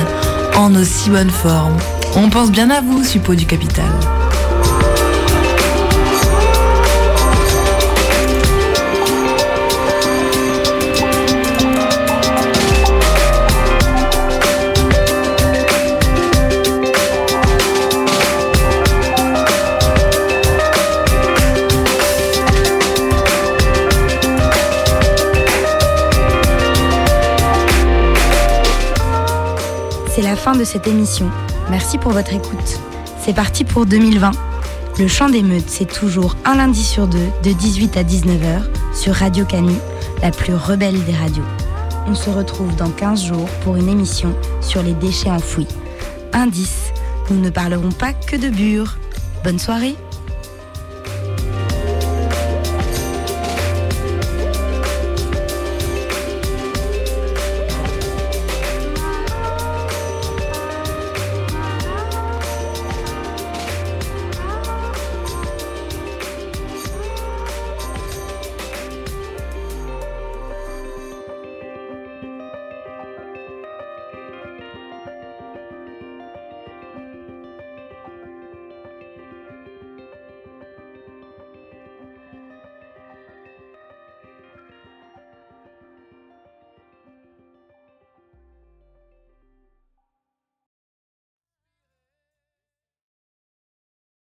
en 0.56 0.74
aussi 0.76 1.10
bonne 1.10 1.30
forme. 1.30 1.78
On 2.16 2.30
pense 2.30 2.52
bien 2.52 2.70
à 2.70 2.82
vous, 2.82 3.04
suppôt 3.04 3.36
du 3.36 3.46
capital. 3.46 3.86
Fin 30.46 30.56
de 30.56 30.64
cette 30.64 30.86
émission. 30.86 31.32
Merci 31.72 31.98
pour 31.98 32.12
votre 32.12 32.32
écoute. 32.32 32.80
C'est 33.20 33.34
parti 33.34 33.64
pour 33.64 33.88
2020. 33.88 34.30
Le 35.00 35.08
chant 35.08 35.28
d'émeute, 35.28 35.68
c'est 35.68 35.92
toujours 35.92 36.36
un 36.46 36.58
lundi 36.58 36.84
sur 36.84 37.08
deux, 37.08 37.32
de 37.44 37.52
18 37.52 37.98
à 37.98 38.04
19h, 38.04 38.62
sur 38.94 39.16
Radio 39.16 39.44
Canu, 39.44 39.74
la 40.22 40.30
plus 40.30 40.54
rebelle 40.54 41.04
des 41.06 41.16
radios. 41.16 41.44
On 42.06 42.14
se 42.14 42.30
retrouve 42.30 42.76
dans 42.76 42.92
15 42.92 43.26
jours 43.26 43.50
pour 43.64 43.76
une 43.76 43.90
émission 43.90 44.36
sur 44.62 44.84
les 44.84 44.94
déchets 44.94 45.32
enfouis. 45.32 45.68
Indice, 46.32 46.94
nous 47.32 47.42
ne 47.42 47.50
parlerons 47.50 47.92
pas 47.92 48.14
que 48.14 48.36
de 48.36 48.50
bure. 48.50 49.00
Bonne 49.44 49.58
soirée 49.58 49.96